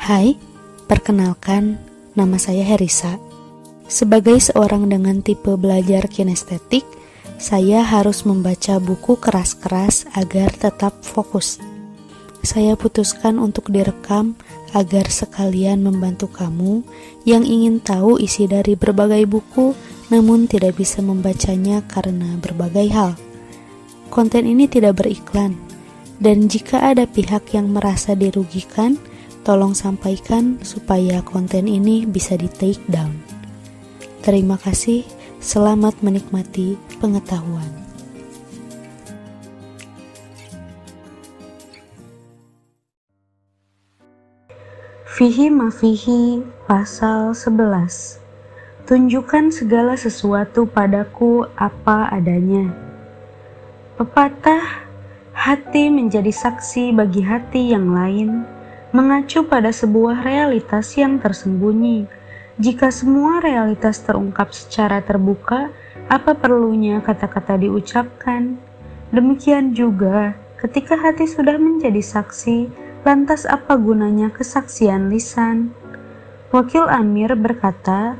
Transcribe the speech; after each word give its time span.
Hai, 0.00 0.32
perkenalkan, 0.88 1.76
nama 2.16 2.40
saya 2.40 2.64
Herisa. 2.64 3.20
Sebagai 3.84 4.40
seorang 4.40 4.88
dengan 4.88 5.20
tipe 5.20 5.52
belajar 5.60 6.08
kinestetik, 6.08 6.88
saya 7.36 7.84
harus 7.84 8.24
membaca 8.24 8.80
buku 8.80 9.20
keras-keras 9.20 10.08
agar 10.16 10.56
tetap 10.56 10.96
fokus. 11.04 11.60
Saya 12.40 12.80
putuskan 12.80 13.36
untuk 13.36 13.68
direkam 13.68 14.40
agar 14.72 15.12
sekalian 15.12 15.84
membantu 15.84 16.32
kamu 16.32 16.80
yang 17.28 17.44
ingin 17.44 17.76
tahu 17.76 18.16
isi 18.16 18.48
dari 18.48 18.80
berbagai 18.80 19.28
buku 19.28 19.76
namun 20.08 20.48
tidak 20.48 20.80
bisa 20.80 21.04
membacanya 21.04 21.84
karena 21.84 22.40
berbagai 22.40 22.88
hal. 22.88 23.20
Konten 24.08 24.48
ini 24.48 24.64
tidak 24.64 25.04
beriklan, 25.04 25.60
dan 26.16 26.48
jika 26.48 26.88
ada 26.88 27.04
pihak 27.04 27.52
yang 27.52 27.68
merasa 27.68 28.16
dirugikan, 28.16 28.96
tolong 29.50 29.74
sampaikan 29.74 30.62
supaya 30.62 31.26
konten 31.26 31.66
ini 31.66 32.06
bisa 32.06 32.38
di 32.38 32.46
take 32.46 32.78
down. 32.86 33.18
Terima 34.22 34.54
kasih, 34.54 35.02
selamat 35.42 36.06
menikmati 36.06 36.78
pengetahuan. 37.02 37.66
Fihi 45.02 45.50
Mafihi 45.50 46.46
pasal 46.70 47.34
11 47.34 48.22
Tunjukkan 48.86 49.50
segala 49.50 49.98
sesuatu 49.98 50.62
padaku 50.70 51.42
apa 51.58 52.06
adanya. 52.14 52.70
Pepatah 53.98 54.86
hati 55.34 55.90
menjadi 55.90 56.30
saksi 56.30 56.94
bagi 56.94 57.26
hati 57.26 57.74
yang 57.74 57.90
lain 57.90 58.59
mengacu 58.90 59.46
pada 59.46 59.70
sebuah 59.70 60.26
realitas 60.26 60.98
yang 60.98 61.22
tersembunyi. 61.22 62.10
Jika 62.58 62.90
semua 62.90 63.38
realitas 63.38 64.02
terungkap 64.02 64.50
secara 64.50 64.98
terbuka, 65.00 65.70
apa 66.10 66.34
perlunya 66.34 66.98
kata-kata 66.98 67.54
diucapkan? 67.56 68.58
Demikian 69.14 69.72
juga 69.72 70.34
ketika 70.58 70.98
hati 70.98 71.24
sudah 71.24 71.56
menjadi 71.56 72.02
saksi, 72.02 72.68
lantas 73.06 73.46
apa 73.46 73.78
gunanya 73.78 74.28
kesaksian 74.34 75.08
lisan? 75.08 75.72
Wakil 76.50 76.90
Amir 76.90 77.38
berkata, 77.38 78.18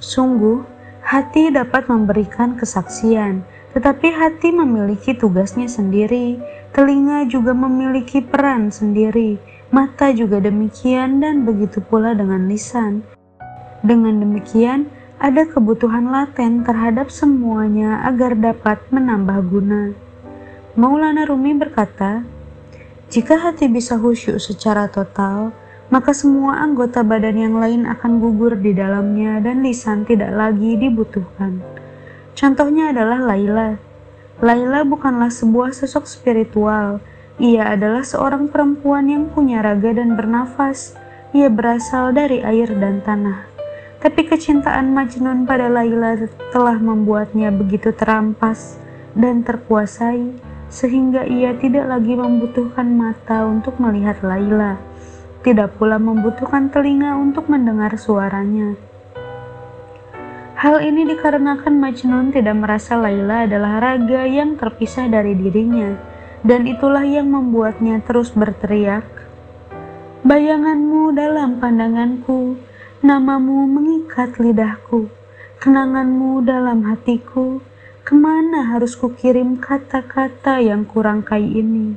Sungguh, 0.00 0.64
hati 1.04 1.52
dapat 1.52 1.92
memberikan 1.92 2.56
kesaksian, 2.56 3.44
tetapi 3.76 4.16
hati 4.16 4.48
memiliki 4.48 5.12
tugasnya 5.12 5.68
sendiri. 5.68 6.40
Telinga 6.72 7.28
juga 7.28 7.56
memiliki 7.56 8.20
peran 8.20 8.68
sendiri, 8.68 9.40
mata 9.76 10.08
juga 10.16 10.40
demikian, 10.40 11.20
dan 11.20 11.44
begitu 11.44 11.84
pula 11.84 12.16
dengan 12.16 12.48
lisan. 12.48 13.04
Dengan 13.84 14.24
demikian, 14.24 14.88
ada 15.20 15.44
kebutuhan 15.44 16.08
laten 16.08 16.64
terhadap 16.64 17.12
semuanya 17.12 18.00
agar 18.08 18.32
dapat 18.32 18.80
menambah 18.88 19.44
guna. 19.52 19.92
Maulana 20.80 21.28
Rumi 21.28 21.52
berkata, 21.52 22.24
"Jika 23.12 23.36
hati 23.36 23.68
bisa 23.68 24.00
khusyuk 24.00 24.40
secara 24.40 24.88
total, 24.88 25.52
maka 25.86 26.10
semua 26.10 26.58
anggota 26.58 27.06
badan 27.06 27.38
yang 27.38 27.54
lain 27.56 27.86
akan 27.86 28.18
gugur 28.18 28.58
di 28.58 28.74
dalamnya 28.74 29.38
dan 29.38 29.62
lisan 29.62 30.02
tidak 30.02 30.34
lagi 30.34 30.74
dibutuhkan. 30.74 31.62
Contohnya 32.34 32.90
adalah 32.90 33.22
Laila. 33.22 33.78
Laila 34.42 34.82
bukanlah 34.82 35.30
sebuah 35.30 35.72
sosok 35.72 36.04
spiritual. 36.04 37.00
Ia 37.36 37.76
adalah 37.76 38.04
seorang 38.04 38.48
perempuan 38.48 39.12
yang 39.12 39.28
punya 39.28 39.60
raga 39.60 39.92
dan 39.92 40.16
bernafas. 40.16 40.96
Ia 41.36 41.52
berasal 41.52 42.16
dari 42.16 42.40
air 42.40 42.72
dan 42.76 43.04
tanah. 43.04 43.44
Tapi 44.00 44.24
kecintaan 44.24 44.92
Majnun 44.92 45.44
pada 45.44 45.68
Laila 45.68 46.16
telah 46.52 46.78
membuatnya 46.80 47.52
begitu 47.52 47.92
terampas 47.92 48.80
dan 49.12 49.44
terkuasai 49.44 50.36
sehingga 50.66 51.24
ia 51.24 51.54
tidak 51.56 51.88
lagi 51.88 52.14
membutuhkan 52.18 52.90
mata 52.90 53.46
untuk 53.46 53.78
melihat 53.80 54.20
Laila 54.24 54.76
tidak 55.46 55.78
pula 55.78 56.02
membutuhkan 56.02 56.74
telinga 56.74 57.14
untuk 57.14 57.46
mendengar 57.46 57.94
suaranya. 57.94 58.74
Hal 60.58 60.82
ini 60.82 61.06
dikarenakan 61.06 61.78
Majnun 61.78 62.34
tidak 62.34 62.58
merasa 62.58 62.98
Laila 62.98 63.46
adalah 63.46 63.78
raga 63.78 64.26
yang 64.26 64.58
terpisah 64.58 65.06
dari 65.06 65.38
dirinya, 65.38 65.94
dan 66.46 66.70
itulah 66.70 67.02
yang 67.02 67.34
membuatnya 67.34 67.98
terus 68.06 68.30
berteriak, 68.30 69.02
Bayanganmu 70.26 71.14
dalam 71.14 71.62
pandanganku, 71.62 72.58
namamu 72.98 73.62
mengikat 73.70 74.42
lidahku, 74.42 75.06
kenanganmu 75.62 76.42
dalam 76.42 76.82
hatiku, 76.82 77.62
ke 78.02 78.10
mana 78.10 78.74
harus 78.74 78.98
kukirim 78.98 79.54
kata-kata 79.58 80.58
yang 80.58 80.82
kurangkai 80.82 81.46
ini? 81.46 81.94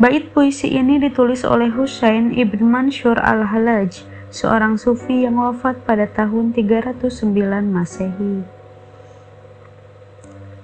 Bait 0.00 0.32
puisi 0.32 0.72
ini 0.72 0.96
ditulis 0.96 1.44
oleh 1.44 1.68
Husain 1.68 2.32
ibn 2.32 2.64
Mansur 2.64 3.20
al-Halaj, 3.20 4.00
seorang 4.32 4.80
sufi 4.80 5.28
yang 5.28 5.36
wafat 5.36 5.84
pada 5.84 6.08
tahun 6.08 6.56
309 6.56 7.28
Masehi. 7.68 8.40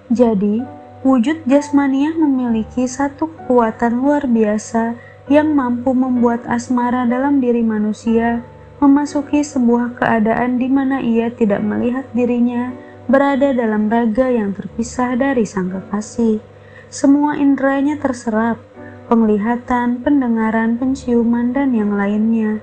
Jadi, 0.08 0.75
wujud 1.06 1.46
jasmaniah 1.46 2.18
memiliki 2.18 2.82
satu 2.82 3.30
kekuatan 3.30 4.02
luar 4.02 4.26
biasa 4.26 4.98
yang 5.30 5.54
mampu 5.54 5.94
membuat 5.94 6.42
asmara 6.50 7.06
dalam 7.06 7.38
diri 7.38 7.62
manusia 7.62 8.42
memasuki 8.82 9.46
sebuah 9.46 10.02
keadaan 10.02 10.58
di 10.58 10.66
mana 10.66 10.98
ia 10.98 11.30
tidak 11.30 11.62
melihat 11.62 12.10
dirinya 12.10 12.74
berada 13.06 13.54
dalam 13.54 13.86
raga 13.86 14.26
yang 14.34 14.50
terpisah 14.50 15.14
dari 15.14 15.46
sang 15.46 15.70
kekasih. 15.70 16.42
Semua 16.90 17.38
inderanya 17.38 18.02
terserap, 18.02 18.58
penglihatan, 19.06 20.02
pendengaran, 20.02 20.74
penciuman, 20.74 21.54
dan 21.54 21.70
yang 21.70 21.94
lainnya. 21.94 22.58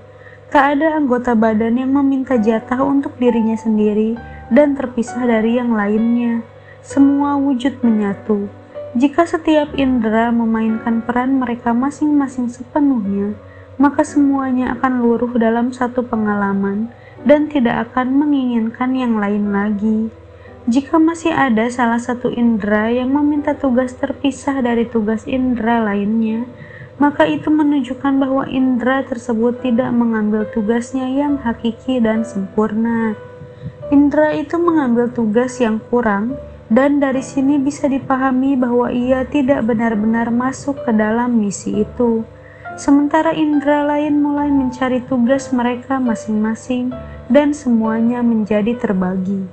Tak 0.51 0.77
ada 0.77 0.99
anggota 0.99 1.31
badan 1.31 1.79
yang 1.79 1.95
meminta 1.95 2.35
jatah 2.35 2.83
untuk 2.83 3.15
dirinya 3.15 3.55
sendiri 3.55 4.19
dan 4.51 4.75
terpisah 4.75 5.23
dari 5.23 5.55
yang 5.57 5.71
lainnya. 5.71 6.52
Semua 6.83 7.39
wujud 7.39 7.79
menyatu. 7.79 8.51
Jika 8.99 9.23
setiap 9.23 9.71
indera 9.79 10.35
memainkan 10.35 10.99
peran 10.99 11.39
mereka 11.39 11.71
masing-masing 11.71 12.51
sepenuhnya, 12.51 13.39
maka 13.79 14.03
semuanya 14.03 14.75
akan 14.75 14.99
luruh 14.99 15.31
dalam 15.39 15.71
satu 15.71 16.03
pengalaman 16.03 16.91
dan 17.23 17.47
tidak 17.47 17.87
akan 17.87 18.19
menginginkan 18.19 18.99
yang 18.99 19.15
lain 19.15 19.55
lagi. 19.55 20.11
Jika 20.67 20.99
masih 20.99 21.31
ada 21.31 21.71
salah 21.71 22.03
satu 22.03 22.27
indera 22.35 22.91
yang 22.91 23.15
meminta 23.15 23.55
tugas 23.55 23.95
terpisah 23.95 24.59
dari 24.59 24.83
tugas 24.83 25.23
indera 25.23 25.79
lainnya, 25.87 26.43
maka 26.99 27.23
itu 27.23 27.47
menunjukkan 27.47 28.19
bahwa 28.19 28.43
indera 28.51 29.07
tersebut 29.07 29.63
tidak 29.63 29.87
mengambil 29.95 30.43
tugasnya 30.51 31.07
yang 31.07 31.39
hakiki 31.39 32.03
dan 32.03 32.27
sempurna. 32.27 33.15
Indera 33.87 34.35
itu 34.35 34.59
mengambil 34.59 35.07
tugas 35.07 35.63
yang 35.63 35.79
kurang, 35.87 36.35
dan 36.71 37.03
dari 37.03 37.19
sini 37.19 37.59
bisa 37.59 37.89
dipahami 37.91 38.55
bahwa 38.55 38.91
ia 38.93 39.27
tidak 39.27 39.67
benar-benar 39.67 40.31
masuk 40.31 40.79
ke 40.83 40.91
dalam 40.95 41.39
misi 41.39 41.83
itu. 41.83 42.23
Sementara 42.73 43.35
indera 43.35 43.85
lain 43.85 44.23
mulai 44.23 44.49
mencari 44.49 45.03
tugas 45.05 45.53
mereka 45.53 46.01
masing-masing, 46.01 46.89
dan 47.31 47.53
semuanya 47.53 48.19
menjadi 48.25 48.75
terbagi. 48.75 49.45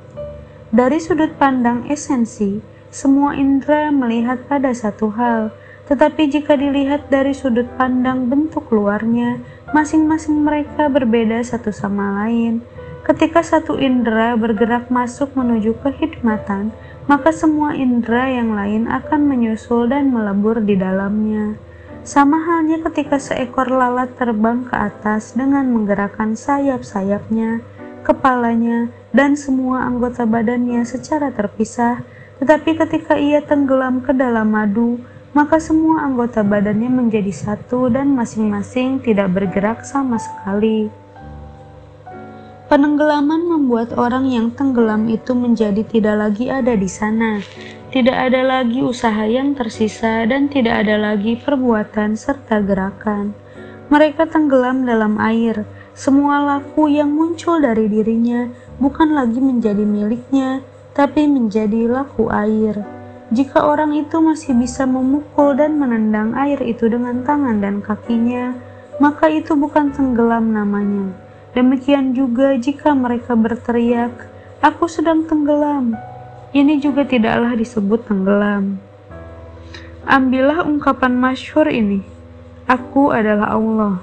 Dari 0.70 0.98
sudut 1.02 1.34
pandang 1.36 1.86
esensi, 1.90 2.62
semua 2.90 3.34
indera 3.38 3.90
melihat 3.94 4.46
pada 4.46 4.70
satu 4.74 5.10
hal, 5.14 5.54
tetapi 5.90 6.30
jika 6.30 6.54
dilihat 6.54 7.10
dari 7.10 7.34
sudut 7.34 7.66
pandang 7.74 8.30
bentuk 8.30 8.70
luarnya, 8.70 9.42
masing-masing 9.74 10.46
mereka 10.46 10.86
berbeda 10.86 11.42
satu 11.42 11.74
sama 11.74 12.22
lain. 12.22 12.62
Ketika 13.02 13.42
satu 13.42 13.80
indera 13.80 14.38
bergerak 14.38 14.86
masuk 14.92 15.34
menuju 15.34 15.74
kehidmatan, 15.82 16.70
maka 17.10 17.34
semua 17.34 17.74
indera 17.74 18.30
yang 18.30 18.54
lain 18.54 18.86
akan 18.86 19.26
menyusul 19.26 19.90
dan 19.90 20.14
melebur 20.14 20.62
di 20.62 20.78
dalamnya. 20.78 21.58
Sama 22.06 22.38
halnya 22.38 22.78
ketika 22.86 23.18
seekor 23.18 23.66
lalat 23.66 24.14
terbang 24.14 24.62
ke 24.62 24.78
atas 24.78 25.34
dengan 25.34 25.66
menggerakkan 25.74 26.38
sayap-sayapnya, 26.38 27.66
kepalanya, 28.06 28.94
dan 29.10 29.34
semua 29.34 29.82
anggota 29.90 30.22
badannya 30.22 30.86
secara 30.86 31.34
terpisah, 31.34 32.06
tetapi 32.38 32.78
ketika 32.78 33.18
ia 33.18 33.42
tenggelam 33.42 34.06
ke 34.06 34.14
dalam 34.14 34.54
madu, 34.54 35.02
maka 35.34 35.58
semua 35.58 36.06
anggota 36.06 36.46
badannya 36.46 36.94
menjadi 36.94 37.34
satu 37.34 37.90
dan 37.90 38.14
masing-masing 38.14 39.02
tidak 39.02 39.34
bergerak 39.34 39.82
sama 39.82 40.22
sekali. 40.22 40.94
Penenggelaman 42.70 43.50
membuat 43.50 43.98
orang 43.98 44.30
yang 44.30 44.54
tenggelam 44.54 45.10
itu 45.10 45.34
menjadi 45.34 45.82
tidak 45.82 46.14
lagi 46.22 46.46
ada 46.54 46.78
di 46.78 46.86
sana. 46.86 47.42
Tidak 47.90 48.14
ada 48.14 48.46
lagi 48.46 48.78
usaha 48.78 49.26
yang 49.26 49.58
tersisa 49.58 50.22
dan 50.30 50.46
tidak 50.46 50.86
ada 50.86 50.94
lagi 50.94 51.34
perbuatan 51.34 52.14
serta 52.14 52.62
gerakan. 52.62 53.34
Mereka 53.90 54.30
tenggelam 54.30 54.86
dalam 54.86 55.18
air. 55.18 55.66
Semua 55.98 56.38
laku 56.46 56.86
yang 56.86 57.10
muncul 57.10 57.58
dari 57.58 57.90
dirinya 57.90 58.46
bukan 58.78 59.18
lagi 59.18 59.42
menjadi 59.42 59.82
miliknya, 59.82 60.62
tapi 60.94 61.26
menjadi 61.26 61.90
laku 61.90 62.30
air. 62.30 62.86
Jika 63.34 63.66
orang 63.66 63.98
itu 63.98 64.22
masih 64.22 64.54
bisa 64.54 64.86
memukul 64.86 65.58
dan 65.58 65.74
menendang 65.74 66.38
air 66.38 66.62
itu 66.62 66.86
dengan 66.86 67.26
tangan 67.26 67.58
dan 67.58 67.82
kakinya, 67.82 68.54
maka 69.02 69.26
itu 69.26 69.58
bukan 69.58 69.90
tenggelam 69.90 70.54
namanya. 70.54 71.29
Demikian 71.50 72.14
juga 72.14 72.54
jika 72.54 72.94
mereka 72.94 73.34
berteriak, 73.34 74.30
"Aku 74.62 74.86
sedang 74.86 75.26
tenggelam." 75.26 75.98
Ini 76.50 76.82
juga 76.82 77.06
tidaklah 77.06 77.54
disebut 77.54 78.06
tenggelam. 78.06 78.82
Ambillah 80.06 80.66
ungkapan 80.66 81.14
masyhur 81.14 81.70
ini, 81.70 82.02
"Aku 82.66 83.10
adalah 83.14 83.54
Allah." 83.54 84.02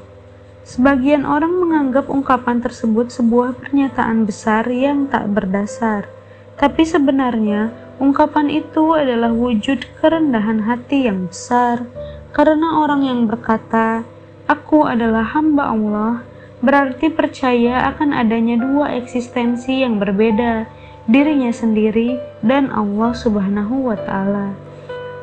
Sebagian 0.67 1.23
orang 1.23 1.63
menganggap 1.63 2.11
ungkapan 2.11 2.59
tersebut 2.59 3.07
sebuah 3.07 3.55
pernyataan 3.55 4.27
besar 4.27 4.67
yang 4.67 5.07
tak 5.07 5.31
berdasar, 5.31 6.11
tapi 6.59 6.83
sebenarnya 6.83 7.71
ungkapan 8.03 8.51
itu 8.51 8.91
adalah 8.91 9.31
wujud 9.31 9.87
kerendahan 10.03 10.67
hati 10.67 11.07
yang 11.07 11.31
besar. 11.31 11.87
Karena 12.35 12.83
orang 12.83 13.07
yang 13.07 13.31
berkata, 13.31 14.03
"Aku 14.51 14.83
adalah 14.83 15.23
hamba 15.31 15.71
Allah," 15.71 16.27
berarti 16.61 17.13
percaya 17.13 17.85
akan 17.93 18.17
adanya 18.17 18.57
dua 18.57 18.97
eksistensi 18.97 19.85
yang 19.85 20.01
berbeda, 20.01 20.65
dirinya 21.07 21.53
sendiri 21.53 22.17
dan 22.43 22.73
Allah 22.73 23.13
Subhanahu 23.13 23.87
wa 23.87 23.97
Ta'ala. 23.97 24.57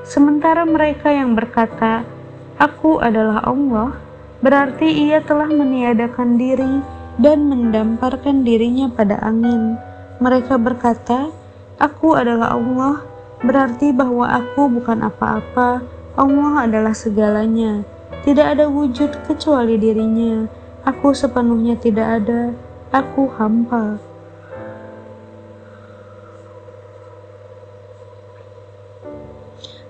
Sementara 0.05 0.65
mereka 0.69 1.13
yang 1.13 1.37
berkata, 1.37 2.05
"Aku 2.61 3.01
adalah 3.01 3.45
Allah," 3.45 3.99
berarti 4.45 4.89
ia 4.89 5.25
telah 5.25 5.49
meniadakan 5.49 6.37
diri 6.37 6.85
dan 7.21 7.49
mendamparkan 7.49 8.45
dirinya 8.45 8.93
pada 8.93 9.21
angin. 9.25 9.81
Mereka 10.21 10.61
berkata, 10.61 11.33
"Aku 11.81 12.15
adalah 12.15 12.55
Allah," 12.55 13.03
berarti 13.45 13.93
bahwa 13.93 14.29
aku 14.29 14.71
bukan 14.73 15.05
apa-apa. 15.05 15.85
Allah 16.15 16.55
adalah 16.65 16.95
segalanya. 16.95 17.83
Tidak 18.23 18.57
ada 18.57 18.71
wujud 18.71 19.11
kecuali 19.27 19.77
dirinya. 19.77 20.64
Aku 20.85 21.17
sepenuhnya 21.17 21.81
tidak 21.81 22.21
ada. 22.21 22.53
Aku 22.93 23.33
hampa. 23.41 23.97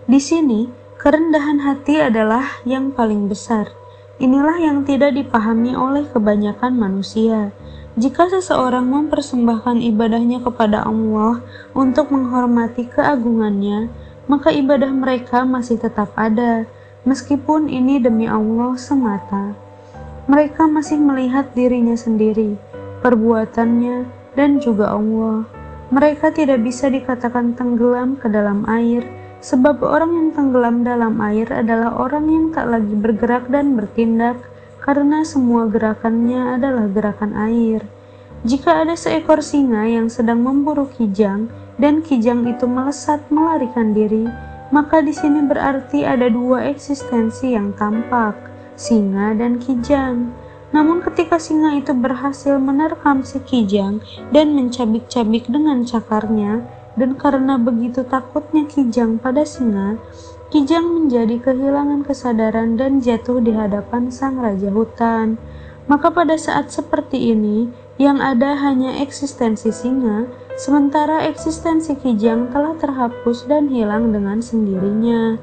Di 0.06 0.22
sini, 0.22 0.70
kerendahan 1.02 1.66
hati 1.66 1.98
adalah 1.98 2.62
yang 2.62 2.94
paling 2.94 3.26
besar. 3.26 3.74
Inilah 4.22 4.62
yang 4.62 4.86
tidak 4.86 5.18
dipahami 5.18 5.74
oleh 5.74 6.06
kebanyakan 6.06 6.78
manusia. 6.78 7.50
Jika 7.98 8.30
seseorang 8.30 8.86
mempersembahkan 8.86 9.82
ibadahnya 9.82 10.46
kepada 10.46 10.86
Allah 10.86 11.42
untuk 11.74 12.14
menghormati 12.14 12.86
keagungannya, 12.86 13.90
maka 14.30 14.54
ibadah 14.54 14.94
mereka 14.94 15.42
masih 15.42 15.74
tetap 15.74 16.14
ada, 16.14 16.70
meskipun 17.02 17.66
ini 17.66 17.98
demi 17.98 18.30
Allah 18.30 18.78
semata. 18.78 19.63
Mereka 20.24 20.68
masih 20.68 21.00
melihat 21.00 21.52
dirinya 21.52 21.94
sendiri, 21.94 22.56
perbuatannya, 23.04 24.08
dan 24.38 24.58
juga 24.58 24.96
Allah. 24.96 25.44
Mereka 25.92 26.32
tidak 26.32 26.64
bisa 26.64 26.88
dikatakan 26.88 27.52
tenggelam 27.54 28.16
ke 28.16 28.26
dalam 28.32 28.64
air 28.64 29.04
Sebab 29.44 29.84
orang 29.84 30.16
yang 30.16 30.28
tenggelam 30.32 30.88
dalam 30.88 31.20
air 31.20 31.44
adalah 31.52 32.00
orang 32.00 32.32
yang 32.32 32.46
tak 32.48 32.64
lagi 32.64 32.96
bergerak 32.96 33.52
dan 33.52 33.76
bertindak, 33.76 34.40
karena 34.80 35.20
semua 35.20 35.68
gerakannya 35.68 36.56
adalah 36.56 36.88
gerakan 36.88 37.36
air. 37.36 37.84
Jika 38.48 38.80
ada 38.80 38.96
seekor 38.96 39.44
singa 39.44 39.84
yang 39.84 40.08
sedang 40.08 40.40
memburu 40.40 40.88
kijang, 40.88 41.52
dan 41.76 42.00
kijang 42.00 42.48
itu 42.48 42.64
melesat 42.64 43.20
melarikan 43.28 43.92
diri, 43.92 44.24
maka 44.72 45.04
di 45.04 45.12
sini 45.12 45.44
berarti 45.44 46.08
ada 46.08 46.32
dua 46.32 46.64
eksistensi 46.72 47.52
yang 47.52 47.76
tampak, 47.76 48.32
singa 48.74 49.34
dan 49.34 49.62
kijang. 49.62 50.34
Namun 50.74 51.02
ketika 51.06 51.38
singa 51.38 51.78
itu 51.78 51.94
berhasil 51.94 52.58
menerkam 52.58 53.22
si 53.22 53.38
kijang 53.38 54.02
dan 54.34 54.58
mencabik-cabik 54.58 55.46
dengan 55.46 55.86
cakarnya, 55.86 56.66
dan 56.94 57.18
karena 57.18 57.58
begitu 57.58 58.06
takutnya 58.06 58.66
Kijang 58.66 59.18
pada 59.18 59.42
singa, 59.42 59.98
Kijang 60.54 60.86
menjadi 60.86 61.42
kehilangan 61.42 62.06
kesadaran 62.06 62.78
dan 62.78 63.02
jatuh 63.02 63.42
di 63.42 63.50
hadapan 63.50 64.14
sang 64.14 64.38
raja 64.38 64.70
hutan. 64.70 65.34
Maka 65.90 66.14
pada 66.14 66.38
saat 66.38 66.70
seperti 66.70 67.34
ini, 67.34 67.66
yang 67.98 68.22
ada 68.22 68.54
hanya 68.62 69.02
eksistensi 69.02 69.74
singa, 69.74 70.30
sementara 70.54 71.26
eksistensi 71.26 71.98
Kijang 71.98 72.54
telah 72.54 72.78
terhapus 72.78 73.50
dan 73.50 73.66
hilang 73.66 74.14
dengan 74.14 74.38
sendirinya. 74.38 75.42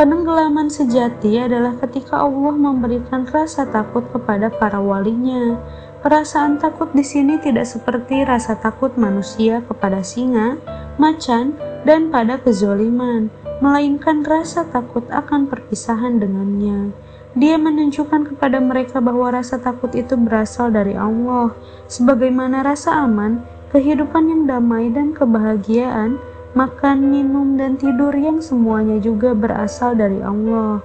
Penenggelaman 0.00 0.72
sejati 0.72 1.36
adalah 1.36 1.76
ketika 1.76 2.24
Allah 2.24 2.56
memberikan 2.56 3.28
rasa 3.28 3.68
takut 3.68 4.00
kepada 4.08 4.48
para 4.48 4.80
walinya. 4.80 5.60
Perasaan 6.00 6.56
takut 6.56 6.88
di 6.96 7.04
sini 7.04 7.36
tidak 7.36 7.68
seperti 7.68 8.24
rasa 8.24 8.56
takut 8.56 8.96
manusia 8.96 9.60
kepada 9.60 10.00
singa, 10.00 10.56
macan, 10.96 11.52
dan 11.84 12.08
pada 12.08 12.40
kezoliman, 12.40 13.28
melainkan 13.60 14.24
rasa 14.24 14.64
takut 14.72 15.04
akan 15.12 15.52
perpisahan 15.52 16.16
dengannya. 16.16 16.96
Dia 17.36 17.60
menunjukkan 17.60 18.32
kepada 18.32 18.56
mereka 18.56 19.04
bahwa 19.04 19.36
rasa 19.36 19.60
takut 19.60 19.92
itu 19.92 20.16
berasal 20.16 20.72
dari 20.72 20.96
Allah, 20.96 21.52
sebagaimana 21.92 22.64
rasa 22.64 23.04
aman, 23.04 23.44
kehidupan 23.68 24.32
yang 24.32 24.42
damai 24.48 24.88
dan 24.88 25.12
kebahagiaan, 25.12 26.16
makan, 26.52 27.14
minum, 27.14 27.54
dan 27.54 27.78
tidur 27.78 28.10
yang 28.14 28.42
semuanya 28.42 28.98
juga 28.98 29.34
berasal 29.36 29.94
dari 29.94 30.18
Allah. 30.18 30.82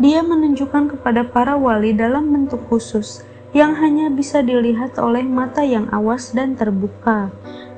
Dia 0.00 0.24
menunjukkan 0.24 0.96
kepada 0.96 1.28
para 1.28 1.60
wali 1.60 1.92
dalam 1.92 2.32
bentuk 2.32 2.64
khusus 2.72 3.20
yang 3.52 3.76
hanya 3.76 4.08
bisa 4.08 4.40
dilihat 4.40 4.96
oleh 4.96 5.26
mata 5.26 5.60
yang 5.60 5.90
awas 5.92 6.32
dan 6.32 6.54
terbuka 6.54 7.28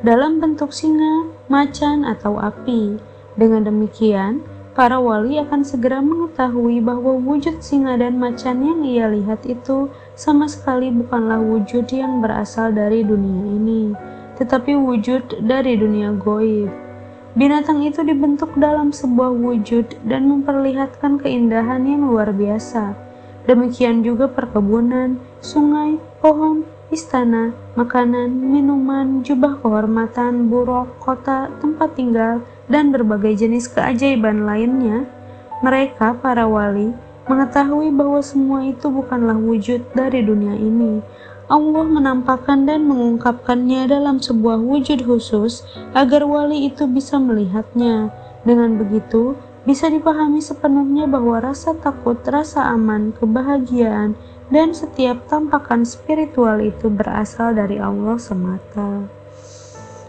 dalam 0.05 0.43
bentuk 0.43 0.75
singa, 0.75 1.31
macan, 1.47 2.07
atau 2.07 2.39
api. 2.39 2.99
Dengan 3.33 3.65
demikian, 3.65 4.45
para 4.77 5.01
wali 5.01 5.41
akan 5.41 5.65
segera 5.65 6.05
mengetahui 6.05 6.85
bahwa 6.85 7.17
wujud 7.17 7.63
singa 7.65 7.97
dan 7.97 8.21
macan 8.21 8.61
yang 8.61 8.81
ia 8.85 9.07
lihat 9.09 9.47
itu 9.49 9.89
sama 10.13 10.51
sekali 10.51 10.93
bukanlah 10.93 11.41
wujud 11.41 11.89
yang 11.89 12.21
berasal 12.21 12.75
dari 12.75 13.01
dunia 13.01 13.57
ini, 13.57 13.83
tetapi 14.37 14.77
wujud 14.77 15.45
dari 15.45 15.77
dunia 15.77 16.15
goib. 16.17 16.73
Binatang 17.33 17.81
itu 17.81 18.05
dibentuk 18.05 18.53
dalam 18.61 18.93
sebuah 18.93 19.33
wujud 19.33 20.05
dan 20.05 20.29
memperlihatkan 20.29 21.17
keindahan 21.17 21.89
yang 21.89 22.05
luar 22.05 22.29
biasa. 22.29 22.93
Demikian 23.49 24.05
juga 24.05 24.29
perkebunan, 24.29 25.17
sungai, 25.41 25.97
pohon, 26.21 26.69
istana, 26.93 27.57
makanan, 27.73 28.29
minuman, 28.29 29.25
jubah 29.25 29.57
kehormatan, 29.65 30.53
buruk, 30.53 30.93
kota, 31.01 31.49
tempat 31.65 31.97
tinggal, 31.97 32.45
dan 32.69 32.93
berbagai 32.93 33.41
jenis 33.41 33.67
keajaiban 33.73 34.45
lainnya. 34.45 35.09
Mereka, 35.65 36.21
para 36.21 36.45
wali, 36.45 36.93
mengetahui 37.27 37.89
bahwa 37.97 38.21
semua 38.21 38.61
itu 38.69 38.93
bukanlah 38.93 39.41
wujud 39.41 39.89
dari 39.97 40.21
dunia 40.21 40.53
ini, 40.53 41.01
Allah 41.51 41.85
menampakkan 41.87 42.67
dan 42.67 42.87
mengungkapkannya 42.87 43.91
dalam 43.91 44.23
sebuah 44.23 44.63
wujud 44.63 45.03
khusus 45.03 45.67
agar 45.95 46.23
wali 46.23 46.71
itu 46.71 46.87
bisa 46.87 47.19
melihatnya. 47.19 48.15
Dengan 48.43 48.79
begitu, 48.79 49.39
bisa 49.63 49.87
dipahami 49.87 50.43
sepenuhnya 50.43 51.07
bahwa 51.07 51.39
rasa 51.39 51.75
takut, 51.79 52.19
rasa 52.27 52.67
aman, 52.75 53.15
kebahagiaan, 53.15 54.19
dan 54.51 54.75
setiap 54.75 55.23
tampakan 55.31 55.87
spiritual 55.87 56.59
itu 56.59 56.91
berasal 56.91 57.55
dari 57.55 57.79
Allah 57.79 58.19
semata. 58.19 59.07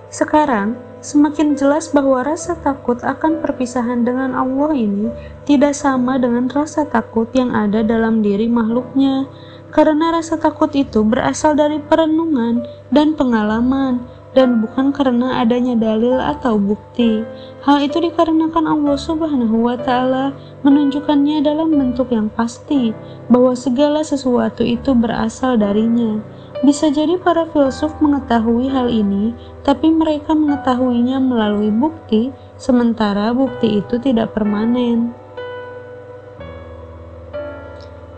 Sekarang, 0.09 0.77
semakin 1.01 1.53
jelas 1.53 1.89
bahwa 1.89 2.21
rasa 2.21 2.57
takut 2.57 3.01
akan 3.01 3.45
perpisahan 3.45 4.01
dengan 4.05 4.33
Allah 4.33 4.73
ini 4.73 5.09
tidak 5.45 5.73
sama 5.73 6.17
dengan 6.17 6.49
rasa 6.49 6.85
takut 6.85 7.29
yang 7.33 7.53
ada 7.53 7.81
dalam 7.81 8.21
diri 8.21 8.45
makhluknya 8.49 9.25
karena 9.73 10.13
rasa 10.13 10.37
takut 10.37 10.69
itu 10.77 11.01
berasal 11.01 11.57
dari 11.57 11.81
perenungan 11.81 12.61
dan 12.93 13.17
pengalaman, 13.17 14.05
dan 14.37 14.61
bukan 14.61 14.93
karena 14.93 15.41
adanya 15.41 15.73
dalil 15.77 16.17
atau 16.17 16.57
bukti. 16.61 17.25
Hal 17.65 17.81
itu 17.81 18.01
dikarenakan 18.01 18.65
Allah 18.69 18.97
Subhanahu 18.97 19.65
wa 19.65 19.77
Ta'ala 19.77 20.33
menunjukkannya 20.61 21.41
dalam 21.41 21.73
bentuk 21.73 22.13
yang 22.13 22.29
pasti 22.33 22.93
bahwa 23.29 23.53
segala 23.57 24.01
sesuatu 24.05 24.61
itu 24.65 24.93
berasal 24.93 25.57
darinya. 25.57 26.21
Bisa 26.63 26.87
jadi 26.89 27.19
para 27.19 27.43
filsuf 27.49 27.97
mengetahui 27.99 28.71
hal 28.71 28.87
ini, 28.87 29.35
tapi 29.67 29.91
mereka 29.91 30.31
mengetahuinya 30.31 31.19
melalui 31.19 31.73
bukti, 31.73 32.31
sementara 32.55 33.35
bukti 33.35 33.83
itu 33.83 33.99
tidak 33.99 34.31
permanen. 34.31 35.22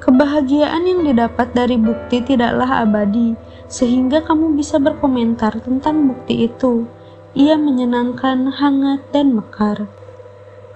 Kebahagiaan 0.05 0.85
yang 0.85 1.01
didapat 1.01 1.57
dari 1.57 1.81
bukti 1.81 2.21
tidaklah 2.21 2.85
abadi, 2.85 3.33
sehingga 3.65 4.21
kamu 4.21 4.53
bisa 4.53 4.77
berkomentar 4.77 5.57
tentang 5.65 6.13
bukti 6.13 6.45
itu. 6.45 6.85
Ia 7.33 7.57
menyenangkan, 7.57 8.53
hangat, 8.53 9.01
dan 9.09 9.33
mekar. 9.33 9.89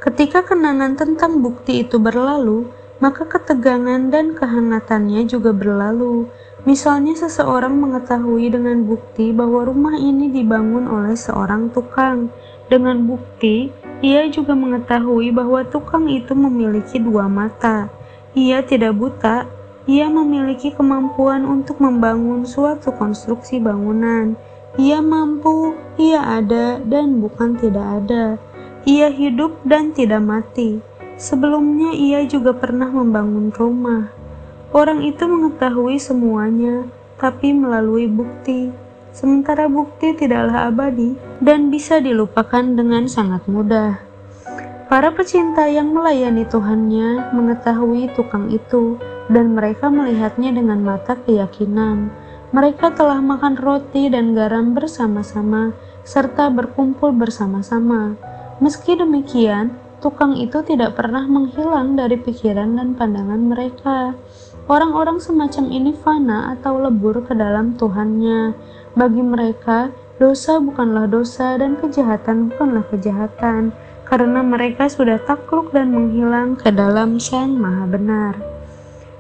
Ketika 0.02 0.42
kenangan 0.42 0.98
tentang 0.98 1.46
bukti 1.46 1.86
itu 1.86 2.02
berlalu, 2.02 2.74
maka 2.98 3.30
ketegangan 3.30 4.10
dan 4.10 4.34
kehangatannya 4.34 5.22
juga 5.30 5.54
berlalu. 5.54 6.26
Misalnya 6.66 7.14
seseorang 7.14 7.78
mengetahui 7.78 8.50
dengan 8.50 8.82
bukti 8.82 9.30
bahwa 9.30 9.62
rumah 9.62 9.94
ini 9.94 10.34
dibangun 10.34 10.90
oleh 10.90 11.14
seorang 11.14 11.70
tukang. 11.70 12.34
Dengan 12.66 13.06
bukti, 13.06 13.70
ia 14.02 14.26
juga 14.34 14.58
mengetahui 14.58 15.30
bahwa 15.30 15.62
tukang 15.70 16.10
itu 16.10 16.34
memiliki 16.34 16.98
dua 16.98 17.30
mata. 17.30 17.99
Ia 18.38 18.62
tidak 18.62 18.94
buta, 18.94 19.50
ia 19.90 20.06
memiliki 20.06 20.70
kemampuan 20.70 21.50
untuk 21.50 21.82
membangun 21.82 22.46
suatu 22.46 22.94
konstruksi 22.94 23.58
bangunan. 23.58 24.38
Ia 24.78 25.02
mampu, 25.02 25.74
ia 25.98 26.22
ada, 26.22 26.78
dan 26.78 27.18
bukan 27.18 27.58
tidak 27.58 28.06
ada. 28.06 28.38
Ia 28.86 29.10
hidup 29.10 29.58
dan 29.66 29.90
tidak 29.98 30.22
mati. 30.22 30.78
Sebelumnya, 31.18 31.90
ia 31.98 32.22
juga 32.30 32.54
pernah 32.54 32.88
membangun 32.94 33.50
rumah. 33.50 34.14
Orang 34.70 35.02
itu 35.02 35.26
mengetahui 35.26 35.98
semuanya, 35.98 36.86
tapi 37.18 37.50
melalui 37.50 38.06
bukti. 38.06 38.70
Sementara 39.10 39.66
bukti 39.66 40.14
tidaklah 40.14 40.70
abadi 40.70 41.18
dan 41.42 41.74
bisa 41.74 41.98
dilupakan 41.98 42.62
dengan 42.62 43.10
sangat 43.10 43.42
mudah. 43.50 44.09
Para 44.90 45.14
pecinta 45.14 45.70
yang 45.70 45.94
melayani 45.94 46.50
Tuhannya 46.50 47.30
mengetahui 47.30 48.10
tukang 48.18 48.50
itu, 48.50 48.98
dan 49.30 49.54
mereka 49.54 49.86
melihatnya 49.86 50.50
dengan 50.50 50.82
mata 50.82 51.14
keyakinan. 51.14 52.10
Mereka 52.50 52.98
telah 52.98 53.22
makan 53.22 53.54
roti 53.62 54.10
dan 54.10 54.34
garam 54.34 54.74
bersama-sama, 54.74 55.78
serta 56.02 56.50
berkumpul 56.50 57.14
bersama-sama. 57.14 58.18
Meski 58.58 58.98
demikian, 58.98 59.78
tukang 60.02 60.34
itu 60.34 60.66
tidak 60.66 60.98
pernah 60.98 61.22
menghilang 61.30 61.94
dari 61.94 62.18
pikiran 62.18 62.82
dan 62.82 62.98
pandangan 62.98 63.46
mereka. 63.46 64.18
Orang-orang 64.66 65.22
semacam 65.22 65.70
ini 65.70 65.94
fana 66.02 66.58
atau 66.58 66.82
lebur 66.82 67.22
ke 67.30 67.38
dalam 67.38 67.78
Tuhannya. 67.78 68.58
Bagi 68.98 69.22
mereka, 69.22 69.94
dosa 70.18 70.58
bukanlah 70.58 71.06
dosa 71.06 71.62
dan 71.62 71.78
kejahatan 71.78 72.50
bukanlah 72.50 72.90
kejahatan 72.90 73.70
karena 74.10 74.42
mereka 74.42 74.90
sudah 74.90 75.22
takluk 75.22 75.70
dan 75.70 75.94
menghilang 75.94 76.58
ke 76.58 76.74
dalam 76.74 77.22
Sang 77.22 77.54
Maha 77.54 77.86
Benar. 77.86 78.34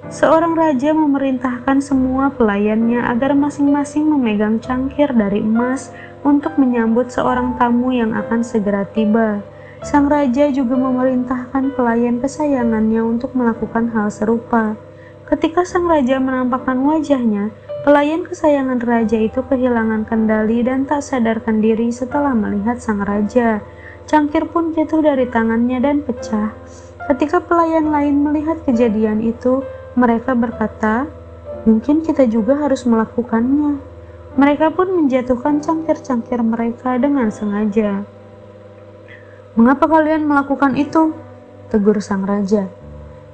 Seorang 0.09 0.57
raja 0.57 0.89
memerintahkan 0.97 1.85
semua 1.85 2.33
pelayannya 2.33 3.05
agar 3.05 3.37
masing-masing 3.37 4.09
memegang 4.09 4.57
cangkir 4.57 5.13
dari 5.13 5.45
emas 5.45 5.93
untuk 6.25 6.57
menyambut 6.57 7.13
seorang 7.13 7.53
tamu 7.61 7.93
yang 7.93 8.17
akan 8.17 8.41
segera 8.41 8.89
tiba. 8.89 9.45
Sang 9.85 10.09
raja 10.09 10.49
juga 10.49 10.73
memerintahkan 10.73 11.77
pelayan 11.77 12.17
kesayangannya 12.17 13.05
untuk 13.05 13.37
melakukan 13.37 13.93
hal 13.93 14.09
serupa. 14.09 14.73
Ketika 15.29 15.61
sang 15.61 15.85
raja 15.85 16.17
menampakkan 16.17 16.81
wajahnya, 16.81 17.53
pelayan 17.85 18.25
kesayangan 18.25 18.81
raja 18.81 19.21
itu 19.21 19.45
kehilangan 19.45 20.09
kendali 20.09 20.65
dan 20.65 20.89
tak 20.89 21.05
sadarkan 21.05 21.61
diri 21.61 21.93
setelah 21.93 22.33
melihat 22.33 22.81
sang 22.81 23.05
raja. 23.05 23.61
Cangkir 24.09 24.49
pun 24.49 24.73
jatuh 24.73 25.05
dari 25.05 25.29
tangannya 25.29 25.77
dan 25.77 26.01
pecah. 26.01 26.49
Ketika 27.05 27.45
pelayan 27.45 27.93
lain 27.93 28.25
melihat 28.25 28.57
kejadian 28.65 29.21
itu, 29.21 29.61
mereka 29.93 30.33
berkata, 30.33 31.05
"Mungkin 31.69 32.01
kita 32.01 32.25
juga 32.25 32.57
harus 32.57 32.89
melakukannya." 32.89 33.77
Mereka 34.33 34.73
pun 34.73 34.89
menjatuhkan 34.97 35.61
cangkir-cangkir 35.61 36.41
mereka 36.41 36.97
dengan 36.97 37.29
sengaja. 37.29 38.01
"Mengapa 39.53 39.85
kalian 39.85 40.25
melakukan 40.25 40.73
itu?" 40.73 41.13
tegur 41.69 42.01
sang 42.01 42.25
raja. 42.25 42.65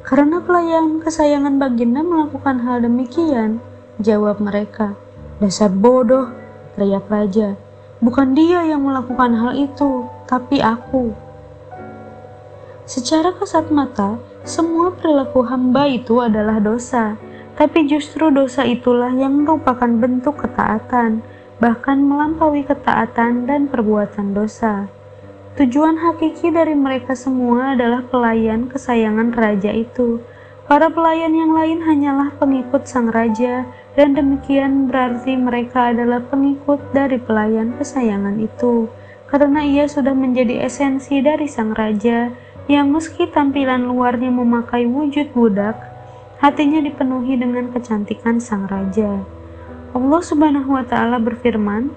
"Karena 0.04 0.44
pelayan 0.44 1.00
kesayangan 1.00 1.56
baginda 1.56 2.04
melakukan 2.04 2.68
hal 2.68 2.84
demikian," 2.84 3.64
jawab 4.04 4.44
mereka. 4.44 5.00
"Dasar 5.40 5.72
bodoh!" 5.72 6.36
teriak 6.76 7.08
raja. 7.08 7.56
Bukan 8.04 8.36
dia 8.36 8.68
yang 8.68 8.84
melakukan 8.84 9.40
hal 9.40 9.56
itu, 9.56 10.12
tapi 10.26 10.62
aku. 10.62 11.14
Secara 12.86 13.34
kasat 13.34 13.74
mata, 13.74 14.22
semua 14.46 14.94
perilaku 14.94 15.42
hamba 15.50 15.90
itu 15.90 16.22
adalah 16.22 16.62
dosa, 16.62 17.18
tapi 17.58 17.90
justru 17.90 18.30
dosa 18.30 18.62
itulah 18.62 19.10
yang 19.10 19.42
merupakan 19.42 19.90
bentuk 19.90 20.38
ketaatan, 20.46 21.26
bahkan 21.58 21.98
melampaui 21.98 22.62
ketaatan 22.62 23.50
dan 23.50 23.66
perbuatan 23.66 24.38
dosa. 24.38 24.86
Tujuan 25.56 25.98
hakiki 25.98 26.52
dari 26.52 26.76
mereka 26.76 27.16
semua 27.16 27.74
adalah 27.74 28.04
pelayan 28.06 28.68
kesayangan 28.68 29.32
raja 29.32 29.72
itu. 29.72 30.20
Para 30.68 30.92
pelayan 30.92 31.32
yang 31.32 31.56
lain 31.56 31.80
hanyalah 31.86 32.36
pengikut 32.36 32.84
sang 32.86 33.08
raja 33.08 33.64
dan 33.96 34.20
demikian 34.20 34.92
berarti 34.92 35.40
mereka 35.40 35.96
adalah 35.96 36.20
pengikut 36.28 36.84
dari 36.92 37.16
pelayan 37.18 37.72
kesayangan 37.80 38.36
itu, 38.44 38.92
karena 39.36 39.68
ia 39.68 39.84
sudah 39.84 40.16
menjadi 40.16 40.64
esensi 40.64 41.20
dari 41.20 41.44
sang 41.52 41.76
raja 41.76 42.32
yang 42.72 42.88
meski 42.96 43.28
tampilan 43.28 43.84
luarnya 43.84 44.32
memakai 44.32 44.88
wujud 44.88 45.36
budak, 45.36 45.76
hatinya 46.40 46.80
dipenuhi 46.80 47.36
dengan 47.36 47.68
kecantikan 47.76 48.40
sang 48.40 48.64
raja. 48.72 49.28
Allah 49.92 50.22
Subhanahu 50.24 50.80
wa 50.80 50.88
Ta'ala 50.88 51.20
berfirman, 51.20 51.92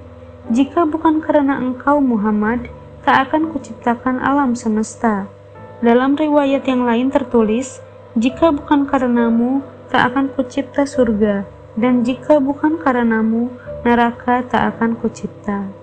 "Jika 0.51 0.83
bukan 0.83 1.23
karena 1.23 1.63
engkau, 1.63 2.03
Muhammad, 2.03 2.75
tak 3.07 3.31
akan 3.31 3.55
kuciptakan 3.55 4.19
alam 4.19 4.59
semesta." 4.59 5.31
Dalam 5.79 6.19
riwayat 6.19 6.67
yang 6.67 6.83
lain 6.83 7.15
tertulis, 7.15 7.79
"Jika 8.19 8.51
bukan 8.51 8.91
karenamu, 8.91 9.63
tak 9.95 10.11
akan 10.11 10.35
kucipta 10.35 10.83
surga." 10.83 11.47
dan 11.79 12.03
jika 12.03 12.43
bukan 12.43 12.83
karenamu, 12.83 13.55
neraka 13.87 14.43
tak 14.43 14.75
akan 14.75 14.99
kucipta. 14.99 15.78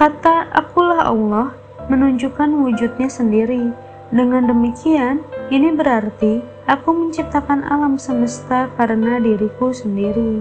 Kata 0.00 0.48
akulah 0.56 1.12
Allah 1.12 1.52
menunjukkan 1.92 2.48
wujudnya 2.64 3.12
sendiri. 3.12 3.68
Dengan 4.08 4.48
demikian, 4.48 5.20
ini 5.52 5.76
berarti 5.76 6.40
aku 6.64 6.88
menciptakan 6.88 7.68
alam 7.68 8.00
semesta 8.00 8.72
karena 8.80 9.20
diriku 9.20 9.76
sendiri. 9.76 10.40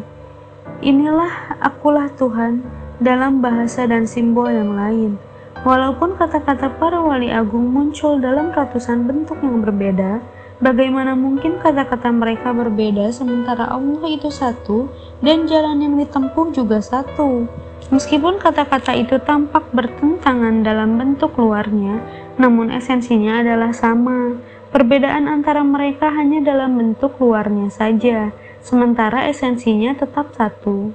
Inilah 0.80 1.60
akulah 1.60 2.08
Tuhan 2.16 2.64
dalam 3.04 3.44
bahasa 3.44 3.84
dan 3.84 4.08
simbol 4.08 4.48
yang 4.48 4.80
lain. 4.80 5.20
Walaupun 5.68 6.16
kata-kata 6.16 6.80
para 6.80 7.04
wali 7.04 7.28
agung 7.28 7.68
muncul 7.68 8.16
dalam 8.16 8.56
ratusan 8.56 9.12
bentuk 9.12 9.44
yang 9.44 9.60
berbeda, 9.60 10.24
Bagaimana 10.60 11.16
mungkin 11.16 11.56
kata-kata 11.64 12.12
mereka 12.12 12.52
berbeda 12.52 13.16
sementara 13.16 13.72
Allah 13.72 14.04
itu 14.12 14.28
satu 14.28 14.92
dan 15.24 15.48
jalan 15.48 15.80
yang 15.80 15.96
ditempuh 15.96 16.52
juga 16.52 16.84
satu? 16.84 17.48
Meskipun 17.90 18.38
kata-kata 18.38 18.94
itu 18.94 19.18
tampak 19.18 19.74
bertentangan 19.74 20.62
dalam 20.62 21.02
bentuk 21.02 21.34
luarnya, 21.42 21.98
namun 22.38 22.70
esensinya 22.70 23.42
adalah 23.42 23.74
sama. 23.74 24.38
Perbedaan 24.70 25.26
antara 25.26 25.66
mereka 25.66 26.14
hanya 26.14 26.46
dalam 26.46 26.78
bentuk 26.78 27.18
luarnya 27.18 27.74
saja, 27.74 28.30
sementara 28.62 29.26
esensinya 29.26 29.98
tetap 29.98 30.30
satu. 30.38 30.94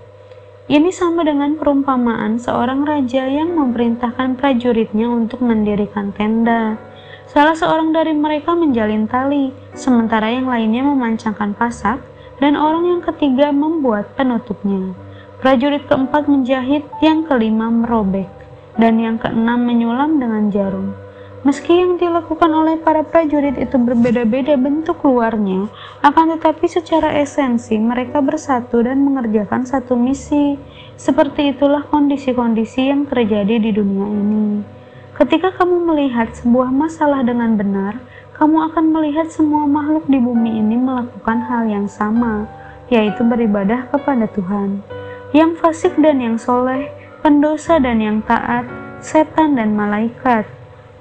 Ini 0.70 0.94
sama 0.94 1.26
dengan 1.26 1.58
perumpamaan 1.58 2.38
seorang 2.38 2.86
raja 2.86 3.26
yang 3.26 3.58
memerintahkan 3.58 4.38
prajuritnya 4.38 5.10
untuk 5.10 5.42
mendirikan 5.42 6.14
tenda. 6.14 6.78
Salah 7.26 7.58
seorang 7.58 7.90
dari 7.90 8.14
mereka 8.14 8.54
menjalin 8.54 9.10
tali, 9.10 9.50
sementara 9.74 10.30
yang 10.30 10.46
lainnya 10.46 10.86
memancangkan 10.86 11.58
pasak, 11.58 11.98
dan 12.38 12.54
orang 12.54 12.86
yang 12.86 13.02
ketiga 13.02 13.50
membuat 13.50 14.14
penutupnya. 14.14 15.03
Prajurit 15.44 15.84
keempat 15.84 16.24
menjahit, 16.24 16.88
yang 17.04 17.28
kelima 17.28 17.68
merobek, 17.68 18.32
dan 18.80 18.96
yang 18.96 19.20
keenam 19.20 19.60
menyulam 19.60 20.16
dengan 20.16 20.48
jarum. 20.48 20.96
Meski 21.44 21.84
yang 21.84 22.00
dilakukan 22.00 22.48
oleh 22.48 22.80
para 22.80 23.04
prajurit 23.04 23.60
itu 23.60 23.76
berbeda-beda 23.76 24.56
bentuk 24.56 25.04
luarnya, 25.04 25.68
akan 26.00 26.40
tetapi 26.40 26.64
secara 26.64 27.20
esensi 27.20 27.76
mereka 27.76 28.24
bersatu 28.24 28.80
dan 28.88 29.04
mengerjakan 29.04 29.68
satu 29.68 29.92
misi. 30.00 30.56
Seperti 30.96 31.52
itulah 31.52 31.84
kondisi-kondisi 31.92 32.88
yang 32.88 33.04
terjadi 33.04 33.60
di 33.60 33.68
dunia 33.68 34.08
ini. 34.08 34.64
Ketika 35.12 35.52
kamu 35.60 35.92
melihat 35.92 36.32
sebuah 36.40 36.72
masalah 36.72 37.20
dengan 37.20 37.60
benar, 37.60 38.00
kamu 38.40 38.72
akan 38.72 38.96
melihat 38.96 39.28
semua 39.28 39.68
makhluk 39.68 40.08
di 40.08 40.16
bumi 40.16 40.56
ini 40.56 40.80
melakukan 40.80 41.44
hal 41.52 41.68
yang 41.68 41.84
sama, 41.84 42.48
yaitu 42.88 43.20
beribadah 43.20 43.92
kepada 43.92 44.24
Tuhan. 44.32 45.03
Yang 45.34 45.58
fasik 45.58 45.98
dan 45.98 46.22
yang 46.22 46.38
soleh, 46.38 46.94
pendosa 47.18 47.82
dan 47.82 47.98
yang 47.98 48.22
taat, 48.22 48.70
setan 49.02 49.58
dan 49.58 49.74
malaikat. 49.74 50.46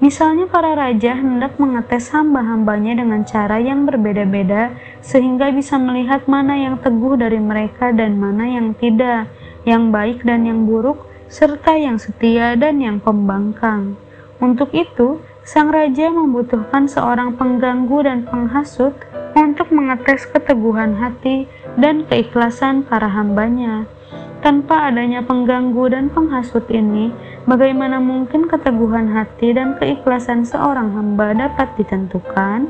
Misalnya 0.01 0.49
para 0.49 0.73
raja 0.73 1.13
hendak 1.13 1.61
mengetes 1.61 2.09
hamba-hambanya 2.09 2.97
dengan 2.97 3.21
cara 3.29 3.61
yang 3.61 3.85
berbeda-beda 3.85 4.73
sehingga 5.05 5.53
bisa 5.53 5.77
melihat 5.77 6.25
mana 6.25 6.57
yang 6.57 6.81
teguh 6.81 7.13
dari 7.13 7.37
mereka 7.37 7.93
dan 7.93 8.17
mana 8.17 8.49
yang 8.49 8.73
tidak, 8.73 9.29
yang 9.69 9.93
baik 9.93 10.25
dan 10.25 10.49
yang 10.49 10.65
buruk, 10.65 11.05
serta 11.29 11.77
yang 11.77 12.01
setia 12.01 12.57
dan 12.57 12.81
yang 12.81 12.97
pembangkang. 12.97 14.01
Untuk 14.41 14.73
itu, 14.73 15.21
sang 15.45 15.69
raja 15.69 16.09
membutuhkan 16.09 16.89
seorang 16.89 17.37
pengganggu 17.37 18.01
dan 18.01 18.25
penghasut 18.25 18.97
untuk 19.37 19.69
mengetes 19.69 20.25
keteguhan 20.25 20.97
hati 20.97 21.45
dan 21.77 22.01
keikhlasan 22.09 22.81
para 22.81 23.13
hambanya. 23.13 23.85
Tanpa 24.43 24.91
adanya 24.91 25.23
pengganggu 25.23 25.87
dan 25.87 26.11
penghasut 26.11 26.67
ini, 26.67 27.15
bagaimana 27.47 28.03
mungkin 28.03 28.51
keteguhan 28.51 29.15
hati 29.15 29.55
dan 29.55 29.79
keikhlasan 29.79 30.43
seorang 30.43 30.91
hamba 30.99 31.31
dapat 31.31 31.71
ditentukan? 31.79 32.67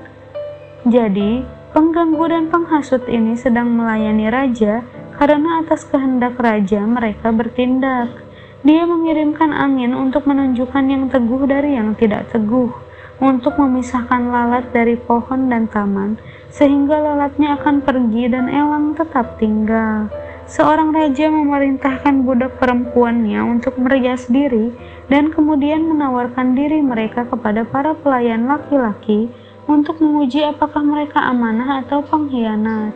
Jadi, 0.86 1.42
pengganggu 1.74 2.30
dan 2.30 2.54
penghasut 2.54 3.10
ini 3.10 3.34
sedang 3.34 3.74
melayani 3.74 4.30
raja 4.30 4.86
karena 5.18 5.66
atas 5.66 5.82
kehendak 5.90 6.38
raja 6.38 6.86
mereka 6.86 7.34
bertindak. 7.34 8.22
Dia 8.62 8.86
mengirimkan 8.86 9.50
angin 9.50 9.98
untuk 9.98 10.30
menunjukkan 10.30 10.86
yang 10.86 11.10
teguh 11.10 11.50
dari 11.50 11.74
yang 11.74 11.98
tidak 11.98 12.30
teguh, 12.30 12.70
untuk 13.18 13.58
memisahkan 13.58 14.30
lalat 14.30 14.70
dari 14.70 14.94
pohon 14.94 15.50
dan 15.50 15.66
taman, 15.66 16.22
sehingga 16.54 17.02
lalatnya 17.02 17.58
akan 17.58 17.82
pergi 17.82 18.30
dan 18.30 18.46
elang 18.46 18.94
tetap 18.94 19.42
tinggal 19.42 20.06
seorang 20.48 20.92
raja 20.92 21.32
memerintahkan 21.32 22.28
budak 22.28 22.60
perempuannya 22.60 23.40
untuk 23.44 23.80
merias 23.80 24.28
diri 24.28 24.76
dan 25.08 25.32
kemudian 25.32 25.88
menawarkan 25.88 26.56
diri 26.56 26.84
mereka 26.84 27.24
kepada 27.28 27.64
para 27.64 27.96
pelayan 27.96 28.48
laki-laki 28.48 29.32
untuk 29.68 30.04
menguji 30.04 30.44
apakah 30.44 30.84
mereka 30.84 31.24
amanah 31.24 31.84
atau 31.86 32.04
pengkhianat. 32.04 32.92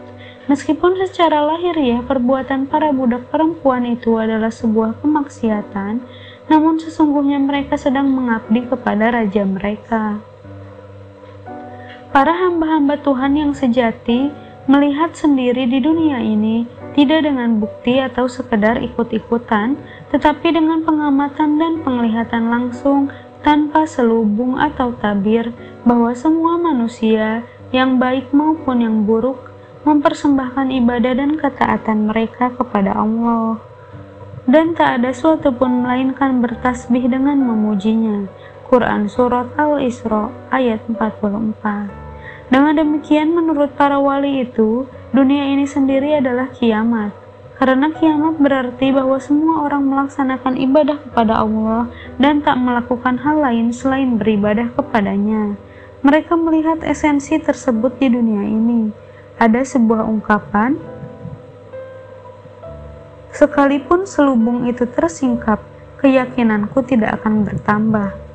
Meskipun 0.48 0.96
secara 1.04 1.44
lahiriah 1.44 2.00
perbuatan 2.08 2.72
para 2.72 2.96
budak 2.96 3.28
perempuan 3.28 3.84
itu 3.84 4.16
adalah 4.16 4.48
sebuah 4.48 5.04
kemaksiatan, 5.04 6.00
namun 6.48 6.80
sesungguhnya 6.80 7.36
mereka 7.36 7.76
sedang 7.76 8.08
mengabdi 8.08 8.64
kepada 8.64 9.12
raja 9.12 9.44
mereka. 9.44 10.24
Para 12.16 12.32
hamba-hamba 12.32 13.04
Tuhan 13.04 13.36
yang 13.36 13.52
sejati 13.52 14.32
melihat 14.72 15.12
sendiri 15.16 15.68
di 15.68 15.84
dunia 15.84 16.24
ini 16.24 16.64
tidak 16.98 17.30
dengan 17.30 17.62
bukti 17.62 18.02
atau 18.02 18.26
sekedar 18.26 18.82
ikut-ikutan, 18.82 19.78
tetapi 20.10 20.50
dengan 20.50 20.82
pengamatan 20.82 21.62
dan 21.62 21.86
penglihatan 21.86 22.50
langsung 22.50 23.14
tanpa 23.46 23.86
selubung 23.86 24.58
atau 24.58 24.98
tabir 24.98 25.54
bahwa 25.86 26.10
semua 26.18 26.58
manusia, 26.58 27.46
yang 27.70 28.02
baik 28.02 28.34
maupun 28.34 28.82
yang 28.82 29.06
buruk, 29.06 29.54
mempersembahkan 29.86 30.74
ibadah 30.74 31.14
dan 31.14 31.38
ketaatan 31.38 32.10
mereka 32.10 32.50
kepada 32.58 32.98
Allah. 32.98 33.62
Dan 34.50 34.74
tak 34.74 35.04
ada 35.04 35.14
suatu 35.14 35.54
pun 35.54 35.86
melainkan 35.86 36.42
bertasbih 36.42 37.06
dengan 37.06 37.38
memujinya. 37.46 38.26
Quran 38.68 39.06
Surat 39.06 39.54
Al-Isra 39.54 40.34
ayat 40.50 40.82
44 40.90 42.07
dengan 42.48 42.80
demikian, 42.80 43.36
menurut 43.36 43.76
para 43.76 44.00
wali 44.00 44.48
itu, 44.48 44.88
dunia 45.12 45.52
ini 45.52 45.68
sendiri 45.68 46.16
adalah 46.24 46.48
kiamat. 46.56 47.12
Karena 47.58 47.92
kiamat 47.92 48.38
berarti 48.38 48.94
bahwa 48.94 49.18
semua 49.18 49.66
orang 49.66 49.84
melaksanakan 49.90 50.56
ibadah 50.62 51.02
kepada 51.10 51.42
Allah 51.42 51.90
dan 52.22 52.46
tak 52.46 52.56
melakukan 52.56 53.18
hal 53.20 53.42
lain 53.42 53.74
selain 53.74 54.16
beribadah 54.16 54.72
kepadanya. 54.78 55.58
Mereka 56.06 56.38
melihat 56.38 56.86
esensi 56.86 57.36
tersebut 57.42 57.98
di 57.98 58.14
dunia 58.14 58.46
ini. 58.46 58.94
Ada 59.42 59.66
sebuah 59.66 60.06
ungkapan, 60.06 60.78
sekalipun 63.34 64.06
selubung 64.06 64.70
itu 64.70 64.86
tersingkap, 64.86 65.60
keyakinanku 66.00 66.86
tidak 66.86 67.22
akan 67.22 67.42
bertambah. 67.42 68.27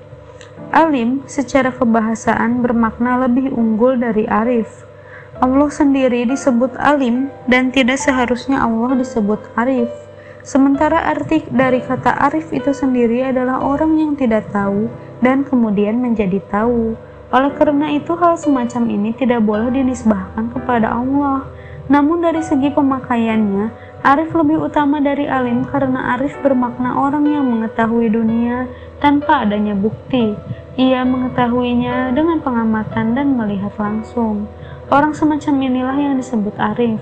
Alim 0.73 1.21
secara 1.29 1.69
kebahasaan 1.69 2.65
bermakna 2.65 3.21
lebih 3.29 3.53
unggul 3.53 4.01
dari 4.01 4.25
arif. 4.25 4.89
Allah 5.37 5.69
sendiri 5.69 6.25
disebut 6.25 6.81
alim 6.81 7.29
dan 7.45 7.69
tidak 7.69 8.01
seharusnya 8.01 8.57
Allah 8.57 8.97
disebut 8.97 9.53
arif. 9.53 9.93
Sementara 10.41 11.13
arti 11.13 11.45
dari 11.53 11.85
kata 11.85 12.17
arif 12.25 12.57
itu 12.57 12.73
sendiri 12.73 13.21
adalah 13.21 13.61
orang 13.61 14.01
yang 14.01 14.13
tidak 14.17 14.49
tahu 14.49 14.89
dan 15.21 15.45
kemudian 15.45 16.01
menjadi 16.01 16.41
tahu. 16.49 16.97
Oleh 17.29 17.53
karena 17.53 17.93
itu 17.93 18.17
hal 18.17 18.41
semacam 18.41 18.89
ini 18.89 19.13
tidak 19.13 19.45
boleh 19.45 19.69
dinisbahkan 19.77 20.57
kepada 20.57 20.89
Allah. 20.89 21.53
Namun 21.93 22.25
dari 22.25 22.41
segi 22.41 22.73
pemakaiannya, 22.73 23.91
arif 24.03 24.35
lebih 24.35 24.67
utama 24.67 24.99
dari 24.99 25.31
alim 25.31 25.62
karena 25.62 26.19
arif 26.19 26.35
bermakna 26.43 26.99
orang 26.99 27.23
yang 27.31 27.47
mengetahui 27.47 28.11
dunia 28.11 28.67
tanpa 28.99 29.47
adanya 29.47 29.79
bukti. 29.79 30.35
Ia 30.75 31.07
mengetahuinya 31.07 32.11
dengan 32.11 32.43
pengamatan 32.43 33.15
dan 33.15 33.38
melihat 33.38 33.71
langsung. 33.79 34.51
Orang 34.91 35.15
semacam 35.15 35.55
inilah 35.62 35.97
yang 35.97 36.15
disebut 36.19 36.59
arif. 36.59 36.99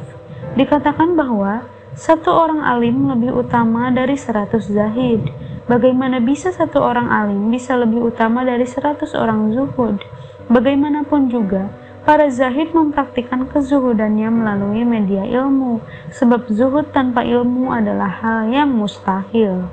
Dikatakan 0.59 1.17
bahwa 1.17 1.65
satu 1.97 2.31
orang 2.31 2.63
alim 2.63 3.09
lebih 3.09 3.35
utama 3.35 3.89
dari 3.91 4.15
seratus 4.15 4.69
zahid. 4.69 5.25
Bagaimana 5.71 6.19
bisa 6.19 6.51
satu 6.51 6.83
orang 6.83 7.07
alim 7.09 7.49
bisa 7.49 7.79
lebih 7.79 8.11
utama 8.11 8.43
dari 8.43 8.67
seratus 8.67 9.15
orang 9.15 9.55
zuhud? 9.55 10.03
Bagaimanapun 10.51 11.31
juga, 11.31 11.71
para 12.05 12.33
zahid 12.33 12.73
mempraktikkan 12.73 13.49
kezuhudannya 13.49 14.29
melalui 14.33 14.83
media 14.85 15.25
ilmu, 15.27 15.85
sebab 16.11 16.49
zuhud 16.49 16.89
tanpa 16.91 17.23
ilmu 17.23 17.69
adalah 17.71 18.09
hal 18.09 18.49
yang 18.49 18.73
mustahil. 18.73 19.69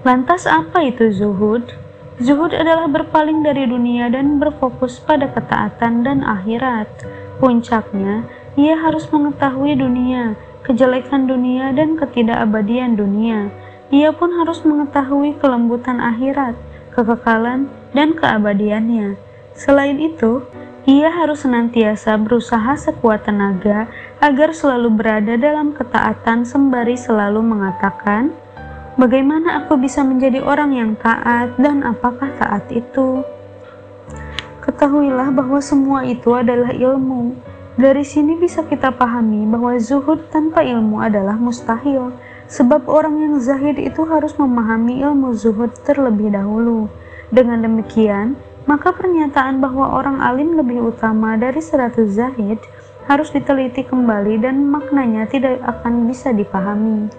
Lantas 0.00 0.48
apa 0.48 0.80
itu 0.82 1.12
zuhud? 1.12 1.76
Zuhud 2.20 2.52
adalah 2.52 2.88
berpaling 2.88 3.44
dari 3.44 3.64
dunia 3.64 4.08
dan 4.12 4.36
berfokus 4.40 5.00
pada 5.00 5.28
ketaatan 5.28 6.04
dan 6.04 6.20
akhirat. 6.20 6.88
Puncaknya, 7.40 8.28
ia 8.60 8.76
harus 8.76 9.08
mengetahui 9.08 9.76
dunia, 9.76 10.36
kejelekan 10.64 11.24
dunia, 11.24 11.72
dan 11.72 11.96
ketidakabadian 11.96 12.96
dunia. 12.96 13.48
Ia 13.88 14.12
pun 14.12 14.36
harus 14.36 14.60
mengetahui 14.66 15.40
kelembutan 15.40 15.96
akhirat, 15.96 16.56
kekekalan, 16.92 17.72
dan 17.96 18.12
keabadiannya. 18.16 19.29
Selain 19.54 19.98
itu, 19.98 20.44
ia 20.88 21.12
harus 21.12 21.44
senantiasa 21.44 22.16
berusaha 22.16 22.72
sekuat 22.74 23.28
tenaga 23.28 23.90
agar 24.18 24.56
selalu 24.56 24.88
berada 24.96 25.34
dalam 25.36 25.76
ketaatan 25.76 26.48
sembari 26.48 26.96
selalu 26.96 27.44
mengatakan, 27.44 28.32
Bagaimana 29.00 29.64
aku 29.64 29.80
bisa 29.80 30.04
menjadi 30.04 30.44
orang 30.44 30.76
yang 30.76 30.92
taat 30.92 31.56
dan 31.56 31.80
apakah 31.86 32.28
taat 32.36 32.68
itu? 32.68 33.24
Ketahuilah 34.60 35.32
bahwa 35.32 35.56
semua 35.64 36.04
itu 36.04 36.36
adalah 36.36 36.68
ilmu. 36.68 37.32
Dari 37.80 38.04
sini 38.04 38.36
bisa 38.36 38.60
kita 38.60 38.92
pahami 38.92 39.48
bahwa 39.48 39.72
zuhud 39.80 40.28
tanpa 40.28 40.60
ilmu 40.60 41.00
adalah 41.00 41.40
mustahil, 41.40 42.12
sebab 42.44 42.84
orang 42.92 43.24
yang 43.24 43.34
zahid 43.40 43.80
itu 43.80 44.04
harus 44.04 44.36
memahami 44.36 45.00
ilmu 45.00 45.32
zuhud 45.32 45.72
terlebih 45.80 46.36
dahulu. 46.36 46.92
Dengan 47.32 47.64
demikian, 47.64 48.36
maka 48.70 48.94
pernyataan 48.94 49.58
bahwa 49.58 49.98
orang 49.98 50.22
alim 50.22 50.54
lebih 50.54 50.94
utama 50.94 51.34
dari 51.34 51.58
seratus 51.58 52.14
zahid 52.14 52.62
harus 53.10 53.34
diteliti 53.34 53.82
kembali 53.82 54.38
dan 54.38 54.70
maknanya 54.70 55.26
tidak 55.26 55.58
akan 55.66 56.06
bisa 56.06 56.30
dipahami 56.30 57.10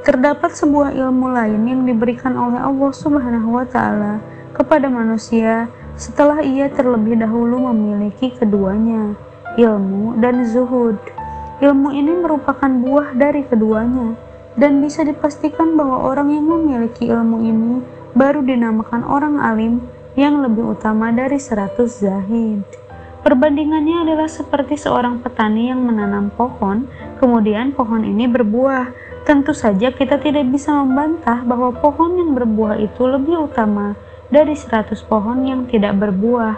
terdapat 0.00 0.54
sebuah 0.54 0.96
ilmu 0.96 1.34
lain 1.34 1.66
yang 1.66 1.82
diberikan 1.84 2.32
oleh 2.32 2.62
Allah 2.62 2.92
Subhanahu 2.94 3.58
wa 3.58 3.66
taala 3.68 4.22
kepada 4.56 4.88
manusia 4.88 5.68
setelah 6.00 6.40
ia 6.40 6.72
terlebih 6.72 7.20
dahulu 7.20 7.68
memiliki 7.68 8.32
keduanya, 8.32 9.12
ilmu 9.60 10.16
dan 10.16 10.48
zuhud. 10.48 10.96
Ilmu 11.60 11.92
ini 11.92 12.16
merupakan 12.16 12.72
buah 12.72 13.12
dari 13.12 13.44
keduanya 13.44 14.16
dan 14.56 14.80
bisa 14.80 15.04
dipastikan 15.04 15.76
bahwa 15.76 16.08
orang 16.08 16.32
yang 16.32 16.48
memiliki 16.48 17.04
ilmu 17.12 17.36
ini 17.44 17.84
baru 18.16 18.40
dinamakan 18.40 19.04
orang 19.04 19.36
alim 19.36 19.84
yang 20.20 20.44
lebih 20.44 20.76
utama 20.76 21.08
dari 21.08 21.40
seratus 21.40 22.04
zahid. 22.04 22.60
Perbandingannya 23.24 24.04
adalah 24.04 24.28
seperti 24.28 24.76
seorang 24.76 25.24
petani 25.24 25.72
yang 25.72 25.80
menanam 25.80 26.28
pohon, 26.36 26.88
kemudian 27.16 27.72
pohon 27.72 28.04
ini 28.04 28.28
berbuah, 28.28 28.92
Tentu 29.20 29.52
saja 29.52 29.92
kita 29.92 30.16
tidak 30.16 30.48
bisa 30.48 30.72
membantah 30.72 31.44
bahwa 31.44 31.76
pohon 31.76 32.16
yang 32.16 32.32
berbuah 32.32 32.80
itu 32.80 33.04
lebih 33.04 33.52
utama 33.52 33.92
dari 34.32 34.56
100 34.56 34.96
pohon 35.04 35.44
yang 35.44 35.68
tidak 35.68 35.92
berbuah. 36.00 36.56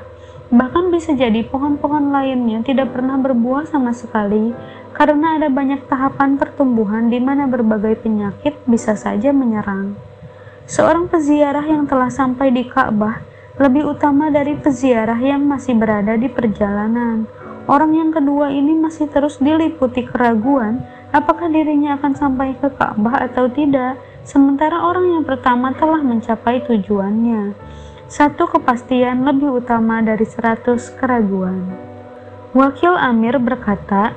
Bahkan 0.53 0.94
bisa 0.94 1.16
jadi 1.16 1.42
pohon-pohon 1.42 2.14
lainnya 2.14 2.62
tidak 2.62 2.94
pernah 2.94 3.18
berbuah 3.18 3.66
sama 3.66 3.90
sekali 3.90 4.55
karena 4.94 5.40
ada 5.40 5.48
banyak 5.51 5.85
tahapan 5.90 6.38
pertumbuhan 6.38 7.11
di 7.11 7.18
mana 7.18 7.51
berbagai 7.51 7.98
penyakit 7.98 8.55
bisa 8.68 8.94
saja 8.94 9.35
menyerang. 9.35 9.98
Seorang 10.68 11.11
peziarah 11.11 11.66
yang 11.66 11.90
telah 11.90 12.14
sampai 12.14 12.55
di 12.55 12.62
Ka'bah 12.68 13.32
lebih 13.61 13.97
utama 13.97 14.33
dari 14.33 14.57
peziarah 14.57 15.19
yang 15.21 15.45
masih 15.45 15.77
berada 15.77 16.17
di 16.17 16.29
perjalanan. 16.29 17.29
Orang 17.69 17.95
yang 17.95 18.11
kedua 18.11 18.49
ini 18.51 18.75
masih 18.75 19.07
terus 19.12 19.38
diliputi 19.38 20.09
keraguan 20.09 20.83
apakah 21.12 21.47
dirinya 21.53 22.01
akan 22.01 22.12
sampai 22.17 22.57
ke 22.57 22.73
Ka'bah 22.75 23.29
atau 23.29 23.47
tidak, 23.53 24.01
sementara 24.25 24.81
orang 24.81 25.21
yang 25.21 25.25
pertama 25.29 25.71
telah 25.77 26.01
mencapai 26.01 26.65
tujuannya. 26.65 27.53
Satu 28.09 28.49
kepastian 28.49 29.25
lebih 29.25 29.62
utama 29.62 30.01
dari 30.05 30.25
seratus 30.25 30.93
keraguan. 30.97 31.65
Wakil 32.53 32.93
Amir 32.93 33.41
berkata, 33.41 34.12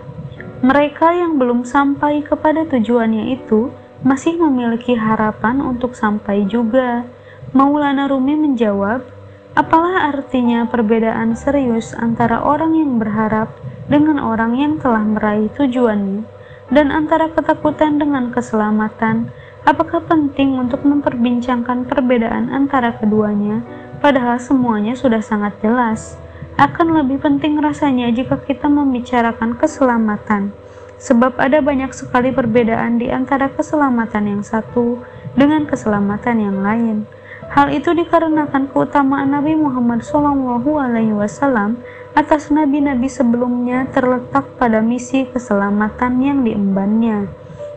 mereka 0.59 1.15
yang 1.15 1.39
belum 1.39 1.63
sampai 1.63 2.23
kepada 2.23 2.67
tujuannya 2.67 3.31
itu 3.31 3.71
masih 4.03 4.35
memiliki 4.35 4.95
harapan 4.95 5.63
untuk 5.63 5.95
sampai 5.95 6.43
juga. 6.47 7.07
Maulana 7.55 8.11
Rumi 8.11 8.35
menjawab, 8.35 9.14
Apalah 9.55 10.11
artinya 10.11 10.67
perbedaan 10.67 11.31
serius 11.31 11.95
antara 11.95 12.43
orang 12.43 12.75
yang 12.75 12.99
berharap 12.99 13.55
dengan 13.87 14.19
orang 14.19 14.59
yang 14.59 14.83
telah 14.83 14.99
meraih 14.99 15.47
tujuannya, 15.55 16.27
dan 16.75 16.91
antara 16.91 17.31
ketakutan 17.31 17.95
dengan 17.95 18.35
keselamatan? 18.35 19.31
Apakah 19.63 20.03
penting 20.03 20.59
untuk 20.59 20.83
memperbincangkan 20.83 21.87
perbedaan 21.87 22.51
antara 22.51 22.99
keduanya, 22.99 23.63
padahal 24.03 24.43
semuanya 24.43 24.91
sudah 24.91 25.23
sangat 25.23 25.55
jelas? 25.63 26.19
Akan 26.59 26.91
lebih 26.91 27.23
penting 27.23 27.55
rasanya 27.63 28.11
jika 28.11 28.35
kita 28.43 28.67
membicarakan 28.67 29.55
keselamatan, 29.55 30.51
sebab 30.99 31.39
ada 31.39 31.63
banyak 31.63 31.95
sekali 31.95 32.35
perbedaan 32.35 32.99
di 32.99 33.07
antara 33.07 33.47
keselamatan 33.47 34.35
yang 34.35 34.43
satu 34.43 34.99
dengan 35.31 35.63
keselamatan 35.63 36.43
yang 36.43 36.59
lain. 36.59 37.07
Hal 37.53 37.69
itu 37.69 37.93
dikarenakan 37.93 38.73
keutamaan 38.73 39.29
Nabi 39.29 39.53
Muhammad 39.53 40.01
Shallallahu 40.01 40.81
Alaihi 40.81 41.13
Wasallam 41.13 41.77
atas 42.17 42.47
nabi-nabi 42.49 43.11
sebelumnya 43.11 43.85
terletak 43.91 44.47
pada 44.55 44.79
misi 44.81 45.27
keselamatan 45.29 46.23
yang 46.23 46.39
diembannya. 46.41 47.27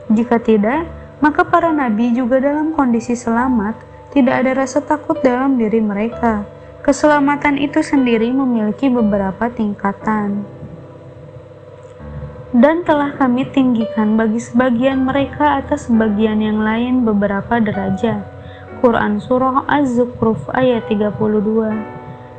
Jika 0.09 0.41
tidak, 0.41 0.87
maka 1.19 1.43
para 1.43 1.75
nabi 1.75 2.15
juga 2.15 2.39
dalam 2.39 2.73
kondisi 2.73 3.19
selamat, 3.19 3.77
tidak 4.15 4.47
ada 4.47 4.65
rasa 4.65 4.79
takut 4.81 5.19
dalam 5.21 5.59
diri 5.59 5.83
mereka. 5.83 6.47
Keselamatan 6.87 7.59
itu 7.61 7.83
sendiri 7.85 8.31
memiliki 8.33 8.89
beberapa 8.89 9.51
tingkatan. 9.53 10.47
Dan 12.55 12.81
telah 12.89 13.13
kami 13.13 13.45
tinggikan 13.53 14.17
bagi 14.17 14.41
sebagian 14.41 15.05
mereka 15.05 15.61
atas 15.61 15.91
sebagian 15.91 16.41
yang 16.41 16.65
lain 16.65 17.05
beberapa 17.05 17.61
derajat 17.61 18.38
Quran 18.79 19.19
Surah 19.19 19.67
Az-Zukhruf 19.67 20.47
ayat 20.55 20.87
32. 20.87 21.19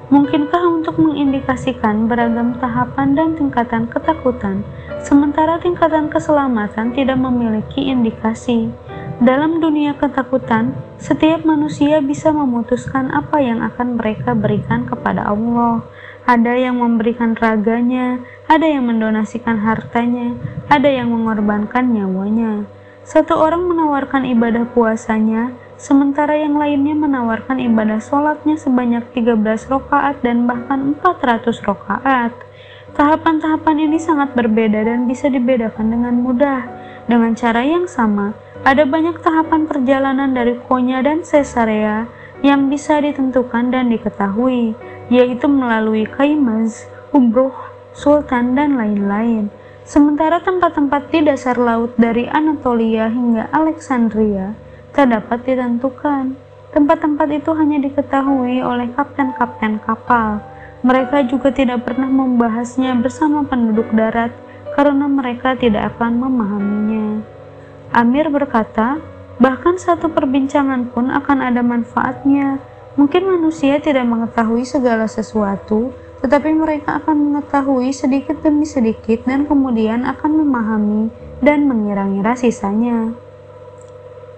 Mungkinkah 0.07 0.63
untuk 0.71 0.95
mengindikasikan 0.95 2.07
beragam 2.07 2.55
tahapan 2.63 3.11
dan 3.11 3.35
tingkatan 3.35 3.91
ketakutan, 3.91 4.63
sementara 5.03 5.59
tingkatan 5.59 6.07
keselamatan 6.07 6.95
tidak 6.95 7.19
memiliki 7.19 7.91
indikasi? 7.91 8.71
Dalam 9.19 9.59
dunia 9.59 9.99
ketakutan, 9.99 10.79
setiap 10.95 11.43
manusia 11.43 11.99
bisa 11.99 12.31
memutuskan 12.31 13.11
apa 13.11 13.43
yang 13.43 13.59
akan 13.59 13.99
mereka 13.99 14.31
berikan 14.31 14.87
kepada 14.87 15.27
Allah. 15.27 15.83
Ada 16.23 16.55
yang 16.55 16.79
memberikan 16.79 17.35
raganya, 17.35 18.23
ada 18.47 18.63
yang 18.63 18.87
mendonasikan 18.87 19.59
hartanya, 19.59 20.39
ada 20.71 20.87
yang 20.87 21.11
mengorbankan 21.11 21.91
nyawanya. 21.91 22.63
Satu 23.03 23.35
orang 23.35 23.67
menawarkan 23.67 24.23
ibadah 24.23 24.71
puasanya, 24.71 25.51
sementara 25.79 26.35
yang 26.35 26.59
lainnya 26.59 26.91
menawarkan 26.91 27.55
ibadah 27.63 28.03
sholatnya 28.03 28.59
sebanyak 28.59 29.07
13 29.15 29.39
rokaat 29.71 30.19
dan 30.19 30.43
bahkan 30.43 30.99
400 30.99 31.55
rokaat. 31.63 32.35
Tahapan-tahapan 32.99 33.87
ini 33.87 33.95
sangat 33.95 34.35
berbeda 34.35 34.83
dan 34.83 35.07
bisa 35.07 35.31
dibedakan 35.31 35.87
dengan 35.87 36.19
mudah. 36.19 36.67
Dengan 37.07 37.31
cara 37.33 37.63
yang 37.63 37.87
sama, 37.87 38.35
ada 38.67 38.83
banyak 38.83 39.23
tahapan 39.23 39.65
perjalanan 39.65 40.35
dari 40.35 40.59
Konya 40.67 40.99
dan 40.99 41.23
Caesarea 41.23 42.11
yang 42.43 42.67
bisa 42.67 42.99
ditentukan 42.99 43.71
dan 43.71 43.87
diketahui, 43.87 44.75
yaitu 45.07 45.47
melalui 45.47 46.03
Kaimaz, 46.03 46.91
Ubruh, 47.15 47.55
Sultan, 47.95 48.53
dan 48.53 48.75
lain-lain. 48.75 49.47
Sementara 49.87 50.43
tempat-tempat 50.43 51.09
di 51.09 51.25
dasar 51.25 51.57
laut 51.57 51.95
dari 51.97 52.29
Anatolia 52.29 53.09
hingga 53.09 53.49
Alexandria 53.49 54.53
tak 54.93 55.13
dapat 55.13 55.45
ditentukan. 55.45 56.35
Tempat-tempat 56.69 57.27
itu 57.33 57.49
hanya 57.57 57.81
diketahui 57.81 58.61
oleh 58.61 58.93
kapten-kapten 58.93 59.81
kapal. 59.81 60.41
Mereka 60.85 61.25
juga 61.27 61.49
tidak 61.49 61.83
pernah 61.89 62.07
membahasnya 62.07 62.93
bersama 63.01 63.41
penduduk 63.43 63.89
darat 63.91 64.31
karena 64.77 65.09
mereka 65.09 65.57
tidak 65.57 65.97
akan 65.97 66.21
memahaminya. 66.21 67.25
Amir 67.89 68.29
berkata, 68.29 69.01
bahkan 69.41 69.81
satu 69.81 70.13
perbincangan 70.13 70.93
pun 70.93 71.09
akan 71.09 71.41
ada 71.41 71.65
manfaatnya. 71.65 72.61
Mungkin 72.95 73.27
manusia 73.27 73.81
tidak 73.81 74.05
mengetahui 74.05 74.61
segala 74.61 75.09
sesuatu, 75.09 75.89
tetapi 76.21 76.53
mereka 76.53 77.01
akan 77.01 77.31
mengetahui 77.31 77.89
sedikit 77.95 78.39
demi 78.45 78.67
sedikit 78.67 79.25
dan 79.25 79.49
kemudian 79.49 80.05
akan 80.05 80.31
memahami 80.45 81.09
dan 81.41 81.65
mengira-ngira 81.65 82.35
sisanya. 82.35 83.15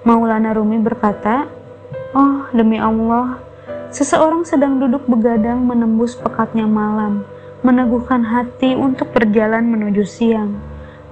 Maulana 0.02 0.50
Rumi 0.58 0.82
berkata, 0.82 1.46
Oh, 2.18 2.50
demi 2.50 2.82
Allah, 2.82 3.38
seseorang 3.94 4.42
sedang 4.42 4.82
duduk 4.82 5.06
begadang 5.06 5.62
menembus 5.62 6.18
pekatnya 6.18 6.66
malam, 6.66 7.22
meneguhkan 7.62 8.26
hati 8.26 8.74
untuk 8.74 9.14
berjalan 9.14 9.62
menuju 9.70 10.02
siang. 10.02 10.58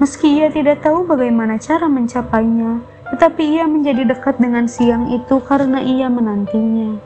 Meski 0.02 0.42
ia 0.42 0.50
tidak 0.50 0.82
tahu 0.82 1.06
bagaimana 1.06 1.62
cara 1.62 1.86
mencapainya, 1.86 2.82
tetapi 3.14 3.62
ia 3.62 3.70
menjadi 3.70 4.10
dekat 4.10 4.42
dengan 4.42 4.66
siang 4.66 5.14
itu 5.14 5.38
karena 5.38 5.86
ia 5.86 6.10
menantinya. 6.10 6.98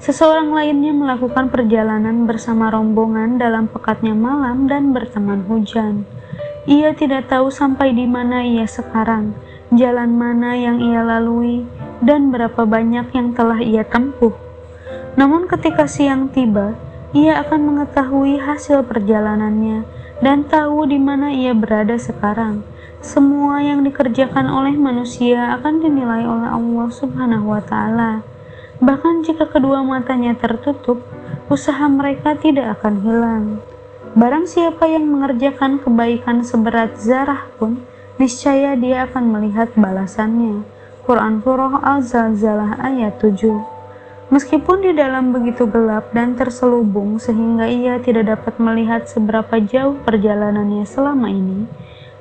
Seseorang 0.00 0.56
lainnya 0.56 0.96
melakukan 0.96 1.52
perjalanan 1.52 2.24
bersama 2.24 2.72
rombongan 2.72 3.36
dalam 3.36 3.68
pekatnya 3.68 4.16
malam 4.16 4.72
dan 4.72 4.96
berteman 4.96 5.44
hujan. 5.44 6.08
Ia 6.64 6.96
tidak 6.96 7.28
tahu 7.28 7.52
sampai 7.52 7.92
di 7.92 8.08
mana 8.08 8.40
ia 8.40 8.64
sekarang, 8.64 9.36
jalan 9.74 10.14
mana 10.16 10.56
yang 10.56 10.80
ia 10.80 11.04
lalui, 11.04 11.68
dan 12.00 12.30
berapa 12.32 12.64
banyak 12.64 13.10
yang 13.12 13.34
telah 13.34 13.60
ia 13.60 13.84
tempuh. 13.84 14.32
Namun, 15.18 15.50
ketika 15.50 15.90
siang 15.90 16.30
tiba, 16.30 16.78
ia 17.16 17.40
akan 17.40 17.72
mengetahui 17.72 18.36
hasil 18.36 18.84
perjalanannya 18.84 19.88
dan 20.20 20.44
tahu 20.44 20.84
di 20.84 21.00
mana 21.00 21.32
ia 21.32 21.56
berada 21.56 21.96
sekarang. 21.96 22.60
Semua 22.98 23.62
yang 23.62 23.86
dikerjakan 23.86 24.50
oleh 24.50 24.74
manusia 24.74 25.54
akan 25.54 25.80
dinilai 25.80 26.26
oleh 26.26 26.50
Allah 26.50 26.88
Subhanahu 26.90 27.54
wa 27.54 27.62
Ta'ala. 27.62 28.26
Bahkan 28.82 29.22
jika 29.22 29.46
kedua 29.46 29.86
matanya 29.86 30.34
tertutup, 30.34 31.00
usaha 31.46 31.86
mereka 31.86 32.34
tidak 32.34 32.78
akan 32.78 32.94
hilang. 33.00 33.44
Barang 34.18 34.50
siapa 34.50 34.90
yang 34.90 35.06
mengerjakan 35.06 35.78
kebaikan 35.78 36.42
seberat 36.42 36.98
zarah 36.98 37.46
pun, 37.56 37.86
niscaya 38.18 38.74
dia 38.74 39.06
akan 39.06 39.30
melihat 39.30 39.70
balasannya. 39.78 40.66
Quran 41.06 41.40
Surah 41.40 41.80
Al-Zalzalah 41.80 42.82
ayat 42.82 43.22
7 43.22 43.78
Meskipun 44.28 44.84
di 44.84 44.92
dalam 44.92 45.32
begitu 45.32 45.64
gelap 45.64 46.12
dan 46.12 46.36
terselubung 46.36 47.16
sehingga 47.16 47.64
ia 47.64 47.96
tidak 47.96 48.28
dapat 48.28 48.60
melihat 48.60 49.08
seberapa 49.08 49.56
jauh 49.56 49.96
perjalanannya 50.04 50.84
selama 50.84 51.32
ini, 51.32 51.64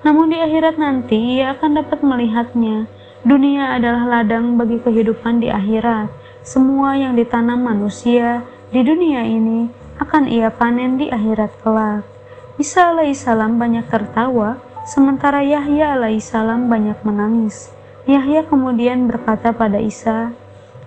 namun 0.07 0.31
di 0.31 0.39
akhirat 0.39 0.79
nanti 0.79 1.35
ia 1.35 1.51
akan 1.59 1.83
dapat 1.83 1.99
melihatnya. 1.99 2.87
Dunia 3.27 3.75
adalah 3.75 4.07
ladang 4.07 4.55
bagi 4.55 4.79
kehidupan 4.79 5.43
di 5.43 5.51
akhirat. 5.51 6.07
Semua 6.47 6.95
yang 6.95 7.19
ditanam 7.19 7.59
manusia 7.59 8.47
di 8.71 8.79
dunia 8.87 9.27
ini 9.27 9.67
akan 9.99 10.31
ia 10.31 10.47
panen 10.47 10.95
di 10.95 11.11
akhirat 11.11 11.59
kelak. 11.59 12.07
Isa 12.55 12.95
alaihissalam 12.95 13.59
banyak 13.59 13.83
tertawa 13.91 14.63
Sementara 14.87 15.43
Yahya 15.43 15.99
alaihissalam 15.99 16.71
banyak 16.71 16.95
menangis. 17.03 17.75
Yahya 18.07 18.47
kemudian 18.47 19.11
berkata 19.11 19.51
pada 19.51 19.83
Isa, 19.83 20.31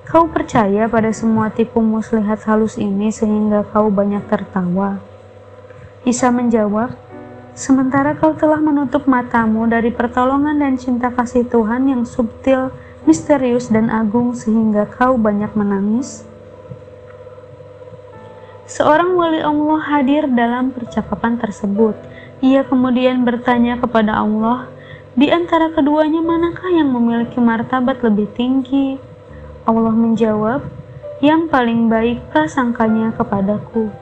Kau 0.08 0.24
percaya 0.24 0.88
pada 0.88 1.12
semua 1.12 1.52
tipu 1.52 1.84
muslihat 1.84 2.40
halus 2.48 2.80
ini 2.80 3.12
sehingga 3.12 3.60
kau 3.68 3.92
banyak 3.92 4.24
tertawa? 4.24 5.04
Isa 6.08 6.32
menjawab, 6.32 6.96
Sementara 7.52 8.16
kau 8.16 8.32
telah 8.32 8.56
menutup 8.56 9.04
matamu 9.04 9.68
dari 9.68 9.92
pertolongan 9.92 10.56
dan 10.56 10.80
cinta 10.80 11.12
kasih 11.12 11.44
Tuhan 11.44 11.92
yang 11.92 12.08
subtil, 12.08 12.72
misterius, 13.04 13.68
dan 13.68 13.92
agung 13.92 14.32
sehingga 14.32 14.88
kau 14.88 15.20
banyak 15.20 15.52
menangis? 15.52 16.24
Seorang 18.64 19.12
wali 19.12 19.44
Allah 19.44 19.80
hadir 19.92 20.24
dalam 20.30 20.72
percakapan 20.72 21.36
tersebut. 21.36 22.19
Ia 22.40 22.64
kemudian 22.64 23.28
bertanya 23.28 23.76
kepada 23.76 24.16
Allah, 24.16 24.68
Di 25.12 25.28
antara 25.28 25.68
keduanya 25.74 26.24
manakah 26.24 26.70
yang 26.72 26.94
memiliki 26.94 27.36
martabat 27.36 28.00
lebih 28.00 28.30
tinggi? 28.32 28.96
Allah 29.68 29.92
menjawab, 29.92 30.64
yang 31.20 31.52
paling 31.52 31.92
baik 31.92 32.32
prasangkanya 32.32 33.12
kepadaku. 33.12 33.92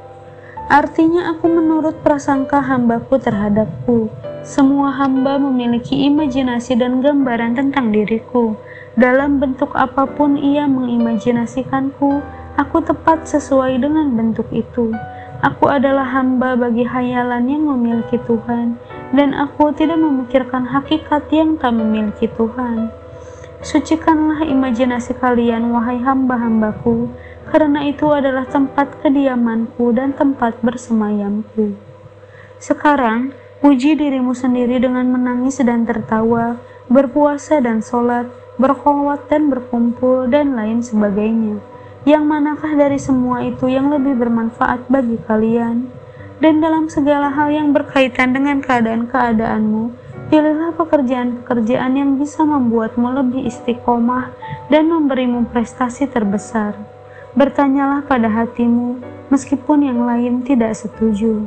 Artinya 0.71 1.35
aku 1.35 1.51
menurut 1.51 1.99
prasangka 2.07 2.63
hambaku 2.63 3.19
terhadapku. 3.19 4.13
Semua 4.47 4.95
hamba 4.95 5.41
memiliki 5.41 6.07
imajinasi 6.07 6.79
dan 6.79 7.03
gambaran 7.03 7.59
tentang 7.59 7.91
diriku. 7.91 8.55
Dalam 8.95 9.43
bentuk 9.43 9.75
apa 9.75 10.07
pun 10.07 10.39
ia 10.39 10.69
mengimajinasikanku, 10.71 12.23
aku 12.55 12.77
tepat 12.87 13.27
sesuai 13.27 13.83
dengan 13.83 14.15
bentuk 14.15 14.47
itu. 14.55 14.95
Aku 15.39 15.71
adalah 15.71 16.19
hamba 16.19 16.59
bagi 16.59 16.83
hayalan 16.83 17.47
yang 17.47 17.71
memiliki 17.71 18.19
Tuhan, 18.27 18.75
dan 19.15 19.39
aku 19.39 19.71
tidak 19.71 19.95
memikirkan 19.95 20.67
hakikat 20.67 21.31
yang 21.31 21.55
tak 21.55 21.79
memiliki 21.79 22.27
Tuhan. 22.27 22.91
Sucikanlah 23.63 24.43
imajinasi 24.43 25.15
kalian, 25.15 25.71
wahai 25.71 26.03
hamba-hambaku, 26.03 27.15
karena 27.55 27.87
itu 27.87 28.11
adalah 28.11 28.51
tempat 28.51 28.99
kediamanku 28.99 29.95
dan 29.95 30.11
tempat 30.11 30.59
bersemayamku. 30.59 31.79
Sekarang, 32.59 33.31
puji 33.63 33.95
dirimu 33.95 34.35
sendiri 34.35 34.83
dengan 34.83 35.07
menangis 35.07 35.63
dan 35.63 35.87
tertawa, 35.87 36.59
berpuasa 36.91 37.63
dan 37.63 37.79
sholat, 37.79 38.27
berkhulwat 38.59 39.31
dan 39.31 39.55
berkumpul, 39.55 40.27
dan 40.27 40.59
lain 40.59 40.83
sebagainya 40.83 41.63
yang 42.09 42.25
manakah 42.25 42.73
dari 42.73 42.97
semua 42.97 43.45
itu 43.45 43.69
yang 43.69 43.93
lebih 43.93 44.17
bermanfaat 44.17 44.89
bagi 44.89 45.21
kalian? 45.29 45.93
Dan 46.41 46.65
dalam 46.65 46.89
segala 46.89 47.29
hal 47.29 47.53
yang 47.53 47.77
berkaitan 47.77 48.33
dengan 48.33 48.65
keadaan-keadaanmu, 48.65 49.93
pilihlah 50.33 50.73
pekerjaan-pekerjaan 50.73 51.93
yang 52.01 52.17
bisa 52.17 52.49
membuatmu 52.49 53.13
lebih 53.13 53.45
istiqomah 53.45 54.33
dan 54.73 54.89
memberimu 54.89 55.53
prestasi 55.53 56.09
terbesar. 56.09 56.81
Bertanyalah 57.37 58.01
pada 58.09 58.33
hatimu, 58.33 59.05
meskipun 59.29 59.85
yang 59.85 60.09
lain 60.09 60.41
tidak 60.49 60.73
setuju. 60.81 61.45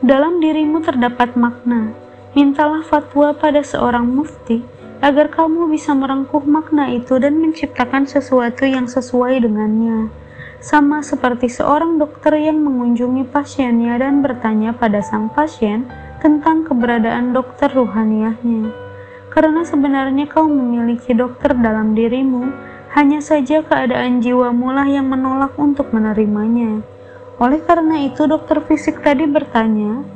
Dalam 0.00 0.40
dirimu 0.40 0.80
terdapat 0.80 1.36
makna. 1.36 1.92
Mintalah 2.32 2.80
fatwa 2.80 3.36
pada 3.36 3.60
seorang 3.60 4.08
mufti 4.08 4.64
agar 5.02 5.34
kamu 5.34 5.66
bisa 5.66 5.92
merengkuh 5.98 6.46
makna 6.46 6.94
itu 6.94 7.18
dan 7.18 7.42
menciptakan 7.42 8.06
sesuatu 8.06 8.62
yang 8.62 8.86
sesuai 8.86 9.42
dengannya. 9.42 10.14
Sama 10.62 11.02
seperti 11.02 11.50
seorang 11.50 11.98
dokter 11.98 12.38
yang 12.38 12.62
mengunjungi 12.62 13.26
pasiennya 13.34 13.98
dan 13.98 14.22
bertanya 14.22 14.70
pada 14.70 15.02
sang 15.02 15.26
pasien 15.34 15.90
tentang 16.22 16.62
keberadaan 16.62 17.34
dokter 17.34 17.66
ruhaniahnya. 17.66 18.70
Karena 19.34 19.66
sebenarnya 19.66 20.30
kau 20.30 20.46
memiliki 20.46 21.18
dokter 21.18 21.50
dalam 21.50 21.98
dirimu, 21.98 22.54
hanya 22.94 23.18
saja 23.18 23.66
keadaan 23.66 24.22
jiwamu 24.22 24.70
lah 24.70 24.86
yang 24.86 25.10
menolak 25.10 25.58
untuk 25.58 25.90
menerimanya. 25.90 26.86
Oleh 27.42 27.58
karena 27.58 27.98
itu, 28.06 28.30
dokter 28.30 28.62
fisik 28.62 29.02
tadi 29.02 29.26
bertanya, 29.26 30.06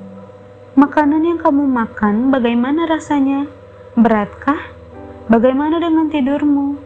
"Makanan 0.79 1.27
yang 1.27 1.43
kamu 1.43 1.67
makan, 1.67 2.31
bagaimana 2.31 2.87
rasanya? 2.87 3.51
Beratkah?" 3.99 4.76
Bagaimana 5.27 5.83
dengan 5.83 6.07
tidurmu? 6.07 6.79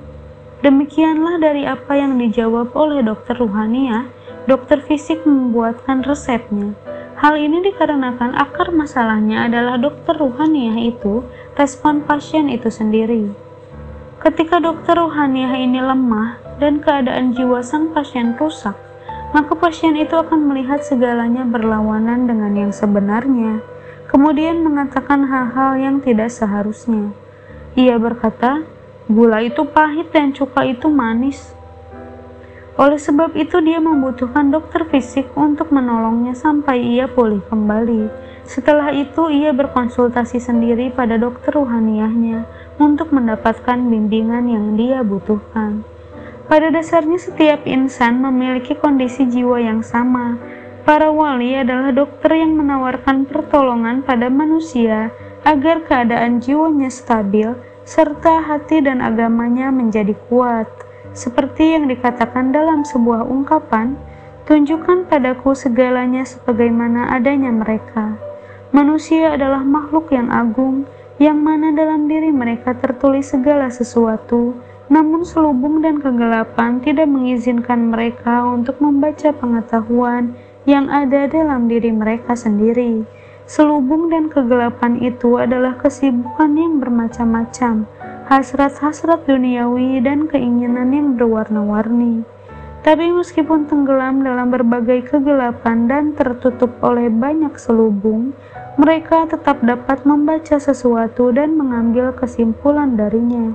Demikianlah 0.65 1.37
dari 1.45 1.69
apa 1.69 1.93
yang 1.93 2.17
dijawab 2.17 2.73
oleh 2.73 3.05
dokter 3.05 3.37
Ruhania, 3.37 4.09
dokter 4.49 4.81
fisik 4.81 5.29
membuatkan 5.29 6.01
resepnya. 6.01 6.73
Hal 7.21 7.37
ini 7.37 7.61
dikarenakan 7.61 8.33
akar 8.33 8.73
masalahnya 8.73 9.45
adalah 9.45 9.77
dokter 9.77 10.17
Ruhania 10.17 10.73
itu 10.81 11.21
respon 11.53 12.01
pasien 12.01 12.49
itu 12.49 12.73
sendiri. 12.73 13.29
Ketika 14.25 14.57
dokter 14.57 14.97
Ruhania 14.97 15.61
ini 15.61 15.85
lemah 15.85 16.41
dan 16.57 16.81
keadaan 16.81 17.37
jiwa 17.37 17.61
sang 17.61 17.93
pasien 17.93 18.41
rusak, 18.41 18.73
maka 19.37 19.53
pasien 19.53 19.93
itu 20.01 20.17
akan 20.17 20.49
melihat 20.49 20.81
segalanya 20.81 21.45
berlawanan 21.45 22.25
dengan 22.25 22.57
yang 22.57 22.73
sebenarnya, 22.73 23.61
kemudian 24.09 24.65
mengatakan 24.65 25.29
hal-hal 25.29 25.77
yang 25.77 26.01
tidak 26.01 26.33
seharusnya. 26.33 27.13
Ia 27.81 27.97
berkata, 27.97 28.61
gula 29.09 29.41
itu 29.41 29.65
pahit 29.65 30.13
dan 30.13 30.37
cuka 30.37 30.69
itu 30.69 30.93
manis. 30.93 31.57
Oleh 32.77 33.01
sebab 33.01 33.33
itu 33.41 33.57
dia 33.65 33.81
membutuhkan 33.81 34.53
dokter 34.53 34.85
fisik 34.85 35.33
untuk 35.33 35.73
menolongnya 35.73 36.37
sampai 36.37 36.77
ia 36.77 37.09
pulih 37.09 37.41
kembali. 37.49 38.13
Setelah 38.45 38.93
itu 38.93 39.33
ia 39.33 39.57
berkonsultasi 39.57 40.45
sendiri 40.45 40.93
pada 40.93 41.17
dokter 41.17 41.57
ruhaniahnya 41.57 42.45
untuk 42.77 43.17
mendapatkan 43.17 43.81
bimbingan 43.81 44.45
yang 44.53 44.77
dia 44.77 45.01
butuhkan. 45.01 45.81
Pada 46.53 46.69
dasarnya 46.69 47.17
setiap 47.17 47.65
insan 47.65 48.21
memiliki 48.21 48.77
kondisi 48.77 49.25
jiwa 49.25 49.57
yang 49.57 49.81
sama. 49.81 50.37
Para 50.85 51.09
wali 51.09 51.57
adalah 51.57 51.97
dokter 51.97 52.45
yang 52.45 52.61
menawarkan 52.61 53.25
pertolongan 53.25 54.05
pada 54.05 54.29
manusia 54.29 55.17
agar 55.45 55.85
keadaan 55.89 56.45
jiwanya 56.45 56.93
stabil 56.93 57.70
serta 57.91 58.47
hati 58.47 58.79
dan 58.87 59.03
agamanya 59.03 59.75
menjadi 59.75 60.15
kuat. 60.31 60.71
Seperti 61.11 61.75
yang 61.75 61.91
dikatakan 61.91 62.55
dalam 62.55 62.87
sebuah 62.87 63.27
ungkapan, 63.27 63.99
tunjukkan 64.47 65.11
padaku 65.11 65.59
segalanya 65.59 66.23
sebagaimana 66.23 67.11
adanya 67.11 67.51
mereka. 67.51 68.15
Manusia 68.71 69.35
adalah 69.35 69.67
makhluk 69.67 70.15
yang 70.15 70.31
agung, 70.31 70.87
yang 71.19 71.43
mana 71.43 71.75
dalam 71.75 72.07
diri 72.07 72.31
mereka 72.31 72.79
tertulis 72.79 73.35
segala 73.35 73.67
sesuatu, 73.75 74.55
namun 74.87 75.27
selubung 75.27 75.83
dan 75.83 75.99
kegelapan 75.99 76.79
tidak 76.79 77.11
mengizinkan 77.11 77.91
mereka 77.91 78.47
untuk 78.47 78.79
membaca 78.79 79.35
pengetahuan 79.35 80.39
yang 80.63 80.87
ada 80.87 81.27
dalam 81.27 81.67
diri 81.67 81.91
mereka 81.91 82.39
sendiri. 82.39 83.03
Selubung 83.51 84.15
dan 84.15 84.31
kegelapan 84.31 85.03
itu 85.03 85.35
adalah 85.35 85.75
kesibukan 85.75 86.55
yang 86.55 86.79
bermacam-macam, 86.79 87.83
hasrat-hasrat 88.31 89.27
duniawi 89.27 89.99
dan 89.99 90.31
keinginan 90.31 90.95
yang 90.95 91.19
berwarna-warni. 91.19 92.23
Tapi 92.87 93.11
meskipun 93.11 93.67
tenggelam 93.67 94.23
dalam 94.23 94.55
berbagai 94.55 95.11
kegelapan 95.11 95.91
dan 95.91 96.15
tertutup 96.15 96.79
oleh 96.79 97.11
banyak 97.11 97.51
selubung, 97.59 98.39
mereka 98.79 99.27
tetap 99.27 99.59
dapat 99.67 100.07
membaca 100.07 100.63
sesuatu 100.63 101.35
dan 101.35 101.59
mengambil 101.59 102.15
kesimpulan 102.15 102.95
darinya. 102.95 103.51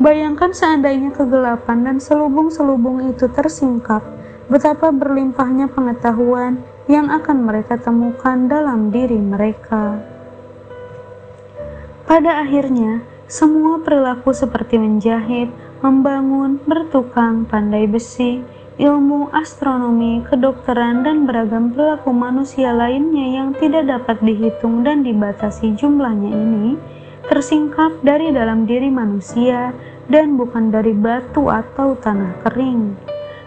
Bayangkan 0.00 0.56
seandainya 0.56 1.12
kegelapan 1.12 1.84
dan 1.84 2.00
selubung-selubung 2.00 3.12
itu 3.12 3.28
tersingkap, 3.28 4.00
betapa 4.48 4.88
berlimpahnya 4.88 5.68
pengetahuan 5.68 6.64
yang 6.90 7.06
akan 7.06 7.46
mereka 7.46 7.78
temukan 7.78 8.50
dalam 8.50 8.90
diri 8.90 9.14
mereka. 9.14 10.02
Pada 12.02 12.42
akhirnya, 12.42 13.06
semua 13.30 13.78
perilaku 13.78 14.34
seperti 14.34 14.74
menjahit, 14.74 15.54
membangun, 15.86 16.58
bertukang, 16.66 17.46
pandai 17.46 17.86
besi, 17.86 18.42
ilmu 18.74 19.30
astronomi, 19.30 20.26
kedokteran, 20.26 21.06
dan 21.06 21.30
beragam 21.30 21.70
perilaku 21.70 22.10
manusia 22.10 22.74
lainnya 22.74 23.38
yang 23.38 23.54
tidak 23.54 23.86
dapat 23.86 24.18
dihitung 24.26 24.82
dan 24.82 25.06
dibatasi 25.06 25.78
jumlahnya 25.78 26.34
ini 26.34 26.74
tersingkap 27.30 28.02
dari 28.02 28.34
dalam 28.34 28.66
diri 28.66 28.90
manusia 28.90 29.70
dan 30.10 30.34
bukan 30.34 30.74
dari 30.74 30.90
batu 30.90 31.46
atau 31.46 31.94
tanah 31.94 32.42
kering. 32.42 32.98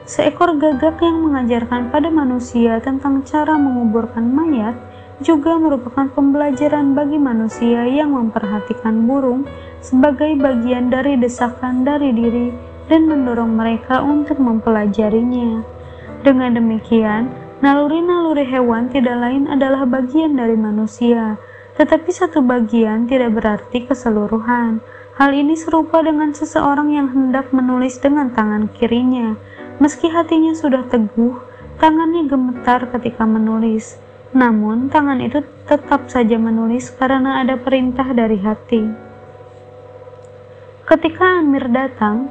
Seekor 0.04 0.60
gagak 0.60 1.00
yang 1.00 1.24
mengajarkan 1.24 1.88
pada 1.88 2.12
manusia 2.12 2.76
tentang 2.84 3.24
cara 3.24 3.56
menguburkan 3.56 4.28
mayat 4.28 4.76
juga 5.24 5.56
merupakan 5.56 6.12
pembelajaran 6.12 6.92
bagi 6.92 7.16
manusia 7.16 7.88
yang 7.88 8.12
memperhatikan 8.12 9.08
burung 9.08 9.48
sebagai 9.80 10.36
bagian 10.36 10.92
dari 10.92 11.16
desakan 11.16 11.88
dari 11.88 12.12
diri 12.12 12.52
dan 12.92 13.08
mendorong 13.08 13.56
mereka 13.56 14.04
untuk 14.04 14.44
mempelajarinya. 14.44 15.64
Dengan 16.20 16.60
demikian, 16.60 17.32
naluri-naluri 17.64 18.44
hewan 18.44 18.92
tidak 18.92 19.16
lain 19.24 19.48
adalah 19.48 19.88
bagian 19.88 20.36
dari 20.36 20.60
manusia, 20.60 21.40
tetapi 21.80 22.12
satu 22.12 22.44
bagian 22.44 23.08
tidak 23.08 23.40
berarti 23.40 23.88
keseluruhan. 23.88 24.84
Hal 25.16 25.32
ini 25.32 25.56
serupa 25.56 26.04
dengan 26.04 26.36
seseorang 26.36 26.92
yang 26.92 27.08
hendak 27.16 27.56
menulis 27.56 27.96
dengan 28.04 28.36
tangan 28.36 28.68
kirinya 28.68 29.40
Meski 29.82 30.10
hatinya 30.14 30.54
sudah 30.54 30.86
teguh, 30.86 31.42
tangannya 31.82 32.30
gemetar 32.30 32.86
ketika 32.94 33.26
menulis. 33.26 33.98
Namun, 34.34 34.90
tangan 34.90 35.22
itu 35.22 35.46
tetap 35.70 36.10
saja 36.10 36.38
menulis 36.42 36.90
karena 36.94 37.42
ada 37.42 37.58
perintah 37.58 38.06
dari 38.14 38.42
hati. 38.42 38.82
Ketika 40.84 41.42
Amir 41.42 41.70
datang, 41.70 42.28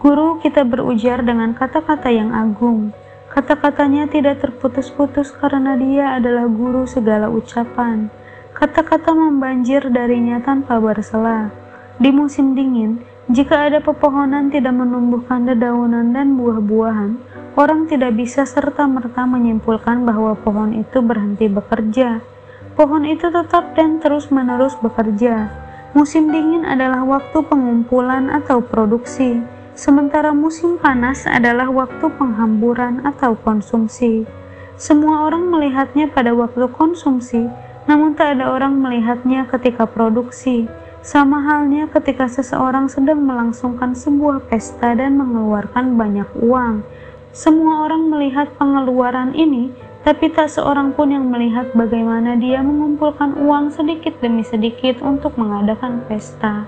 guru 0.00 0.40
kita 0.42 0.66
berujar 0.66 1.24
dengan 1.24 1.56
kata-kata 1.56 2.10
yang 2.12 2.32
agung. 2.34 2.92
Kata-katanya 3.32 4.10
tidak 4.10 4.44
terputus-putus 4.44 5.32
karena 5.34 5.78
dia 5.78 6.14
adalah 6.18 6.44
guru 6.46 6.84
segala 6.84 7.30
ucapan. 7.32 8.12
Kata-kata 8.54 9.10
membanjir 9.10 9.90
darinya 9.90 10.38
tanpa 10.38 10.78
bersela. 10.78 11.50
Di 11.98 12.10
musim 12.14 12.54
dingin, 12.54 13.02
jika 13.24 13.72
ada 13.72 13.80
pepohonan 13.80 14.52
tidak 14.52 14.76
menumbuhkan 14.76 15.48
dedaunan 15.48 16.12
dan 16.12 16.36
buah-buahan, 16.36 17.16
orang 17.56 17.88
tidak 17.88 18.12
bisa 18.20 18.44
serta-merta 18.44 19.24
menyimpulkan 19.24 20.04
bahwa 20.04 20.36
pohon 20.36 20.76
itu 20.76 21.00
berhenti 21.00 21.48
bekerja. 21.48 22.20
Pohon 22.76 23.08
itu 23.08 23.32
tetap 23.32 23.72
dan 23.72 23.96
terus-menerus 23.96 24.76
bekerja. 24.76 25.48
Musim 25.96 26.28
dingin 26.28 26.68
adalah 26.68 27.00
waktu 27.00 27.40
pengumpulan 27.48 28.28
atau 28.28 28.60
produksi, 28.60 29.40
sementara 29.72 30.36
musim 30.36 30.76
panas 30.76 31.24
adalah 31.24 31.72
waktu 31.72 32.04
penghamburan 32.20 33.08
atau 33.08 33.40
konsumsi. 33.40 34.28
Semua 34.76 35.24
orang 35.24 35.48
melihatnya 35.48 36.12
pada 36.12 36.36
waktu 36.36 36.68
konsumsi, 36.76 37.48
namun 37.88 38.12
tak 38.12 38.36
ada 38.36 38.52
orang 38.52 38.76
melihatnya 38.76 39.48
ketika 39.48 39.88
produksi. 39.88 40.68
Sama 41.04 41.36
halnya 41.44 41.84
ketika 41.92 42.24
seseorang 42.24 42.88
sedang 42.88 43.28
melangsungkan 43.28 43.92
sebuah 43.92 44.48
pesta 44.48 44.96
dan 44.96 45.20
mengeluarkan 45.20 46.00
banyak 46.00 46.24
uang. 46.40 46.80
Semua 47.28 47.84
orang 47.84 48.08
melihat 48.08 48.48
pengeluaran 48.56 49.36
ini, 49.36 49.68
tapi 50.00 50.32
tak 50.32 50.48
seorang 50.48 50.96
pun 50.96 51.12
yang 51.12 51.28
melihat 51.28 51.76
bagaimana 51.76 52.40
dia 52.40 52.64
mengumpulkan 52.64 53.36
uang 53.36 53.76
sedikit 53.76 54.16
demi 54.24 54.48
sedikit 54.48 55.04
untuk 55.04 55.36
mengadakan 55.36 56.00
pesta. 56.08 56.64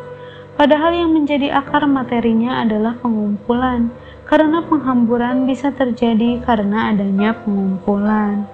Padahal 0.61 0.92
yang 0.92 1.16
menjadi 1.16 1.57
akar 1.57 1.88
materinya 1.88 2.61
adalah 2.61 2.92
pengumpulan, 3.01 3.88
karena 4.29 4.61
penghamburan 4.68 5.49
bisa 5.49 5.72
terjadi 5.72 6.44
karena 6.44 6.92
adanya 6.92 7.33
pengumpulan. 7.40 8.44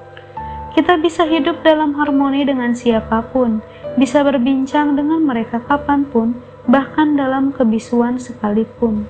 Kita 0.79 0.95
bisa 1.03 1.27
hidup 1.27 1.67
dalam 1.67 1.99
harmoni 1.99 2.47
dengan 2.47 2.71
siapa 2.71 3.35
pun, 3.35 3.59
bisa 3.97 4.25
berbincang 4.25 4.97
dengan 4.97 5.25
mereka 5.25 5.61
kapan 5.65 6.09
pun, 6.09 6.39
bahkan 6.65 7.19
dalam 7.19 7.53
kebisuan 7.53 8.17
sekalipun. 8.17 9.05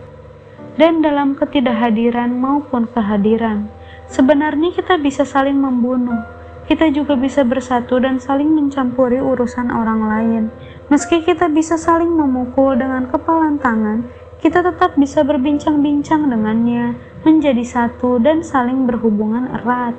Dan 0.74 1.04
dalam 1.04 1.36
ketidakhadiran 1.36 2.32
maupun 2.32 2.88
kehadiran, 2.88 3.68
sebenarnya 4.08 4.72
kita 4.72 4.96
bisa 4.96 5.22
saling 5.28 5.60
membunuh. 5.60 6.24
Kita 6.64 6.88
juga 6.88 7.18
bisa 7.18 7.44
bersatu 7.44 8.00
dan 8.00 8.16
saling 8.16 8.48
mencampuri 8.48 9.20
urusan 9.20 9.68
orang 9.68 10.00
lain. 10.08 10.42
Meski 10.88 11.20
kita 11.20 11.52
bisa 11.52 11.76
saling 11.76 12.08
memukul 12.08 12.72
dengan 12.78 13.10
kepalan 13.12 13.60
tangan, 13.60 14.08
kita 14.40 14.64
tetap 14.64 14.96
bisa 14.96 15.20
berbincang-bincang 15.22 16.26
dengannya, 16.26 16.96
menjadi 17.22 17.62
satu 17.62 18.18
dan 18.18 18.42
saling 18.42 18.88
berhubungan 18.88 19.46
erat. 19.62 19.94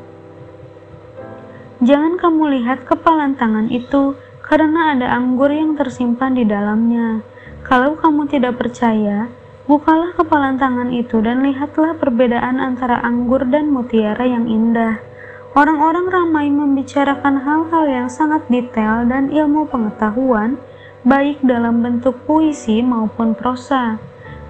Jangan 1.83 2.15
kamu 2.15 2.59
lihat 2.59 2.87
kepalan 2.87 3.35
tangan 3.35 3.67
itu 3.67 4.15
karena 4.43 4.91
ada 4.91 5.07
anggur 5.15 5.49
yang 5.49 5.79
tersimpan 5.79 6.35
di 6.35 6.43
dalamnya. 6.43 7.23
Kalau 7.63 7.95
kamu 7.95 8.27
tidak 8.27 8.59
percaya, 8.59 9.31
bukalah 9.65 10.11
kepalan 10.19 10.59
tangan 10.59 10.91
itu 10.91 11.23
dan 11.23 11.47
lihatlah 11.47 11.95
perbedaan 11.95 12.59
antara 12.59 12.99
anggur 12.99 13.47
dan 13.47 13.71
mutiara 13.71 14.27
yang 14.27 14.51
indah. 14.51 14.99
Orang-orang 15.55 16.11
ramai 16.11 16.51
membicarakan 16.51 17.39
hal-hal 17.45 17.85
yang 17.87 18.09
sangat 18.11 18.43
detail 18.51 19.07
dan 19.07 19.31
ilmu 19.31 19.69
pengetahuan, 19.71 20.59
baik 21.07 21.39
dalam 21.45 21.79
bentuk 21.79 22.19
puisi 22.27 22.83
maupun 22.83 23.37
prosa. 23.37 24.01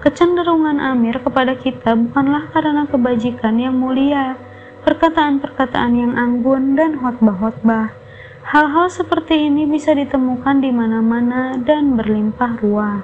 Kecenderungan 0.02 0.82
Amir 0.82 1.22
kepada 1.22 1.54
kita 1.54 1.94
bukanlah 1.96 2.50
karena 2.50 2.84
kebajikan 2.90 3.56
yang 3.56 3.78
mulia, 3.78 4.36
perkataan-perkataan 4.82 5.92
yang 5.96 6.12
anggun 6.18 6.76
dan 6.76 6.98
khotbah-khotbah. 7.00 8.03
Hal-hal 8.44 8.92
seperti 8.92 9.48
ini 9.48 9.64
bisa 9.64 9.96
ditemukan 9.96 10.60
di 10.60 10.68
mana-mana 10.68 11.56
dan 11.56 11.96
berlimpah 11.96 12.60
ruah. 12.60 13.00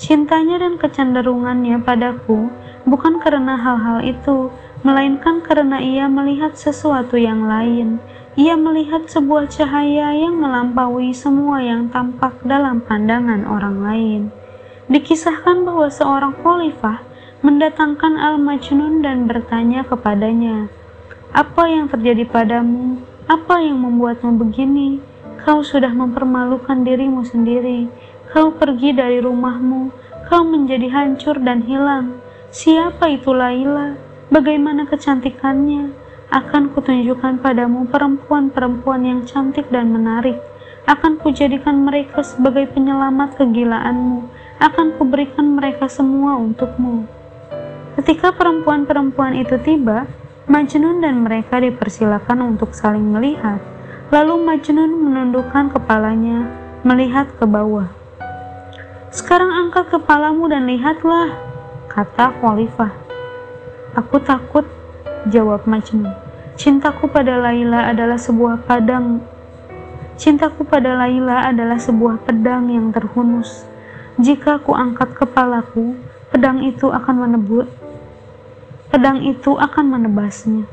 Cintanya 0.00 0.56
dan 0.56 0.80
kecenderungannya 0.80 1.84
padaku 1.84 2.48
bukan 2.88 3.20
karena 3.20 3.60
hal-hal 3.60 4.00
itu, 4.00 4.48
melainkan 4.80 5.44
karena 5.44 5.84
ia 5.84 6.08
melihat 6.08 6.56
sesuatu 6.56 7.20
yang 7.20 7.44
lain. 7.44 8.00
Ia 8.40 8.56
melihat 8.56 9.04
sebuah 9.04 9.52
cahaya 9.52 10.16
yang 10.16 10.40
melampaui 10.40 11.12
semua 11.12 11.60
yang 11.60 11.92
tampak 11.92 12.40
dalam 12.40 12.80
pandangan 12.80 13.44
orang 13.44 13.84
lain. 13.84 14.20
Dikisahkan 14.88 15.60
bahwa 15.60 15.92
seorang 15.92 16.32
khalifah 16.40 17.04
mendatangkan 17.44 18.16
Al-Majnun 18.16 19.04
dan 19.04 19.28
bertanya 19.28 19.84
kepadanya, 19.84 20.72
apa 21.36 21.68
yang 21.68 21.92
terjadi 21.92 22.24
padamu? 22.24 23.04
Apa 23.30 23.62
yang 23.62 23.78
membuatmu 23.86 24.42
begini? 24.42 24.98
Kau 25.46 25.62
sudah 25.62 25.94
mempermalukan 25.94 26.82
dirimu 26.82 27.22
sendiri. 27.22 27.86
Kau 28.34 28.50
pergi 28.50 28.90
dari 28.90 29.22
rumahmu. 29.22 29.94
Kau 30.26 30.42
menjadi 30.42 30.90
hancur 30.90 31.38
dan 31.38 31.62
hilang. 31.62 32.18
Siapa 32.50 33.06
itu 33.06 33.30
Laila? 33.30 33.94
Bagaimana 34.34 34.82
kecantikannya? 34.90 35.94
Akan 36.34 36.74
kutunjukkan 36.74 37.38
padamu 37.38 37.86
perempuan-perempuan 37.86 39.06
yang 39.06 39.22
cantik 39.22 39.70
dan 39.70 39.94
menarik. 39.94 40.42
Akan 40.90 41.14
kujadikan 41.22 41.86
mereka 41.86 42.26
sebagai 42.26 42.66
penyelamat 42.74 43.38
kegilaanmu. 43.38 44.26
Akan 44.58 44.98
kuberikan 44.98 45.54
mereka 45.54 45.86
semua 45.86 46.34
untukmu. 46.34 47.06
Ketika 47.94 48.34
perempuan-perempuan 48.34 49.38
itu 49.38 49.54
tiba, 49.62 50.10
Majnun 50.50 50.98
dan 50.98 51.22
mereka 51.22 51.62
dipersilakan 51.62 52.42
untuk 52.42 52.74
saling 52.74 53.06
melihat. 53.06 53.62
Lalu 54.10 54.42
Majnun 54.42 54.98
menundukkan 54.98 55.70
kepalanya, 55.70 56.50
melihat 56.82 57.30
ke 57.38 57.46
bawah. 57.46 57.86
Sekarang 59.14 59.46
angkat 59.46 59.94
kepalamu 59.94 60.50
dan 60.50 60.66
lihatlah, 60.66 61.38
kata 61.86 62.34
Khalifah. 62.42 62.90
Aku 63.94 64.18
takut, 64.26 64.66
jawab 65.30 65.70
Majnun. 65.70 66.10
Cintaku 66.58 67.06
pada 67.06 67.38
Laila 67.38 67.86
adalah 67.86 68.18
sebuah 68.18 68.66
padang. 68.66 69.22
Cintaku 70.18 70.66
pada 70.66 70.98
Laila 70.98 71.46
adalah 71.46 71.78
sebuah 71.78 72.26
pedang 72.26 72.74
yang 72.74 72.90
terhunus. 72.90 73.70
Jika 74.18 74.58
aku 74.58 74.74
angkat 74.74 75.14
kepalaku, 75.14 75.94
pedang 76.34 76.66
itu 76.66 76.90
akan 76.90 77.30
menebut 77.30 77.70
pedang 78.90 79.22
itu 79.22 79.54
akan 79.54 79.96
menebasnya. 79.96 80.66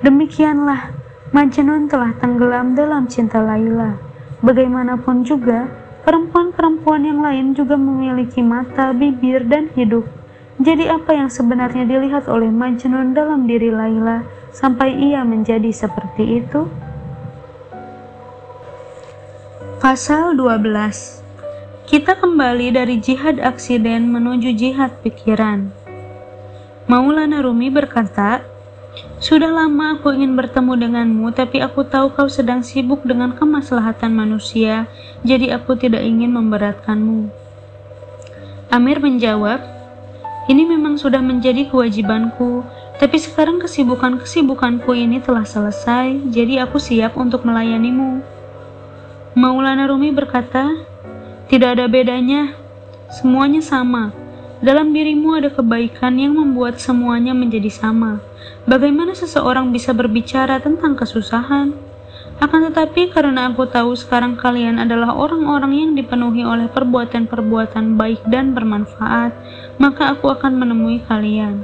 Demikianlah, 0.00 0.94
Majnun 1.30 1.90
telah 1.90 2.16
tenggelam 2.16 2.72
dalam 2.78 3.10
cinta 3.10 3.42
Laila. 3.42 3.98
Bagaimanapun 4.40 5.26
juga, 5.26 5.68
perempuan-perempuan 6.06 7.04
yang 7.04 7.20
lain 7.20 7.52
juga 7.52 7.76
memiliki 7.76 8.40
mata, 8.40 8.96
bibir, 8.96 9.44
dan 9.44 9.68
hidup. 9.76 10.08
Jadi 10.60 10.88
apa 10.88 11.12
yang 11.12 11.28
sebenarnya 11.28 11.84
dilihat 11.84 12.26
oleh 12.30 12.48
Majnun 12.48 13.12
dalam 13.12 13.44
diri 13.44 13.68
Laila 13.68 14.24
sampai 14.54 14.92
ia 14.96 15.20
menjadi 15.26 15.68
seperti 15.68 16.40
itu? 16.40 16.66
Pasal 19.80 20.36
12 20.36 21.88
Kita 21.88 22.12
kembali 22.12 22.76
dari 22.76 23.00
jihad 23.00 23.40
aksiden 23.40 24.12
menuju 24.12 24.52
jihad 24.52 25.00
pikiran. 25.00 25.79
Maulana 26.90 27.38
Rumi 27.38 27.70
berkata, 27.70 28.42
Sudah 29.22 29.46
lama 29.46 29.94
aku 29.94 30.10
ingin 30.10 30.34
bertemu 30.34 30.74
denganmu, 30.74 31.30
tapi 31.30 31.62
aku 31.62 31.86
tahu 31.86 32.10
kau 32.10 32.26
sedang 32.26 32.66
sibuk 32.66 33.06
dengan 33.06 33.30
kemaslahatan 33.38 34.10
manusia, 34.10 34.90
jadi 35.22 35.54
aku 35.54 35.78
tidak 35.78 36.02
ingin 36.02 36.34
memberatkanmu. 36.34 37.30
Amir 38.74 38.98
menjawab, 38.98 39.62
Ini 40.50 40.66
memang 40.66 40.98
sudah 40.98 41.22
menjadi 41.22 41.70
kewajibanku, 41.70 42.66
tapi 42.98 43.22
sekarang 43.22 43.62
kesibukan-kesibukanku 43.62 44.90
ini 44.90 45.22
telah 45.22 45.46
selesai, 45.46 46.26
jadi 46.26 46.66
aku 46.66 46.82
siap 46.82 47.14
untuk 47.14 47.46
melayanimu. 47.46 48.18
Maulana 49.38 49.86
Rumi 49.86 50.10
berkata, 50.10 50.74
Tidak 51.46 51.70
ada 51.70 51.86
bedanya, 51.86 52.58
semuanya 53.14 53.62
sama 53.62 54.19
dalam 54.60 54.92
dirimu 54.92 55.40
ada 55.40 55.48
kebaikan 55.48 56.20
yang 56.20 56.36
membuat 56.36 56.76
semuanya 56.76 57.32
menjadi 57.32 57.72
sama. 57.72 58.20
Bagaimana 58.68 59.16
seseorang 59.16 59.72
bisa 59.72 59.96
berbicara 59.96 60.60
tentang 60.60 60.96
kesusahan? 61.00 61.72
Akan 62.40 62.64
tetapi 62.68 63.12
karena 63.12 63.52
aku 63.52 63.68
tahu 63.68 63.92
sekarang 63.96 64.36
kalian 64.36 64.80
adalah 64.80 65.12
orang-orang 65.12 65.76
yang 65.76 65.90
dipenuhi 65.92 66.44
oleh 66.44 66.68
perbuatan-perbuatan 66.72 68.00
baik 68.00 68.20
dan 68.28 68.56
bermanfaat, 68.56 69.32
maka 69.76 70.12
aku 70.16 70.32
akan 70.32 70.56
menemui 70.56 71.04
kalian. 71.04 71.60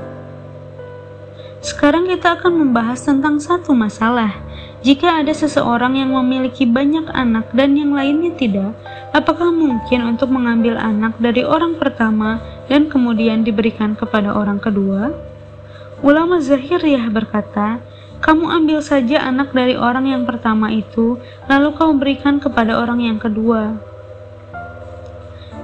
Sekarang 1.65 2.09
kita 2.09 2.37
akan 2.41 2.61
membahas 2.61 3.01
tentang 3.05 3.41
satu 3.41 3.73
masalah. 3.73 4.46
Jika 4.87 5.19
ada 5.19 5.35
seseorang 5.35 5.99
yang 5.99 6.15
memiliki 6.15 6.63
banyak 6.63 7.11
anak 7.11 7.51
dan 7.51 7.75
yang 7.75 7.91
lainnya 7.91 8.31
tidak, 8.39 8.71
apakah 9.11 9.51
mungkin 9.51 10.15
untuk 10.15 10.31
mengambil 10.31 10.79
anak 10.79 11.19
dari 11.19 11.43
orang 11.43 11.75
pertama 11.75 12.39
dan 12.71 12.87
kemudian 12.87 13.43
diberikan 13.43 13.99
kepada 13.99 14.31
orang 14.31 14.63
kedua? 14.63 15.11
Ulama 16.07 16.39
Zahiriyah 16.39 17.11
berkata, 17.11 17.83
Kamu 18.23 18.47
ambil 18.47 18.79
saja 18.79 19.27
anak 19.27 19.51
dari 19.51 19.75
orang 19.75 20.07
yang 20.07 20.23
pertama 20.23 20.71
itu, 20.71 21.19
lalu 21.51 21.75
kau 21.75 21.91
berikan 21.91 22.39
kepada 22.39 22.79
orang 22.79 23.03
yang 23.03 23.19
kedua. 23.19 23.83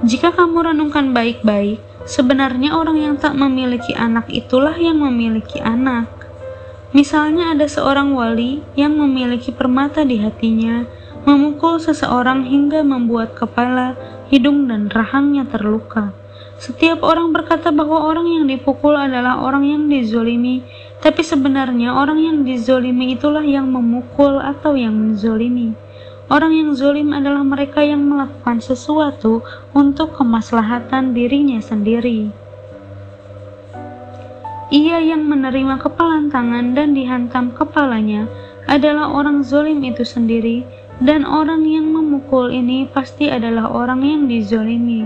Jika 0.03 0.35
kamu 0.35 0.75
renungkan 0.75 1.15
baik-baik, 1.15 1.79
sebenarnya 2.03 2.75
orang 2.75 2.99
yang 2.99 3.15
tak 3.15 3.39
memiliki 3.39 3.95
anak 3.95 4.27
itulah 4.27 4.75
yang 4.75 4.99
memiliki 4.99 5.63
anak. 5.63 6.22
Misalnya 6.93 7.57
ada 7.57 7.65
seorang 7.65 8.13
wali 8.13 8.61
yang 8.77 8.93
memiliki 9.01 9.49
permata 9.49 10.05
di 10.05 10.21
hatinya, 10.21 10.85
memukul 11.25 11.81
seseorang 11.81 12.45
hingga 12.45 12.85
membuat 12.85 13.33
kepala, 13.33 13.97
hidung, 14.29 14.69
dan 14.69 14.93
rahangnya 14.93 15.49
terluka. 15.49 16.13
Setiap 16.61 17.01
orang 17.01 17.33
berkata 17.33 17.73
bahwa 17.73 17.97
orang 17.97 18.29
yang 18.29 18.45
dipukul 18.45 18.93
adalah 18.93 19.41
orang 19.41 19.65
yang 19.65 19.89
dizolimi, 19.89 20.61
tapi 21.01 21.25
sebenarnya 21.25 21.97
orang 21.97 22.21
yang 22.21 22.37
dizolimi 22.45 23.17
itulah 23.17 23.41
yang 23.41 23.73
memukul 23.73 24.37
atau 24.37 24.77
yang 24.77 24.93
menzolimi. 24.93 25.73
Orang 26.31 26.55
yang 26.55 26.71
zolim 26.77 27.11
adalah 27.11 27.43
mereka 27.43 27.83
yang 27.83 28.05
melakukan 28.05 28.63
sesuatu 28.63 29.43
untuk 29.75 30.15
kemaslahatan 30.15 31.11
dirinya 31.11 31.59
sendiri. 31.59 32.42
Ia 34.73 34.97
yang 35.05 35.29
menerima 35.29 35.77
kepalan 35.85 36.33
tangan 36.33 36.73
dan 36.73 36.97
dihantam 36.97 37.53
kepalanya 37.53 38.25
adalah 38.65 39.05
orang 39.13 39.45
zolim 39.45 39.85
itu 39.85 40.01
sendiri, 40.01 40.65
dan 40.97 41.29
orang 41.29 41.61
yang 41.61 41.93
memukul 41.93 42.49
ini 42.49 42.89
pasti 42.89 43.29
adalah 43.29 43.69
orang 43.69 44.01
yang 44.01 44.25
dizolimi. 44.25 45.05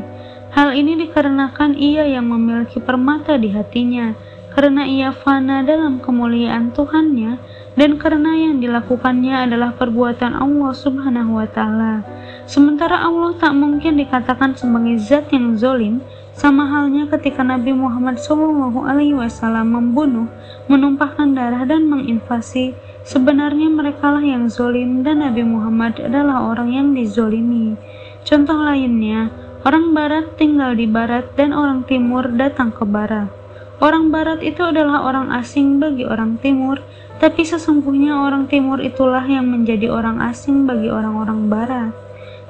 Hal 0.56 0.72
ini 0.72 0.96
dikarenakan 1.04 1.76
ia 1.76 2.08
yang 2.08 2.32
memiliki 2.32 2.80
permata 2.80 3.36
di 3.36 3.52
hatinya, 3.52 4.16
karena 4.56 4.88
ia 4.88 5.12
fana 5.12 5.60
dalam 5.68 6.00
kemuliaan 6.00 6.72
Tuhannya, 6.72 7.36
dan 7.76 8.00
karena 8.00 8.40
yang 8.40 8.64
dilakukannya 8.64 9.52
adalah 9.52 9.76
perbuatan 9.76 10.32
Allah 10.32 10.72
Subhanahu 10.72 11.44
wa 11.44 11.48
Ta'ala. 11.52 12.08
Sementara 12.48 13.04
Allah 13.04 13.36
tak 13.36 13.52
mungkin 13.52 14.00
dikatakan 14.00 14.56
sebagai 14.56 14.96
zat 14.96 15.28
yang 15.36 15.60
zolim, 15.60 16.00
sama 16.38 16.70
halnya 16.70 17.10
ketika 17.10 17.42
Nabi 17.42 17.74
Muhammad 17.74 18.22
SAW 18.22 19.26
membunuh, 19.66 20.30
menumpahkan 20.70 21.34
darah 21.34 21.66
dan 21.66 21.90
menginvasi, 21.90 22.78
sebenarnya 23.02 23.74
merekalah 23.74 24.22
yang 24.22 24.46
zolim 24.46 25.02
dan 25.02 25.26
Nabi 25.26 25.42
Muhammad 25.42 25.98
adalah 25.98 26.46
orang 26.54 26.78
yang 26.78 26.88
dizolimi. 26.94 27.74
Contoh 28.22 28.54
lainnya, 28.54 29.34
orang 29.66 29.98
barat 29.98 30.38
tinggal 30.38 30.78
di 30.78 30.86
barat 30.86 31.26
dan 31.34 31.58
orang 31.58 31.82
timur 31.90 32.30
datang 32.30 32.70
ke 32.70 32.86
barat. 32.86 33.34
Orang 33.82 34.14
barat 34.14 34.46
itu 34.46 34.62
adalah 34.62 35.10
orang 35.10 35.34
asing 35.34 35.82
bagi 35.82 36.06
orang 36.06 36.38
timur, 36.38 36.86
tapi 37.18 37.50
sesungguhnya 37.50 38.14
orang 38.14 38.46
timur 38.46 38.78
itulah 38.78 39.26
yang 39.26 39.50
menjadi 39.50 39.90
orang 39.90 40.22
asing 40.22 40.70
bagi 40.70 40.94
orang-orang 40.94 41.50
barat. 41.50 41.98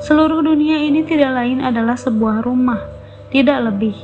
Seluruh 0.03 0.43
dunia 0.43 0.75
ini 0.83 1.07
tidak 1.07 1.31
lain 1.39 1.63
adalah 1.63 1.95
sebuah 1.95 2.43
rumah, 2.43 2.96
tidak 3.31 3.59
lebih. 3.67 3.95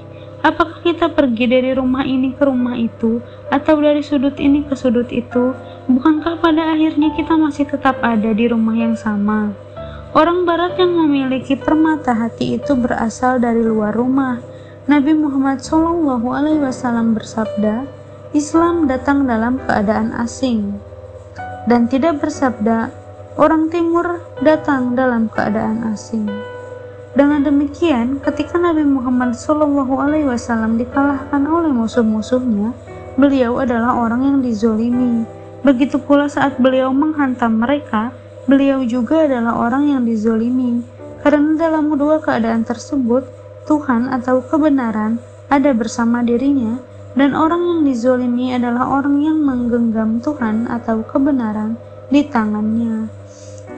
Apakah 0.43 0.83
kita 0.83 1.07
pergi 1.07 1.47
dari 1.47 1.71
rumah 1.71 2.03
ini 2.03 2.35
ke 2.35 2.43
rumah 2.43 2.75
itu, 2.75 3.23
atau 3.47 3.79
dari 3.79 4.03
sudut 4.03 4.35
ini 4.35 4.67
ke 4.67 4.75
sudut 4.75 5.07
itu? 5.07 5.55
Bukankah 5.87 6.43
pada 6.43 6.75
akhirnya 6.75 7.15
kita 7.15 7.39
masih 7.39 7.63
tetap 7.63 8.03
ada 8.03 8.35
di 8.35 8.51
rumah 8.51 8.75
yang 8.75 8.99
sama? 8.99 9.55
Orang 10.11 10.43
Barat 10.43 10.75
yang 10.75 10.93
memiliki 10.93 11.55
permata 11.55 12.11
hati 12.11 12.59
itu 12.59 12.75
berasal 12.75 13.39
dari 13.39 13.63
luar 13.63 13.95
rumah. 13.95 14.43
Nabi 14.83 15.15
Muhammad 15.15 15.63
SAW 15.63 17.15
bersabda, 17.15 17.87
"Islam 18.35 18.85
datang 18.91 19.23
dalam 19.23 19.63
keadaan 19.63 20.11
asing," 20.11 20.75
dan 21.71 21.87
tidak 21.87 22.19
bersabda, 22.19 22.91
"Orang 23.39 23.71
Timur 23.71 24.19
datang 24.43 24.91
dalam 24.93 25.31
keadaan 25.31 25.87
asing." 25.87 26.52
Dengan 27.13 27.45
demikian, 27.45 28.17
ketika 28.25 28.57
Nabi 28.57 28.81
Muhammad 28.81 29.37
SAW 29.37 30.81
dikalahkan 30.81 31.45
oleh 31.45 31.69
musuh-musuhnya, 31.69 32.73
beliau 33.21 33.61
adalah 33.61 33.93
orang 33.93 34.25
yang 34.25 34.37
dizolimi. 34.41 35.21
Begitu 35.61 36.01
pula 36.01 36.25
saat 36.25 36.57
beliau 36.57 36.89
menghantam 36.89 37.61
mereka, 37.61 38.09
beliau 38.49 38.81
juga 38.81 39.29
adalah 39.29 39.61
orang 39.61 39.93
yang 39.93 40.01
dizolimi. 40.09 40.81
Karena 41.21 41.53
dalam 41.53 41.93
kedua 41.93 42.17
keadaan 42.17 42.65
tersebut, 42.65 43.29
Tuhan 43.69 44.09
atau 44.09 44.41
kebenaran 44.41 45.21
ada 45.53 45.69
bersama 45.69 46.25
dirinya, 46.25 46.81
dan 47.13 47.37
orang 47.37 47.61
yang 47.61 47.81
dizolimi 47.85 48.57
adalah 48.57 48.89
orang 48.89 49.21
yang 49.21 49.37
menggenggam 49.37 50.17
Tuhan 50.17 50.65
atau 50.65 51.05
kebenaran 51.05 51.77
di 52.09 52.25
tangannya. 52.25 53.22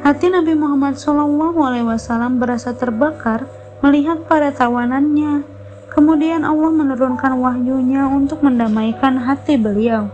Hati 0.06 0.30
Nabi 0.30 0.54
Muhammad 0.54 1.02
SAW 1.02 1.34
berasa 2.38 2.78
terbakar 2.78 3.50
melihat 3.82 4.22
para 4.30 4.54
tawanannya. 4.54 5.42
Kemudian 5.90 6.46
Allah 6.46 6.70
menurunkan 6.70 7.34
wahyunya 7.42 8.06
untuk 8.06 8.46
mendamaikan 8.46 9.18
hati 9.18 9.58
beliau. 9.58 10.14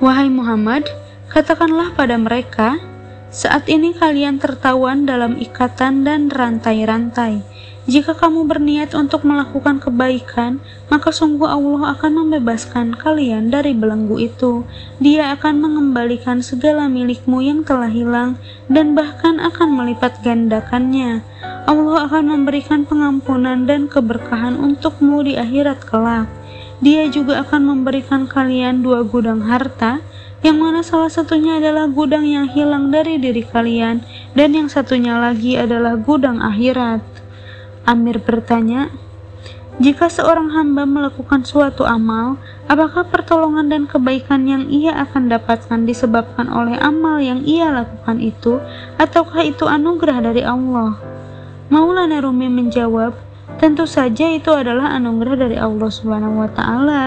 Wahai 0.00 0.32
Muhammad, 0.32 0.88
katakanlah 1.28 1.92
pada 1.92 2.16
mereka, 2.16 2.80
saat 3.28 3.68
ini 3.68 3.92
kalian 3.92 4.40
tertawan 4.40 5.04
dalam 5.04 5.36
ikatan 5.36 6.08
dan 6.08 6.32
rantai-rantai 6.32 7.44
jika 7.84 8.16
kamu 8.16 8.48
berniat 8.48 8.96
untuk 8.96 9.28
melakukan 9.28 9.76
kebaikan, 9.76 10.56
maka 10.88 11.12
sungguh 11.12 11.44
Allah 11.44 11.92
akan 11.92 12.24
membebaskan 12.24 12.96
kalian 12.96 13.52
dari 13.52 13.76
belenggu 13.76 14.16
itu. 14.24 14.64
Dia 15.04 15.36
akan 15.36 15.60
mengembalikan 15.60 16.40
segala 16.40 16.88
milikmu 16.88 17.44
yang 17.44 17.60
telah 17.60 17.92
hilang 17.92 18.40
dan 18.72 18.96
bahkan 18.96 19.36
akan 19.36 19.76
melipat 19.76 20.16
gandakannya. 20.24 21.20
Allah 21.68 22.08
akan 22.08 22.24
memberikan 22.24 22.88
pengampunan 22.88 23.68
dan 23.68 23.84
keberkahan 23.84 24.56
untukmu 24.56 25.20
di 25.20 25.36
akhirat 25.36 25.84
kelak. 25.84 26.24
Dia 26.80 27.04
juga 27.12 27.44
akan 27.44 27.68
memberikan 27.68 28.24
kalian 28.24 28.80
dua 28.80 29.04
gudang 29.04 29.44
harta, 29.44 30.00
yang 30.40 30.60
mana 30.60 30.80
salah 30.80 31.12
satunya 31.12 31.60
adalah 31.60 31.88
gudang 31.88 32.24
yang 32.24 32.48
hilang 32.48 32.88
dari 32.88 33.20
diri 33.20 33.44
kalian, 33.44 34.04
dan 34.32 34.56
yang 34.56 34.68
satunya 34.72 35.16
lagi 35.16 35.56
adalah 35.56 35.96
gudang 35.96 36.40
akhirat. 36.40 37.13
Amir 37.84 38.20
bertanya, 38.20 38.88
jika 39.82 40.06
seorang 40.06 40.54
hamba 40.54 40.86
melakukan 40.86 41.42
suatu 41.42 41.82
amal, 41.82 42.38
apakah 42.70 43.10
pertolongan 43.10 43.66
dan 43.66 43.82
kebaikan 43.90 44.46
yang 44.46 44.70
ia 44.70 44.94
akan 45.02 45.26
dapatkan 45.26 45.82
disebabkan 45.82 46.46
oleh 46.46 46.78
amal 46.78 47.18
yang 47.18 47.42
ia 47.42 47.74
lakukan 47.74 48.22
itu, 48.22 48.62
ataukah 49.02 49.42
itu 49.42 49.66
anugerah 49.66 50.30
dari 50.30 50.46
Allah? 50.46 50.94
Maulana 51.74 52.22
Rumi 52.22 52.46
menjawab, 52.46 53.18
tentu 53.58 53.82
saja 53.82 54.30
itu 54.30 54.54
adalah 54.54 54.94
anugerah 54.94 55.48
dari 55.48 55.58
Allah 55.58 55.90
taala. 56.54 57.02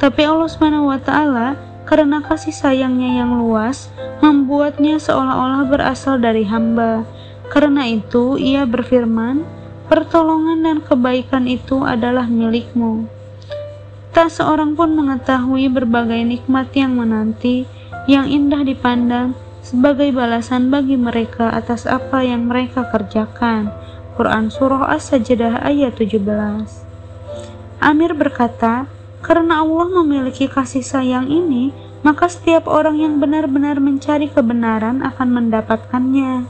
Tapi 0.00 0.22
Allah 0.26 0.98
taala 0.98 1.46
karena 1.86 2.18
kasih 2.26 2.50
sayangnya 2.50 3.22
yang 3.22 3.38
luas 3.38 3.86
membuatnya 4.18 4.98
seolah-olah 4.98 5.62
berasal 5.70 6.18
dari 6.18 6.42
hamba. 6.42 7.06
Karena 7.54 7.86
itu 7.86 8.34
ia 8.34 8.66
berfirman, 8.66 9.59
pertolongan 9.90 10.62
dan 10.62 10.78
kebaikan 10.78 11.50
itu 11.50 11.82
adalah 11.82 12.30
milikmu. 12.30 13.10
Tak 14.14 14.30
seorang 14.30 14.78
pun 14.78 14.94
mengetahui 14.94 15.66
berbagai 15.66 16.22
nikmat 16.22 16.70
yang 16.78 16.94
menanti, 16.94 17.66
yang 18.06 18.30
indah 18.30 18.62
dipandang, 18.62 19.34
sebagai 19.66 20.14
balasan 20.14 20.70
bagi 20.70 20.94
mereka 20.94 21.50
atas 21.50 21.90
apa 21.90 22.22
yang 22.22 22.46
mereka 22.46 22.86
kerjakan. 22.86 23.74
Quran 24.14 24.46
Surah 24.54 24.94
As-Sajdah 24.94 25.66
ayat 25.66 25.98
17 25.98 26.22
Amir 27.82 28.12
berkata, 28.14 28.86
karena 29.24 29.64
Allah 29.64 29.88
memiliki 29.90 30.46
kasih 30.46 30.84
sayang 30.84 31.26
ini, 31.26 31.74
maka 32.06 32.28
setiap 32.28 32.68
orang 32.70 33.00
yang 33.00 33.18
benar-benar 33.18 33.80
mencari 33.80 34.28
kebenaran 34.28 35.02
akan 35.02 35.28
mendapatkannya. 35.28 36.44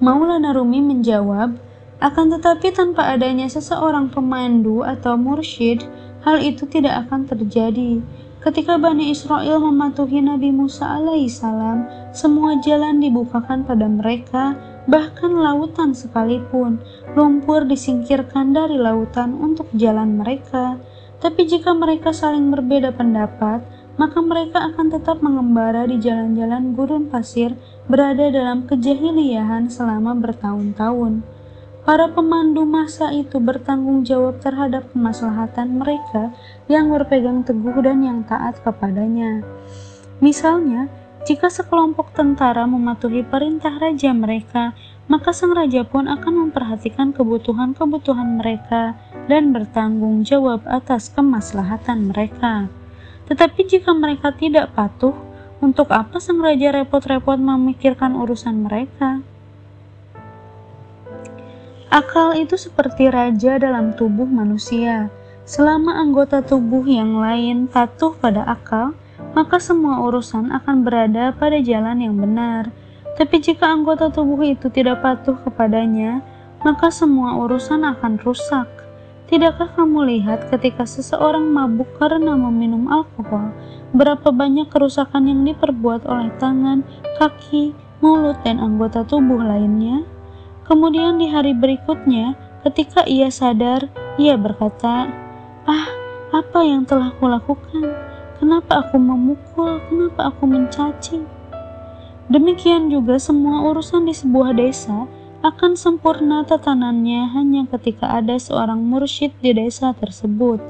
Maulana 0.00 0.56
Rumi 0.56 0.80
menjawab, 0.80 1.69
akan 2.00 2.32
tetapi 2.32 2.72
tanpa 2.72 3.12
adanya 3.12 3.44
seseorang 3.44 4.08
pemandu 4.08 4.80
atau 4.80 5.20
mursyid, 5.20 5.84
hal 6.24 6.40
itu 6.40 6.64
tidak 6.64 7.06
akan 7.06 7.28
terjadi. 7.28 8.00
Ketika 8.40 8.80
Bani 8.80 9.12
Israel 9.12 9.60
mematuhi 9.60 10.24
Nabi 10.24 10.48
Musa 10.48 10.96
alaihissalam, 10.96 11.84
semua 12.16 12.56
jalan 12.64 12.96
dibukakan 12.96 13.68
pada 13.68 13.84
mereka, 13.84 14.56
bahkan 14.88 15.36
lautan 15.36 15.92
sekalipun. 15.92 16.80
Lumpur 17.12 17.68
disingkirkan 17.68 18.56
dari 18.56 18.80
lautan 18.80 19.36
untuk 19.36 19.68
jalan 19.76 20.16
mereka. 20.16 20.80
Tapi 21.20 21.44
jika 21.44 21.76
mereka 21.76 22.16
saling 22.16 22.48
berbeda 22.48 22.96
pendapat, 22.96 23.60
maka 24.00 24.24
mereka 24.24 24.72
akan 24.72 24.88
tetap 24.88 25.20
mengembara 25.20 25.84
di 25.84 26.00
jalan-jalan 26.00 26.72
gurun 26.72 27.12
pasir 27.12 27.52
berada 27.92 28.32
dalam 28.32 28.64
kejahiliahan 28.64 29.68
selama 29.68 30.16
bertahun-tahun. 30.16 31.39
Para 31.90 32.06
pemandu 32.06 32.62
masa 32.62 33.10
itu 33.10 33.42
bertanggung 33.42 34.06
jawab 34.06 34.38
terhadap 34.38 34.94
kemaslahatan 34.94 35.82
mereka 35.82 36.30
yang 36.70 36.86
berpegang 36.86 37.42
teguh 37.42 37.82
dan 37.82 38.06
yang 38.06 38.22
taat 38.22 38.62
kepadanya. 38.62 39.42
Misalnya, 40.22 40.86
jika 41.26 41.50
sekelompok 41.50 42.14
tentara 42.14 42.62
mematuhi 42.62 43.26
perintah 43.26 43.74
raja 43.74 44.14
mereka, 44.14 44.70
maka 45.10 45.34
sang 45.34 45.50
raja 45.50 45.82
pun 45.82 46.06
akan 46.06 46.46
memperhatikan 46.46 47.10
kebutuhan-kebutuhan 47.10 48.38
mereka 48.38 48.94
dan 49.26 49.50
bertanggung 49.50 50.22
jawab 50.22 50.62
atas 50.70 51.10
kemaslahatan 51.10 52.14
mereka. 52.14 52.70
Tetapi 53.26 53.66
jika 53.66 53.90
mereka 53.98 54.30
tidak 54.30 54.78
patuh, 54.78 55.18
untuk 55.58 55.90
apa 55.90 56.22
sang 56.22 56.38
raja 56.38 56.70
repot-repot 56.70 57.34
memikirkan 57.34 58.14
urusan 58.14 58.62
mereka? 58.62 59.26
Akal 61.90 62.38
itu 62.38 62.54
seperti 62.54 63.10
raja 63.10 63.58
dalam 63.58 63.90
tubuh 63.98 64.22
manusia. 64.22 65.10
Selama 65.42 65.98
anggota 65.98 66.38
tubuh 66.38 66.86
yang 66.86 67.18
lain 67.18 67.66
patuh 67.66 68.14
pada 68.14 68.46
akal, 68.46 68.94
maka 69.34 69.58
semua 69.58 69.98
urusan 70.06 70.54
akan 70.54 70.86
berada 70.86 71.34
pada 71.34 71.58
jalan 71.58 71.98
yang 71.98 72.14
benar. 72.14 72.70
Tapi 73.18 73.42
jika 73.42 73.74
anggota 73.74 74.06
tubuh 74.06 74.38
itu 74.38 74.70
tidak 74.70 75.02
patuh 75.02 75.34
kepadanya, 75.42 76.22
maka 76.62 76.94
semua 76.94 77.34
urusan 77.42 77.82
akan 77.82 78.22
rusak. 78.22 78.70
Tidakkah 79.26 79.74
kamu 79.74 80.14
lihat 80.14 80.46
ketika 80.46 80.86
seseorang 80.86 81.50
mabuk 81.50 81.90
karena 81.98 82.38
meminum 82.38 82.86
alkohol, 82.86 83.50
berapa 83.90 84.30
banyak 84.30 84.70
kerusakan 84.70 85.26
yang 85.26 85.42
diperbuat 85.42 86.06
oleh 86.06 86.30
tangan, 86.38 86.86
kaki, 87.18 87.74
mulut, 87.98 88.38
dan 88.46 88.62
anggota 88.62 89.02
tubuh 89.02 89.42
lainnya? 89.42 90.06
Kemudian 90.70 91.18
di 91.18 91.26
hari 91.26 91.50
berikutnya, 91.50 92.38
ketika 92.62 93.02
ia 93.02 93.26
sadar, 93.26 93.90
ia 94.14 94.38
berkata, 94.38 95.10
"Ah, 95.66 95.90
apa 96.30 96.62
yang 96.62 96.86
telah 96.86 97.10
kulakukan? 97.18 97.90
Kenapa 98.38 98.86
aku 98.86 98.94
memukul? 98.94 99.82
Kenapa 99.90 100.30
aku 100.30 100.46
mencaci?" 100.46 101.26
Demikian 102.30 102.86
juga 102.86 103.18
semua 103.18 103.66
urusan 103.66 104.06
di 104.06 104.14
sebuah 104.14 104.54
desa 104.54 105.10
akan 105.42 105.74
sempurna 105.74 106.46
tatanannya 106.46 107.34
hanya 107.34 107.66
ketika 107.66 108.06
ada 108.06 108.38
seorang 108.38 108.86
mursyid 108.86 109.34
di 109.42 109.50
desa 109.50 109.90
tersebut 109.98 110.62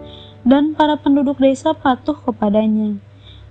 dan 0.49 0.73
para 0.73 0.97
penduduk 0.97 1.37
desa 1.37 1.77
patuh 1.77 2.17
kepadanya. 2.25 2.97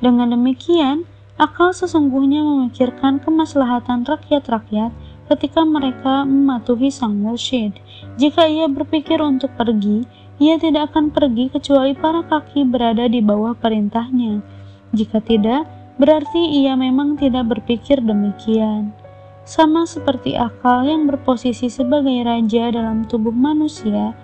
Dengan 0.01 0.33
demikian, 0.33 1.05
akal 1.37 1.77
sesungguhnya 1.77 2.41
memikirkan 2.41 3.21
kemaslahatan 3.21 4.01
rakyat-rakyat 4.09 4.89
ketika 5.29 5.61
mereka 5.61 6.25
mematuhi 6.25 6.89
sang 6.89 7.21
mursyid. 7.21 7.77
Jika 8.17 8.49
ia 8.49 8.65
berpikir 8.65 9.21
untuk 9.21 9.53
pergi, 9.53 10.03
ia 10.41 10.57
tidak 10.57 10.91
akan 10.91 11.13
pergi 11.13 11.53
kecuali 11.53 11.93
para 11.93 12.25
kaki 12.25 12.65
berada 12.65 13.05
di 13.05 13.21
bawah 13.21 13.53
perintahnya. 13.53 14.41
Jika 14.89 15.21
tidak, 15.21 15.69
berarti 16.01 16.65
ia 16.65 16.73
memang 16.73 17.13
tidak 17.15 17.45
berpikir 17.45 18.01
demikian. 18.01 18.89
Sama 19.45 19.85
seperti 19.85 20.33
akal 20.33 20.85
yang 20.85 21.05
berposisi 21.05 21.69
sebagai 21.69 22.25
raja 22.25 22.73
dalam 22.73 23.05
tubuh 23.05 23.33
manusia, 23.33 24.17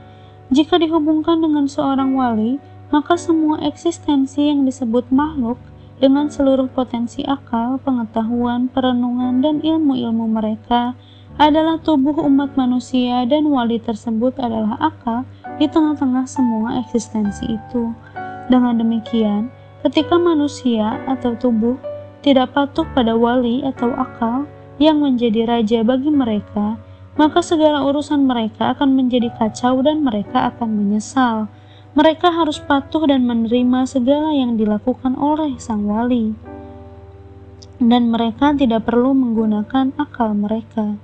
jika 0.53 0.77
dihubungkan 0.77 1.41
dengan 1.41 1.65
seorang 1.65 2.13
wali, 2.13 2.61
maka 2.93 3.17
semua 3.17 3.61
eksistensi 3.65 4.45
yang 4.45 4.61
disebut 4.61 5.09
makhluk 5.09 5.57
dengan 5.99 6.27
seluruh 6.27 6.67
potensi 6.71 7.23
akal, 7.23 7.79
pengetahuan, 7.83 8.67
perenungan, 8.67 9.39
dan 9.39 9.63
ilmu-ilmu 9.63 10.27
mereka 10.27 10.95
adalah 11.35 11.79
tubuh 11.79 12.15
umat 12.27 12.55
manusia 12.55 13.27
dan 13.27 13.47
wali 13.51 13.79
tersebut 13.79 14.35
adalah 14.39 14.79
akal 14.79 15.27
di 15.59 15.67
tengah-tengah 15.67 16.27
semua 16.27 16.79
eksistensi 16.83 17.47
itu. 17.59 17.91
Dengan 18.47 18.79
demikian, 18.79 19.51
Ketika 19.85 20.17
manusia 20.17 20.97
atau 21.05 21.37
tubuh 21.37 21.77
tidak 22.25 22.57
patuh 22.57 22.89
pada 22.97 23.13
wali 23.13 23.61
atau 23.61 23.93
akal 23.93 24.49
yang 24.81 24.97
menjadi 24.97 25.45
raja 25.45 25.85
bagi 25.85 26.09
mereka, 26.09 26.81
maka 27.13 27.45
segala 27.45 27.85
urusan 27.85 28.25
mereka 28.25 28.73
akan 28.73 28.97
menjadi 28.97 29.29
kacau 29.37 29.85
dan 29.85 30.01
mereka 30.01 30.49
akan 30.49 30.73
menyesal. 30.73 31.45
Mereka 31.95 32.27
harus 32.27 32.59
patuh 32.59 33.07
dan 33.07 33.23
menerima 33.23 33.87
segala 33.87 34.35
yang 34.35 34.59
dilakukan 34.59 35.15
oleh 35.15 35.55
sang 35.57 35.87
wali, 35.87 36.35
dan 37.79 38.11
mereka 38.11 38.51
tidak 38.51 38.83
perlu 38.83 39.15
menggunakan 39.15 39.95
akal 39.95 40.35
mereka 40.35 40.99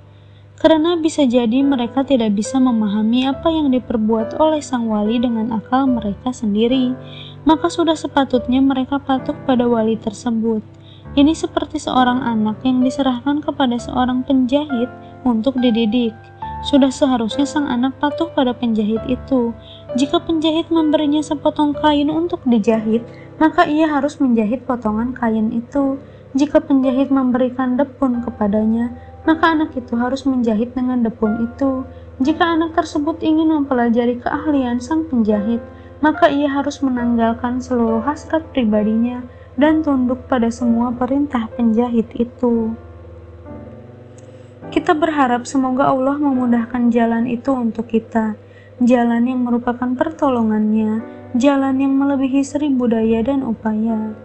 karena 0.62 0.94
bisa 0.94 1.26
jadi 1.26 1.66
mereka 1.66 2.06
tidak 2.06 2.38
bisa 2.38 2.62
memahami 2.62 3.26
apa 3.26 3.50
yang 3.50 3.74
diperbuat 3.74 4.38
oleh 4.38 4.62
sang 4.62 4.86
wali 4.86 5.18
dengan 5.18 5.50
akal 5.58 5.90
mereka 5.90 6.30
sendiri, 6.30 6.94
maka 7.50 7.66
sudah 7.66 7.98
sepatutnya 7.98 8.62
mereka 8.62 9.02
patuh 9.02 9.34
pada 9.50 9.66
wali 9.66 9.98
tersebut. 9.98 10.62
Ini 11.18 11.34
seperti 11.34 11.82
seorang 11.82 12.22
anak 12.22 12.62
yang 12.62 12.86
diserahkan 12.86 13.42
kepada 13.42 13.74
seorang 13.82 14.22
penjahit 14.22 14.88
untuk 15.26 15.58
dididik. 15.58 16.14
Sudah 16.62 16.94
seharusnya 16.94 17.50
sang 17.50 17.66
anak 17.66 17.98
patuh 17.98 18.30
pada 18.30 18.54
penjahit 18.54 19.02
itu. 19.10 19.58
Jika 19.92 20.24
penjahit 20.24 20.72
memberinya 20.72 21.20
sepotong 21.20 21.76
kain 21.76 22.08
untuk 22.08 22.40
dijahit, 22.48 23.04
maka 23.44 23.68
ia 23.68 23.92
harus 23.92 24.24
menjahit 24.24 24.64
potongan 24.64 25.12
kain 25.12 25.52
itu. 25.52 26.00
Jika 26.32 26.64
penjahit 26.64 27.12
memberikan 27.12 27.76
depun 27.76 28.24
kepadanya, 28.24 28.96
maka 29.28 29.52
anak 29.52 29.76
itu 29.76 30.00
harus 30.00 30.24
menjahit 30.24 30.72
dengan 30.72 31.04
depun 31.04 31.44
itu. 31.44 31.84
Jika 32.24 32.56
anak 32.56 32.72
tersebut 32.80 33.20
ingin 33.20 33.52
mempelajari 33.52 34.16
keahlian 34.24 34.80
sang 34.80 35.12
penjahit, 35.12 35.60
maka 36.00 36.32
ia 36.32 36.48
harus 36.48 36.80
menanggalkan 36.80 37.60
seluruh 37.60 38.00
hasrat 38.08 38.48
pribadinya 38.56 39.28
dan 39.60 39.84
tunduk 39.84 40.24
pada 40.32 40.48
semua 40.48 40.96
perintah 40.96 41.52
penjahit 41.52 42.08
itu. 42.16 42.74
Kita 44.72 44.96
berharap 44.96 45.44
semoga 45.44 45.92
Allah 45.92 46.16
memudahkan 46.16 46.96
jalan 46.96 47.28
itu 47.28 47.52
untuk 47.52 47.92
kita, 47.92 48.40
jalan 48.82 49.30
yang 49.30 49.46
merupakan 49.46 49.94
pertolongannya, 49.94 51.06
jalan 51.38 51.78
yang 51.78 51.94
melebihi 52.02 52.42
seribu 52.42 52.90
daya 52.90 53.22
dan 53.22 53.46
upaya. 53.46 54.18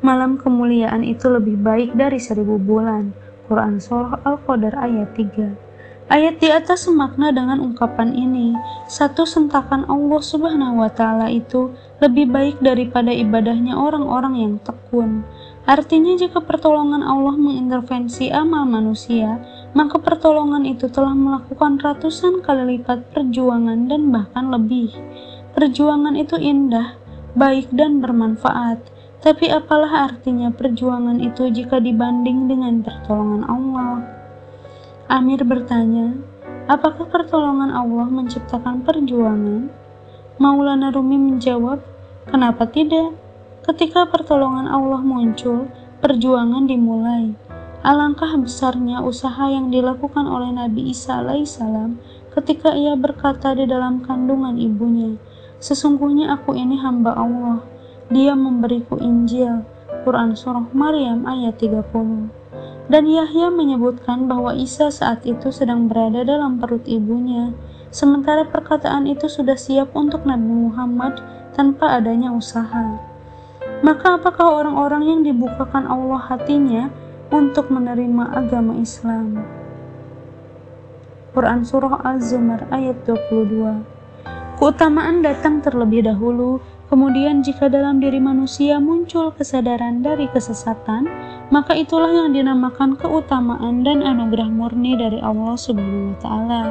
Malam 0.00 0.40
kemuliaan 0.40 1.04
itu 1.04 1.28
lebih 1.28 1.60
baik 1.60 1.92
dari 1.92 2.16
seribu 2.16 2.56
bulan 2.56 3.12
Quran 3.44 3.76
Surah 3.76 4.24
Al-Qadar 4.24 4.72
ayat 4.72 5.12
3. 5.12 5.70
Ayat 6.10 6.42
di 6.42 6.48
atas 6.50 6.88
semakna 6.88 7.30
dengan 7.30 7.60
ungkapan 7.60 8.16
ini, 8.16 8.56
satu 8.88 9.28
sentakan 9.28 9.86
Allah 9.86 10.18
Subhanahu 10.18 10.82
wa 10.82 10.90
taala 10.90 11.30
itu 11.30 11.70
lebih 12.02 12.32
baik 12.32 12.56
daripada 12.58 13.12
ibadahnya 13.14 13.76
orang-orang 13.78 14.34
yang 14.40 14.54
tekun. 14.58 15.22
Artinya 15.68 16.16
jika 16.18 16.42
pertolongan 16.42 17.04
Allah 17.04 17.36
mengintervensi 17.38 18.32
amal 18.32 18.66
manusia, 18.66 19.38
maka 19.72 20.02
pertolongan 20.02 20.66
itu 20.66 20.90
telah 20.90 21.14
melakukan 21.14 21.78
ratusan 21.78 22.42
kali 22.42 22.78
lipat 22.78 23.10
perjuangan 23.14 23.86
dan 23.86 24.10
bahkan 24.10 24.50
lebih. 24.50 24.90
Perjuangan 25.54 26.14
itu 26.14 26.38
indah, 26.38 26.98
baik 27.34 27.70
dan 27.74 28.02
bermanfaat 28.02 29.00
tapi 29.20 29.52
apalah 29.52 30.08
artinya 30.08 30.48
perjuangan 30.48 31.20
itu 31.20 31.52
jika 31.52 31.76
dibanding 31.76 32.48
dengan 32.48 32.80
pertolongan 32.80 33.44
Allah? 33.44 34.00
Amir 35.12 35.44
bertanya, 35.44 36.16
apakah 36.64 37.04
pertolongan 37.04 37.68
Allah 37.68 38.08
menciptakan 38.08 38.80
perjuangan? 38.80 39.68
Maulana 40.40 40.88
Rumi 40.88 41.20
menjawab, 41.20 41.84
kenapa 42.32 42.64
tidak? 42.64 43.12
Ketika 43.60 44.08
pertolongan 44.08 44.64
Allah 44.64 45.04
muncul, 45.04 45.68
perjuangan 46.00 46.64
dimulai. 46.64 47.36
Alangkah 47.80 48.36
besarnya 48.36 49.00
usaha 49.00 49.48
yang 49.48 49.72
dilakukan 49.72 50.28
oleh 50.28 50.52
Nabi 50.52 50.92
Isa 50.92 51.24
alaihissalam 51.24 51.96
ketika 52.36 52.76
ia 52.76 52.92
berkata 52.92 53.56
di 53.56 53.64
dalam 53.64 54.04
kandungan 54.04 54.60
ibunya, 54.60 55.16
Sesungguhnya 55.60 56.32
aku 56.36 56.56
ini 56.56 56.76
hamba 56.76 57.16
Allah, 57.16 57.64
dia 58.12 58.36
memberiku 58.36 59.00
Injil, 59.00 59.64
Quran 60.04 60.36
Surah 60.36 60.68
Maryam 60.76 61.24
ayat 61.24 61.56
30. 61.56 62.32
Dan 62.92 63.04
Yahya 63.08 63.48
menyebutkan 63.48 64.28
bahwa 64.28 64.52
Isa 64.52 64.92
saat 64.92 65.24
itu 65.24 65.48
sedang 65.48 65.88
berada 65.88 66.20
dalam 66.20 66.60
perut 66.60 66.84
ibunya, 66.84 67.56
sementara 67.88 68.44
perkataan 68.44 69.08
itu 69.08 69.24
sudah 69.24 69.56
siap 69.56 69.96
untuk 69.96 70.28
Nabi 70.28 70.68
Muhammad 70.68 71.16
tanpa 71.56 71.96
adanya 71.96 72.28
usaha. 72.28 73.00
Maka 73.80 74.20
apakah 74.20 74.64
orang-orang 74.64 75.08
yang 75.08 75.20
dibukakan 75.24 75.88
Allah 75.88 76.20
hatinya 76.28 76.92
untuk 77.30 77.70
menerima 77.70 78.34
agama 78.34 78.78
Islam? 78.78 79.42
Quran 81.30 81.62
Surah 81.62 82.02
Az-Zumar 82.02 82.66
ayat 82.74 83.06
22 83.06 84.58
Keutamaan 84.58 85.22
datang 85.22 85.62
terlebih 85.62 86.04
dahulu 86.04 86.58
Kemudian 86.90 87.46
jika 87.46 87.70
dalam 87.70 88.02
diri 88.02 88.18
manusia 88.18 88.82
muncul 88.82 89.30
kesadaran 89.30 90.02
dari 90.02 90.26
kesesatan, 90.26 91.06
maka 91.54 91.70
itulah 91.70 92.10
yang 92.10 92.34
dinamakan 92.34 92.98
keutamaan 92.98 93.86
dan 93.86 94.02
anugerah 94.02 94.50
murni 94.50 94.98
dari 94.98 95.22
Allah 95.22 95.54
Subhanahu 95.54 96.10
wa 96.10 96.18
taala. 96.18 96.62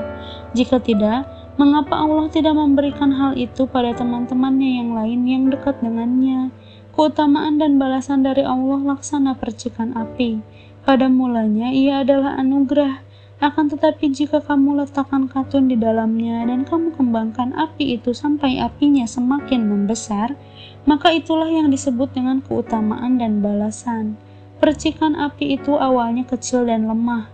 Jika 0.51 0.83
tidak, 0.83 1.23
mengapa 1.55 2.03
Allah 2.03 2.27
tidak 2.27 2.51
memberikan 2.51 3.15
hal 3.15 3.39
itu 3.39 3.63
pada 3.63 3.95
teman-temannya 3.95 4.83
yang 4.83 4.91
lain 4.91 5.19
yang 5.23 5.43
dekat 5.47 5.79
dengannya? 5.79 6.51
Keutamaan 6.99 7.55
dan 7.55 7.79
balasan 7.79 8.27
dari 8.27 8.43
Allah 8.43 8.83
laksana 8.83 9.31
percikan 9.39 9.95
api. 9.95 10.43
Pada 10.83 11.07
mulanya 11.07 11.71
ia 11.71 12.03
adalah 12.03 12.35
anugerah, 12.35 12.99
akan 13.39 13.71
tetapi 13.71 14.11
jika 14.11 14.43
kamu 14.43 14.83
letakkan 14.83 15.31
katun 15.31 15.71
di 15.71 15.79
dalamnya 15.79 16.43
dan 16.43 16.67
kamu 16.67 16.91
kembangkan 16.99 17.55
api 17.55 17.95
itu 17.95 18.11
sampai 18.11 18.59
apinya 18.59 19.07
semakin 19.07 19.71
membesar, 19.71 20.35
maka 20.83 21.15
itulah 21.15 21.47
yang 21.47 21.71
disebut 21.71 22.11
dengan 22.11 22.43
keutamaan 22.43 23.15
dan 23.15 23.39
balasan. 23.39 24.19
Percikan 24.59 25.15
api 25.15 25.55
itu 25.55 25.79
awalnya 25.79 26.27
kecil 26.27 26.67
dan 26.67 26.83
lemah, 26.83 27.31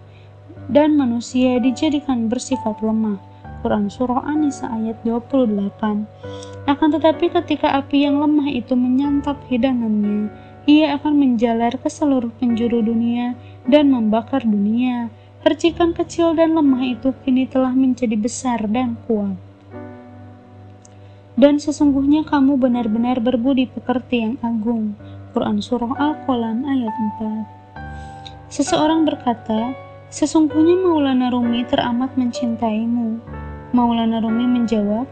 dan 0.70 0.93
manusia 0.93 1.57
dijadikan 1.57 2.30
bersifat 2.30 2.86
lemah. 2.86 3.18
Quran 3.66 3.89
Surah 3.89 4.22
An-Nisa 4.30 4.70
ayat 4.70 5.01
28 5.01 6.70
Akan 6.70 6.88
tetapi 6.93 7.34
ketika 7.34 7.74
api 7.74 8.05
yang 8.05 8.22
lemah 8.22 8.45
itu 8.45 8.78
menyantap 8.78 9.41
hidangannya, 9.49 10.30
ia 10.70 10.93
akan 11.01 11.18
menjalar 11.18 11.74
ke 11.82 11.89
seluruh 11.89 12.30
penjuru 12.38 12.86
dunia 12.86 13.34
dan 13.66 13.89
membakar 13.89 14.45
dunia 14.45 15.09
Percikan 15.45 15.93
kecil 15.93 16.34
dan 16.34 16.57
lemah 16.57 16.82
itu 16.82 17.13
kini 17.22 17.45
telah 17.45 17.70
menjadi 17.70 18.18
besar 18.18 18.66
dan 18.66 18.97
kuat. 19.05 19.38
Dan 21.38 21.61
sesungguhnya 21.61 22.26
kamu 22.26 22.57
benar-benar 22.57 23.22
berbudi 23.22 23.70
pekerti 23.70 24.26
yang 24.26 24.41
agung. 24.41 24.97
Quran 25.38 25.61
Surah 25.61 25.93
Al-Qulan 26.01 26.66
ayat 26.66 26.95
4 27.22 28.49
Seseorang 28.49 29.05
berkata, 29.05 29.78
Sesungguhnya 30.09 30.82
Maulana 30.82 31.30
Rumi 31.30 31.61
teramat 31.61 32.18
mencintaimu. 32.18 33.45
Maulana 33.76 34.24
Rumi 34.24 34.48
menjawab, 34.48 35.04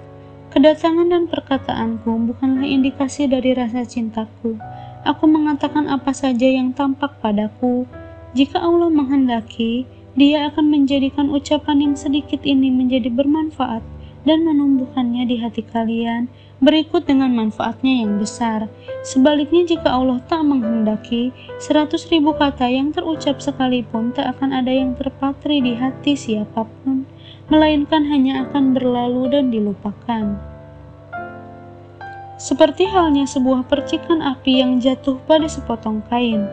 Kedatangan 0.54 1.10
dan 1.10 1.26
perkataanku 1.28 2.30
bukanlah 2.30 2.64
indikasi 2.64 3.26
dari 3.26 3.58
rasa 3.58 3.84
cintaku. 3.90 4.56
Aku 5.02 5.26
mengatakan 5.26 5.90
apa 5.90 6.14
saja 6.14 6.46
yang 6.46 6.72
tampak 6.78 7.18
padaku. 7.20 7.90
Jika 8.38 8.62
Allah 8.62 8.94
menghendaki, 8.94 9.90
dia 10.14 10.48
akan 10.54 10.70
menjadikan 10.70 11.34
ucapan 11.34 11.90
yang 11.90 11.96
sedikit 11.98 12.46
ini 12.46 12.70
menjadi 12.70 13.10
bermanfaat 13.10 13.82
dan 14.24 14.48
menumbuhkannya 14.48 15.26
di 15.28 15.42
hati 15.42 15.66
kalian 15.66 16.30
berikut 16.64 17.04
dengan 17.04 17.36
manfaatnya 17.36 18.08
yang 18.08 18.22
besar. 18.22 18.72
Sebaliknya 19.04 19.68
jika 19.68 19.92
Allah 19.92 20.24
tak 20.24 20.48
menghendaki, 20.48 21.36
seratus 21.60 22.08
ribu 22.08 22.32
kata 22.38 22.72
yang 22.72 22.96
terucap 22.96 23.44
sekalipun 23.44 24.16
tak 24.16 24.38
akan 24.38 24.56
ada 24.56 24.72
yang 24.72 24.96
terpatri 24.96 25.60
di 25.60 25.76
hati 25.76 26.16
siapa 26.16 26.64
pun, 26.64 27.04
melainkan 27.52 28.08
hanya 28.08 28.48
akan 28.48 28.72
berlalu 28.72 29.32
dan 29.32 29.52
dilupakan. 29.52 30.40
Seperti 32.40 32.92
halnya 32.92 33.24
sebuah 33.24 33.72
percikan 33.72 34.20
api 34.20 34.60
yang 34.60 34.84
jatuh 34.84 35.16
pada 35.24 35.48
sepotong 35.48 36.04
kain. 36.12 36.44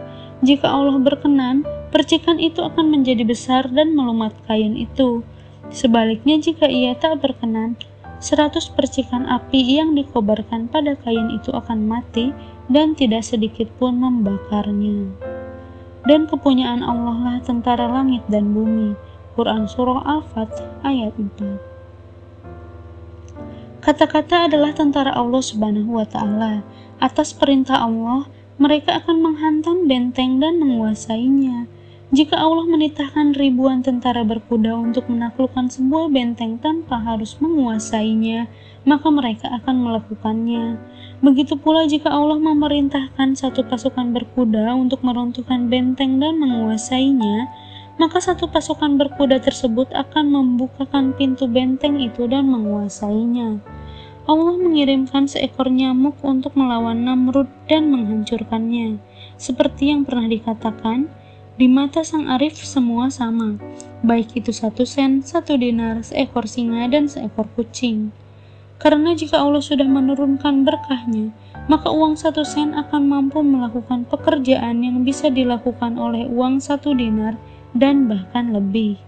Jika 0.41 0.71
Allah 0.71 0.97
berkenan, 1.03 1.67
percikan 1.91 2.39
itu 2.39 2.63
akan 2.63 2.95
menjadi 2.95 3.27
besar 3.27 3.67
dan 3.69 3.99
melumat 3.99 4.31
kain 4.47 4.79
itu. 4.79 5.27
Sebaliknya 5.75 6.39
jika 6.39 6.71
ia 6.71 6.95
tak 6.95 7.23
berkenan, 7.23 7.75
seratus 8.23 8.71
percikan 8.71 9.27
api 9.27 9.81
yang 9.81 9.99
dikobarkan 9.99 10.71
pada 10.71 10.95
kain 11.01 11.35
itu 11.35 11.51
akan 11.51 11.91
mati 11.91 12.31
dan 12.71 12.95
tidak 12.95 13.27
sedikit 13.27 13.67
pun 13.81 13.99
membakarnya. 13.99 15.11
Dan 16.07 16.25
kepunyaan 16.31 16.81
Allah 16.81 17.19
lah 17.19 17.39
tentara 17.45 17.91
langit 17.91 18.25
dan 18.31 18.55
bumi. 18.57 18.95
Quran 19.41 19.65
Surah 19.65 20.05
Al-Fat 20.05 20.53
ayat 20.85 21.17
4 21.17 23.81
Kata-kata 23.81 24.53
adalah 24.53 24.77
tentara 24.77 25.17
Allah 25.17 25.41
Subhanahu 25.41 25.97
wa 25.97 26.05
Ta'ala. 26.05 26.61
Atas 27.01 27.33
perintah 27.33 27.81
Allah, 27.81 28.29
mereka 28.61 29.01
akan 29.01 29.25
menghantam 29.25 29.89
benteng 29.89 30.45
dan 30.45 30.61
menguasainya. 30.61 31.73
Jika 32.13 32.37
Allah 32.37 32.69
menitahkan 32.69 33.33
ribuan 33.33 33.81
tentara 33.81 34.29
berkuda 34.29 34.77
untuk 34.77 35.09
menaklukkan 35.09 35.73
sebuah 35.73 36.13
benteng 36.13 36.61
tanpa 36.61 37.01
harus 37.01 37.41
menguasainya, 37.41 38.45
maka 38.85 39.09
mereka 39.09 39.49
akan 39.57 39.89
melakukannya. 39.89 40.77
Begitu 41.25 41.57
pula 41.57 41.89
jika 41.89 42.13
Allah 42.13 42.37
memerintahkan 42.37 43.41
satu 43.41 43.65
pasukan 43.65 44.13
berkuda 44.13 44.77
untuk 44.77 45.01
meruntuhkan 45.01 45.73
benteng 45.73 46.21
dan 46.21 46.37
menguasainya, 46.37 47.70
maka 48.01 48.17
satu 48.17 48.49
pasukan 48.49 48.97
berkuda 48.97 49.45
tersebut 49.45 49.93
akan 49.93 50.33
membukakan 50.33 51.13
pintu 51.13 51.45
benteng 51.45 52.01
itu 52.01 52.25
dan 52.25 52.49
menguasainya. 52.49 53.61
Allah 54.25 54.57
mengirimkan 54.57 55.29
seekor 55.29 55.69
nyamuk 55.69 56.17
untuk 56.25 56.57
melawan 56.57 57.05
Namrud 57.05 57.53
dan 57.69 57.93
menghancurkannya. 57.93 58.97
Seperti 59.37 59.93
yang 59.93 60.09
pernah 60.09 60.33
dikatakan, 60.33 61.13
di 61.61 61.69
mata 61.69 62.01
sang 62.01 62.25
Arif 62.33 62.57
semua 62.65 63.13
sama, 63.13 63.61
baik 64.01 64.33
itu 64.33 64.49
satu 64.49 64.89
sen, 64.89 65.21
satu 65.21 65.61
dinar, 65.61 66.01
seekor 66.01 66.49
singa, 66.49 66.89
dan 66.89 67.05
seekor 67.05 67.53
kucing. 67.53 68.17
Karena 68.81 69.13
jika 69.13 69.45
Allah 69.45 69.61
sudah 69.61 69.85
menurunkan 69.85 70.65
berkahnya, 70.65 71.37
maka 71.69 71.93
uang 71.93 72.17
satu 72.17 72.49
sen 72.49 72.73
akan 72.73 73.13
mampu 73.13 73.45
melakukan 73.45 74.09
pekerjaan 74.09 74.81
yang 74.81 75.05
bisa 75.05 75.29
dilakukan 75.29 76.01
oleh 76.01 76.25
uang 76.25 76.65
satu 76.65 76.97
dinar 76.97 77.37
dan 77.75 78.11
bahkan 78.11 78.51
lebih. 78.51 78.99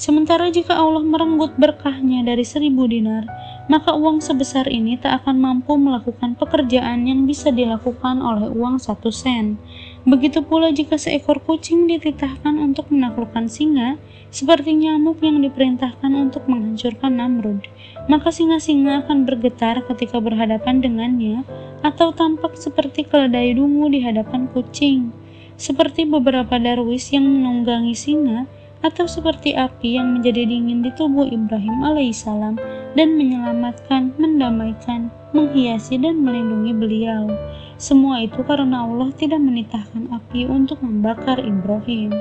Sementara 0.00 0.48
jika 0.48 0.80
Allah 0.80 1.04
merenggut 1.04 1.60
berkahnya 1.60 2.24
dari 2.24 2.40
seribu 2.40 2.88
dinar, 2.88 3.28
maka 3.68 3.92
uang 3.92 4.24
sebesar 4.24 4.64
ini 4.64 4.96
tak 4.96 5.22
akan 5.22 5.36
mampu 5.36 5.76
melakukan 5.76 6.40
pekerjaan 6.40 7.04
yang 7.04 7.28
bisa 7.28 7.52
dilakukan 7.52 8.24
oleh 8.24 8.48
uang 8.48 8.80
satu 8.80 9.12
sen. 9.12 9.60
Begitu 10.08 10.40
pula 10.40 10.72
jika 10.72 10.96
seekor 10.96 11.44
kucing 11.44 11.84
dititahkan 11.84 12.56
untuk 12.56 12.88
menaklukkan 12.88 13.52
singa, 13.52 14.00
seperti 14.32 14.72
nyamuk 14.72 15.20
yang 15.20 15.44
diperintahkan 15.44 16.10
untuk 16.16 16.48
menghancurkan 16.48 17.20
Namrud, 17.20 17.68
maka 18.08 18.32
singa-singa 18.32 19.04
akan 19.04 19.28
bergetar 19.28 19.84
ketika 19.84 20.16
berhadapan 20.16 20.80
dengannya, 20.80 21.44
atau 21.84 22.16
tampak 22.16 22.56
seperti 22.56 23.04
keledai 23.04 23.52
dungu 23.52 23.92
di 23.92 24.00
hadapan 24.00 24.48
kucing, 24.48 25.12
seperti 25.60 26.08
beberapa 26.08 26.56
darwis 26.56 27.12
yang 27.12 27.28
menunggangi 27.28 27.92
singa, 27.92 28.48
atau 28.80 29.04
seperti 29.04 29.52
api 29.52 30.00
yang 30.00 30.16
menjadi 30.16 30.48
dingin 30.48 30.80
di 30.80 30.88
tubuh 30.96 31.28
Ibrahim 31.28 31.84
alaihissalam 31.84 32.56
dan 32.96 33.08
menyelamatkan, 33.12 34.16
mendamaikan, 34.16 35.12
menghiasi, 35.36 36.00
dan 36.00 36.24
melindungi 36.24 36.72
beliau. 36.72 37.28
Semua 37.76 38.24
itu 38.24 38.40
karena 38.40 38.88
Allah 38.88 39.12
tidak 39.12 39.40
menitahkan 39.44 40.08
api 40.08 40.48
untuk 40.48 40.80
membakar 40.80 41.36
Ibrahim. 41.44 42.16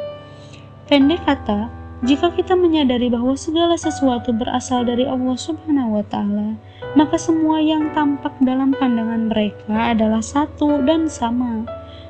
Pendek 0.92 1.24
kata, 1.24 1.72
jika 2.04 2.32
kita 2.32 2.56
menyadari 2.56 3.12
bahwa 3.12 3.36
segala 3.36 3.76
sesuatu 3.76 4.32
berasal 4.36 4.88
dari 4.88 5.04
Allah 5.04 5.36
Subhanahu 5.36 6.00
wa 6.00 6.04
Ta'ala, 6.08 6.56
maka 6.96 7.16
semua 7.20 7.60
yang 7.60 7.92
tampak 7.92 8.36
dalam 8.40 8.72
pandangan 8.76 9.28
mereka 9.32 9.96
adalah 9.96 10.24
satu 10.24 10.80
dan 10.84 11.12
sama. 11.12 11.68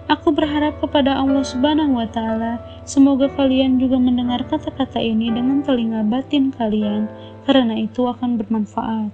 Aku 0.09 0.33
berharap 0.33 0.81
kepada 0.81 1.21
Allah 1.21 1.45
Subhanahu 1.45 2.01
wa 2.01 2.09
Ta'ala, 2.09 2.57
semoga 2.81 3.29
kalian 3.29 3.77
juga 3.77 4.01
mendengar 4.01 4.41
kata-kata 4.49 4.97
ini 4.97 5.29
dengan 5.29 5.61
telinga 5.61 6.01
batin 6.01 6.49
kalian, 6.49 7.05
karena 7.45 7.77
itu 7.77 8.09
akan 8.09 8.41
bermanfaat. 8.41 9.13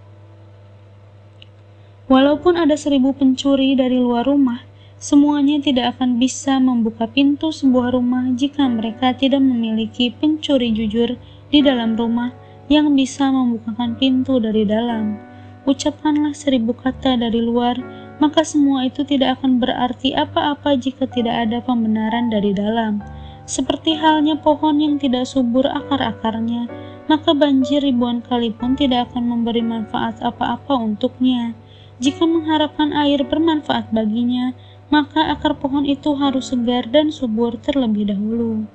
Walaupun 2.07 2.55
ada 2.55 2.79
seribu 2.79 3.11
pencuri 3.11 3.75
dari 3.75 3.99
luar 3.99 4.23
rumah, 4.23 4.63
semuanya 4.95 5.59
tidak 5.59 5.99
akan 5.99 6.15
bisa 6.15 6.63
membuka 6.63 7.11
pintu 7.11 7.51
sebuah 7.51 7.91
rumah 7.91 8.31
jika 8.31 8.63
mereka 8.63 9.11
tidak 9.11 9.43
memiliki 9.43 10.15
pencuri 10.15 10.71
jujur 10.71 11.19
di 11.51 11.59
dalam 11.59 11.99
rumah 11.99 12.31
yang 12.71 12.95
bisa 12.95 13.27
membukakan 13.35 13.99
pintu 13.99 14.39
dari 14.39 14.63
dalam. 14.63 15.19
Ucapkanlah 15.65 16.37
seribu 16.37 16.77
kata 16.77 17.17
dari 17.17 17.41
luar, 17.41 18.04
maka 18.17 18.47
semua 18.47 18.87
itu 18.87 19.03
tidak 19.03 19.39
akan 19.41 19.59
berarti 19.59 20.15
apa-apa 20.15 20.79
jika 20.79 21.07
tidak 21.09 21.49
ada 21.49 21.59
pembenaran 21.59 22.31
dari 22.31 22.55
dalam. 22.55 23.03
Seperti 23.45 23.93
halnya 23.93 24.39
pohon 24.41 24.81
yang 24.81 24.95
tidak 24.97 25.29
subur 25.29 25.69
akar-akarnya, 25.69 26.65
maka 27.05 27.37
banjir 27.37 27.85
ribuan 27.85 28.25
kali 28.25 28.49
pun 28.49 28.73
tidak 28.73 29.11
akan 29.11 29.29
memberi 29.29 29.61
manfaat 29.61 30.17
apa-apa 30.25 30.73
untuknya. 30.73 31.53
Jika 32.01 32.25
mengharapkan 32.25 32.91
air 32.91 33.21
bermanfaat 33.23 33.93
baginya, 33.93 34.57
maka 34.89 35.31
akar 35.31 35.55
pohon 35.57 35.85
itu 35.85 36.13
harus 36.17 36.51
segar 36.51 36.89
dan 36.89 37.13
subur 37.13 37.57
terlebih 37.61 38.09
dahulu. 38.09 38.65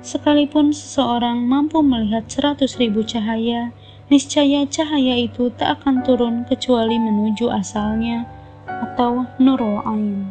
Sekalipun 0.00 0.72
seseorang 0.72 1.44
mampu 1.44 1.84
melihat 1.84 2.24
seratus 2.30 2.80
ribu 2.80 3.04
cahaya, 3.04 3.74
niscaya 4.08 4.64
cahaya 4.64 5.20
itu 5.20 5.52
tak 5.52 5.82
akan 5.82 6.00
turun 6.02 6.48
kecuali 6.48 6.96
menuju 6.96 7.52
asalnya, 7.52 8.24
atau 8.90 9.26
Nurul 9.42 9.82
Ain. 9.82 10.30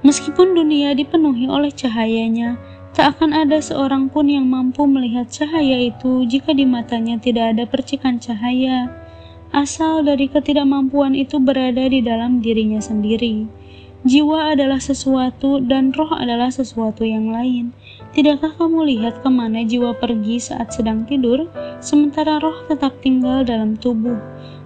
Meskipun 0.00 0.56
dunia 0.56 0.96
dipenuhi 0.96 1.44
oleh 1.44 1.68
cahayanya, 1.68 2.56
tak 2.96 3.16
akan 3.16 3.36
ada 3.36 3.60
seorang 3.60 4.08
pun 4.08 4.26
yang 4.26 4.48
mampu 4.48 4.88
melihat 4.88 5.28
cahaya 5.28 5.76
itu 5.78 6.24
jika 6.24 6.56
di 6.56 6.64
matanya 6.64 7.20
tidak 7.20 7.54
ada 7.54 7.64
percikan 7.68 8.16
cahaya. 8.16 8.88
Asal 9.52 10.06
dari 10.06 10.30
ketidakmampuan 10.30 11.12
itu 11.12 11.36
berada 11.36 11.84
di 11.90 12.00
dalam 12.00 12.40
dirinya 12.40 12.80
sendiri. 12.80 13.44
Jiwa 14.00 14.56
adalah 14.56 14.80
sesuatu 14.80 15.60
dan 15.60 15.92
roh 15.92 16.16
adalah 16.16 16.48
sesuatu 16.48 17.04
yang 17.04 17.28
lain. 17.28 17.76
Tidakkah 18.10 18.58
kamu 18.58 18.90
lihat 18.90 19.22
ke 19.22 19.30
mana 19.30 19.62
jiwa 19.62 19.94
pergi 19.94 20.42
saat 20.42 20.74
sedang 20.74 21.06
tidur, 21.06 21.46
sementara 21.78 22.42
roh 22.42 22.66
tetap 22.66 22.98
tinggal 22.98 23.46
dalam 23.46 23.78
tubuh? 23.78 24.18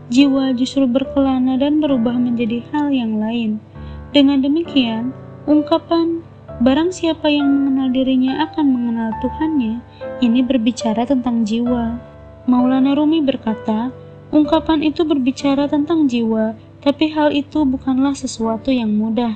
Jiwa 0.09 0.57
justru 0.57 0.89
berkelana 0.89 1.61
dan 1.61 1.81
berubah 1.81 2.17
menjadi 2.17 2.65
hal 2.73 2.89
yang 2.89 3.21
lain. 3.21 3.61
Dengan 4.17 4.41
demikian, 4.41 5.13
ungkapan 5.45 6.25
Barang 6.63 6.95
siapa 6.95 7.27
yang 7.27 7.51
mengenal 7.51 7.91
dirinya 7.91 8.47
akan 8.47 8.67
mengenal 8.71 9.11
Tuhannya, 9.19 9.83
ini 10.23 10.39
berbicara 10.39 11.03
tentang 11.03 11.43
jiwa. 11.43 11.99
Maulana 12.47 12.95
Rumi 12.95 13.19
berkata, 13.27 13.91
ungkapan 14.31 14.87
itu 14.87 15.03
berbicara 15.03 15.67
tentang 15.67 16.07
jiwa, 16.07 16.55
tapi 16.79 17.11
hal 17.11 17.35
itu 17.35 17.67
bukanlah 17.67 18.15
sesuatu 18.15 18.71
yang 18.71 18.95
mudah. 18.95 19.35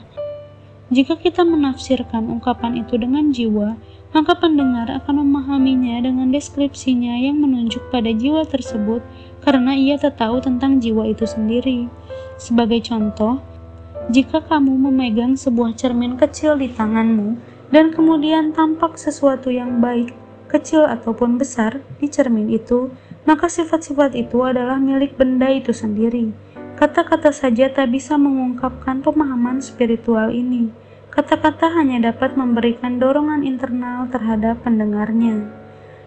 Jika 0.94 1.18
kita 1.18 1.42
menafsirkan 1.42 2.30
ungkapan 2.30 2.86
itu 2.86 2.94
dengan 2.94 3.34
jiwa, 3.34 3.74
maka 4.16 4.32
pendengar 4.36 4.88
akan 4.88 5.24
memahaminya 5.26 6.00
dengan 6.00 6.32
deskripsinya 6.32 7.20
yang 7.20 7.40
menunjuk 7.44 7.84
pada 7.92 8.08
jiwa 8.08 8.48
tersebut 8.48 9.04
karena 9.44 9.76
ia 9.76 10.00
tahu 10.00 10.40
tentang 10.40 10.80
jiwa 10.80 11.08
itu 11.08 11.28
sendiri. 11.28 11.88
Sebagai 12.40 12.80
contoh, 12.84 13.42
jika 14.08 14.40
kamu 14.40 14.88
memegang 14.88 15.36
sebuah 15.36 15.76
cermin 15.76 16.16
kecil 16.16 16.56
di 16.56 16.72
tanganmu 16.72 17.36
dan 17.68 17.92
kemudian 17.92 18.56
tampak 18.56 18.96
sesuatu 18.96 19.52
yang 19.52 19.84
baik, 19.84 20.16
kecil 20.48 20.88
ataupun 20.88 21.36
besar 21.36 21.84
di 22.00 22.08
cermin 22.08 22.48
itu, 22.48 22.88
maka 23.28 23.52
sifat-sifat 23.52 24.16
itu 24.16 24.40
adalah 24.40 24.80
milik 24.80 25.20
benda 25.20 25.52
itu 25.52 25.76
sendiri. 25.76 26.32
Kata-kata 26.80 27.34
saja 27.34 27.68
tak 27.68 27.92
bisa 27.92 28.16
mengungkapkan 28.16 29.04
pemahaman 29.04 29.60
spiritual 29.60 30.32
ini. 30.32 30.72
Kata-kata 31.18 31.74
hanya 31.74 32.14
dapat 32.14 32.38
memberikan 32.38 33.02
dorongan 33.02 33.42
internal 33.42 34.06
terhadap 34.06 34.62
pendengarnya. 34.62 35.50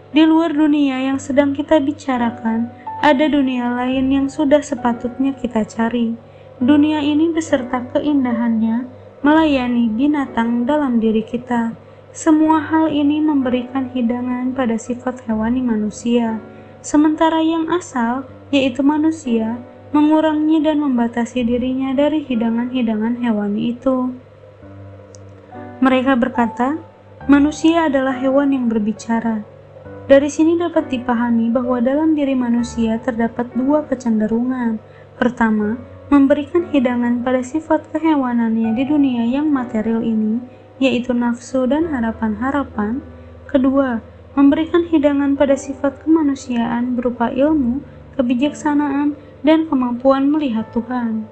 Di 0.08 0.24
luar 0.24 0.56
dunia 0.56 1.04
yang 1.04 1.20
sedang 1.20 1.52
kita 1.52 1.84
bicarakan, 1.84 2.72
ada 3.04 3.28
dunia 3.28 3.76
lain 3.76 4.08
yang 4.08 4.26
sudah 4.32 4.64
sepatutnya 4.64 5.36
kita 5.36 5.68
cari 5.68 6.16
Dunia 6.62 7.02
ini 7.02 7.34
beserta 7.34 7.82
keindahannya 7.90 8.86
melayani 9.26 9.90
binatang 9.98 10.62
dalam 10.62 11.02
diri 11.02 11.26
kita. 11.26 11.74
Semua 12.14 12.62
hal 12.62 12.86
ini 12.86 13.18
memberikan 13.18 13.90
hidangan 13.90 14.54
pada 14.54 14.78
sifat 14.78 15.26
hewani 15.26 15.58
manusia, 15.58 16.38
sementara 16.78 17.42
yang 17.42 17.66
asal, 17.68 18.30
yaitu 18.54 18.86
manusia, 18.86 19.58
mengurangi 19.90 20.62
dan 20.62 20.78
membatasi 20.80 21.42
dirinya 21.42 21.90
dari 21.98 22.22
hidangan-hidangan 22.22 23.18
hewani 23.18 23.74
itu. 23.74 24.14
Mereka 25.82 26.14
berkata, 26.14 26.78
manusia 27.26 27.90
adalah 27.90 28.14
hewan 28.14 28.54
yang 28.54 28.70
berbicara. 28.70 29.42
Dari 30.06 30.30
sini 30.30 30.54
dapat 30.54 30.86
dipahami 30.86 31.50
bahwa 31.50 31.82
dalam 31.82 32.14
diri 32.14 32.38
manusia 32.38 33.02
terdapat 33.02 33.50
dua 33.58 33.82
kecenderungan. 33.90 34.78
Pertama, 35.18 35.74
memberikan 36.06 36.70
hidangan 36.70 37.26
pada 37.26 37.42
sifat 37.42 37.90
kehewanannya 37.90 38.78
di 38.78 38.84
dunia 38.86 39.26
yang 39.26 39.50
material 39.50 40.06
ini, 40.06 40.38
yaitu 40.78 41.10
nafsu 41.10 41.66
dan 41.66 41.90
harapan-harapan. 41.90 43.02
Kedua, 43.50 43.98
memberikan 44.38 44.86
hidangan 44.86 45.34
pada 45.34 45.58
sifat 45.58 45.98
kemanusiaan 46.06 46.94
berupa 46.94 47.34
ilmu, 47.34 47.82
kebijaksanaan, 48.14 49.18
dan 49.42 49.66
kemampuan 49.66 50.30
melihat 50.30 50.70
Tuhan. 50.70 51.26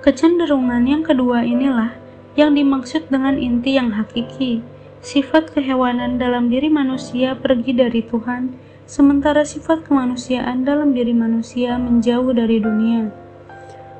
Kecenderungan 0.00 0.88
yang 0.88 1.04
kedua 1.04 1.44
inilah 1.44 2.01
yang 2.38 2.56
dimaksud 2.56 3.12
dengan 3.12 3.36
inti 3.36 3.76
yang 3.76 3.92
hakiki. 3.92 4.64
Sifat 5.02 5.50
kehewanan 5.50 6.16
dalam 6.16 6.46
diri 6.46 6.70
manusia 6.70 7.34
pergi 7.34 7.74
dari 7.74 8.06
Tuhan, 8.06 8.54
sementara 8.86 9.42
sifat 9.42 9.82
kemanusiaan 9.82 10.62
dalam 10.62 10.94
diri 10.94 11.10
manusia 11.10 11.74
menjauh 11.74 12.30
dari 12.30 12.62
dunia. 12.62 13.10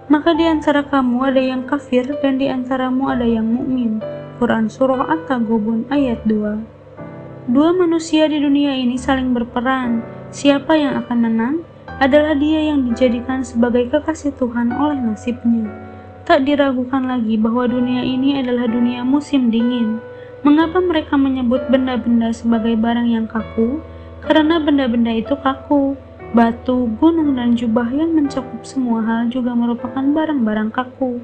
Maka 0.06 0.34
di 0.36 0.46
antara 0.46 0.86
kamu 0.86 1.18
ada 1.26 1.42
yang 1.42 1.62
kafir 1.66 2.06
dan 2.22 2.38
di 2.38 2.46
antaramu 2.46 3.10
ada 3.10 3.26
yang 3.26 3.48
mukmin. 3.48 3.98
Quran 4.42 4.66
Surah 4.66 5.06
At-Taghabun 5.06 5.86
ayat 5.90 6.26
2 6.26 7.50
Dua 7.50 7.74
manusia 7.74 8.30
di 8.30 8.38
dunia 8.38 8.74
ini 8.78 8.94
saling 8.94 9.34
berperang. 9.34 10.02
Siapa 10.30 10.78
yang 10.78 10.98
akan 11.02 11.18
menang 11.18 11.54
adalah 11.98 12.38
dia 12.38 12.70
yang 12.70 12.86
dijadikan 12.86 13.42
sebagai 13.42 13.90
kekasih 13.90 14.34
Tuhan 14.38 14.70
oleh 14.70 14.98
nasibnya. 15.02 15.91
Tak 16.22 16.46
diragukan 16.46 17.06
lagi 17.06 17.34
bahwa 17.34 17.66
dunia 17.66 18.06
ini 18.06 18.38
adalah 18.38 18.70
dunia 18.70 19.02
musim 19.02 19.50
dingin. 19.50 19.98
Mengapa 20.42 20.78
mereka 20.78 21.18
menyebut 21.18 21.66
benda-benda 21.70 22.30
sebagai 22.30 22.78
barang 22.78 23.08
yang 23.10 23.26
kaku? 23.26 23.82
Karena 24.22 24.62
benda-benda 24.62 25.10
itu 25.10 25.34
kaku 25.34 25.98
Batu, 26.32 26.88
gunung, 26.96 27.36
dan 27.36 27.52
jubah 27.52 27.92
yang 27.92 28.16
mencakup 28.16 28.64
semua 28.64 29.04
hal 29.04 29.28
juga 29.28 29.52
merupakan 29.52 30.00
barang-barang 30.00 30.72
kaku. 30.72 31.20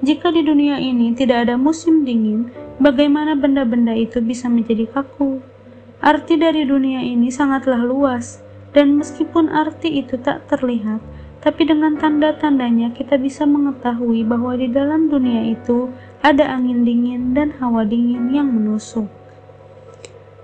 Jika 0.00 0.32
di 0.32 0.40
dunia 0.40 0.80
ini 0.80 1.12
tidak 1.12 1.44
ada 1.44 1.60
musim 1.60 2.08
dingin, 2.08 2.48
bagaimana 2.80 3.36
benda-benda 3.36 3.92
itu 3.92 4.16
bisa 4.24 4.48
menjadi 4.48 4.88
kaku? 4.88 5.44
Arti 6.00 6.40
dari 6.40 6.64
dunia 6.64 7.04
ini 7.04 7.28
sangatlah 7.28 7.84
luas, 7.84 8.40
dan 8.72 8.96
meskipun 8.96 9.52
arti 9.52 10.00
itu 10.00 10.16
tak 10.16 10.48
terlihat, 10.48 11.04
tapi 11.46 11.62
dengan 11.62 11.94
tanda-tandanya 11.94 12.90
kita 12.90 13.14
bisa 13.22 13.46
mengetahui 13.46 14.26
bahwa 14.26 14.58
di 14.58 14.66
dalam 14.66 15.06
dunia 15.06 15.54
itu 15.54 15.94
ada 16.18 16.42
angin 16.42 16.82
dingin 16.82 17.38
dan 17.38 17.54
hawa 17.62 17.86
dingin 17.86 18.34
yang 18.34 18.50
menusuk. 18.50 19.06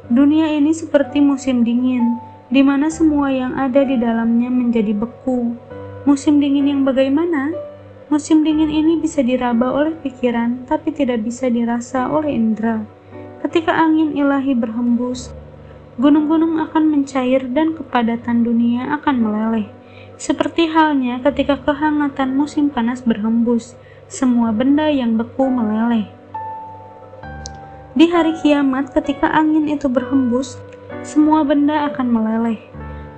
Dunia 0.07 0.46
ini 0.55 0.70
seperti 0.70 1.18
musim 1.18 1.66
dingin, 1.66 2.22
di 2.55 2.62
mana 2.62 2.86
semua 2.86 3.34
yang 3.34 3.50
ada 3.59 3.82
di 3.82 3.98
dalamnya 3.98 4.46
menjadi 4.46 4.94
beku. 4.94 5.59
Musim 6.07 6.38
dingin 6.38 6.70
yang 6.70 6.86
bagaimana? 6.86 7.50
Musim 8.07 8.46
dingin 8.46 8.70
ini 8.70 9.03
bisa 9.03 9.26
diraba 9.26 9.74
oleh 9.74 9.98
pikiran, 9.98 10.70
tapi 10.70 10.94
tidak 10.94 11.26
bisa 11.26 11.50
dirasa 11.50 12.14
oleh 12.14 12.30
indera. 12.30 12.78
Ketika 13.42 13.74
angin 13.74 14.14
ilahi 14.14 14.55
berhembus, 14.55 15.34
gunung-gunung 15.98 16.62
akan 16.62 16.94
mencair 16.94 17.42
dan 17.50 17.74
kepadatan 17.74 18.46
dunia 18.46 18.86
akan 19.03 19.16
meleleh. 19.18 19.82
Seperti 20.23 20.70
halnya 20.70 21.18
ketika 21.18 21.59
kehangatan 21.66 22.39
musim 22.39 22.70
panas 22.70 23.03
berhembus, 23.03 23.75
semua 24.07 24.55
benda 24.55 24.87
yang 24.87 25.18
beku 25.18 25.51
meleleh. 25.51 26.07
Di 27.99 28.07
hari 28.07 28.39
kiamat, 28.39 28.95
ketika 28.95 29.27
angin 29.35 29.66
itu 29.66 29.91
berhembus, 29.91 30.62
semua 31.03 31.43
benda 31.43 31.91
akan 31.91 32.07
meleleh. 32.07 32.62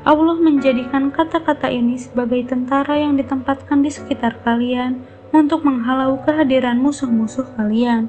Allah 0.08 0.40
menjadikan 0.40 1.12
kata-kata 1.12 1.68
ini 1.68 2.00
sebagai 2.00 2.40
tentara 2.48 2.96
yang 2.96 3.20
ditempatkan 3.20 3.84
di 3.84 3.92
sekitar 3.92 4.40
kalian 4.40 5.04
untuk 5.28 5.60
menghalau 5.60 6.16
kehadiran 6.24 6.80
musuh-musuh 6.80 7.52
kalian. 7.52 8.08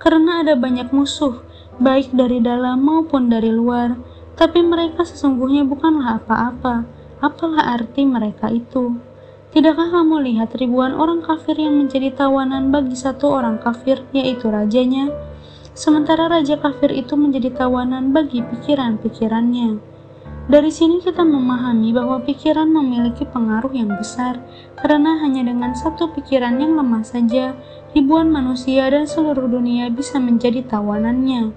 Karena 0.00 0.40
ada 0.40 0.56
banyak 0.56 0.88
musuh, 0.96 1.44
baik 1.76 2.16
dari 2.16 2.40
dalam 2.40 2.80
maupun 2.80 3.28
dari 3.28 3.52
luar, 3.52 4.00
tapi 4.32 4.64
mereka 4.64 5.04
sesungguhnya 5.04 5.68
bukanlah 5.68 6.24
apa-apa. 6.24 6.99
Apalah 7.20 7.76
arti 7.76 8.08
mereka 8.08 8.48
itu? 8.48 8.96
Tidakkah 9.52 9.92
kamu 9.92 10.24
lihat 10.32 10.56
ribuan 10.56 10.96
orang 10.96 11.20
kafir 11.20 11.58
yang 11.60 11.76
menjadi 11.76 12.12
tawanan 12.16 12.72
bagi 12.72 12.96
satu 12.96 13.28
orang 13.28 13.60
kafir, 13.60 14.02
yaitu 14.16 14.48
rajanya? 14.48 15.12
sementara 15.80 16.28
raja 16.28 16.58
kafir 16.58 16.90
itu 16.92 17.14
menjadi 17.14 17.54
tawanan 17.54 18.12
bagi 18.12 18.42
pikiran-pikirannya. 18.44 19.80
Dari 20.50 20.68
sini 20.68 20.98
kita 20.98 21.22
memahami 21.22 21.94
bahwa 21.94 22.20
pikiran 22.26 22.66
memiliki 22.66 23.22
pengaruh 23.22 23.70
yang 23.70 23.94
besar, 23.94 24.42
karena 24.76 25.22
hanya 25.22 25.46
dengan 25.46 25.78
satu 25.78 26.10
pikiran 26.10 26.58
yang 26.58 26.74
lemah 26.74 27.06
saja, 27.06 27.54
ribuan 27.94 28.28
manusia 28.34 28.90
dan 28.90 29.06
seluruh 29.06 29.46
dunia 29.46 29.86
bisa 29.94 30.18
menjadi 30.18 30.66
tawanannya. 30.66 31.54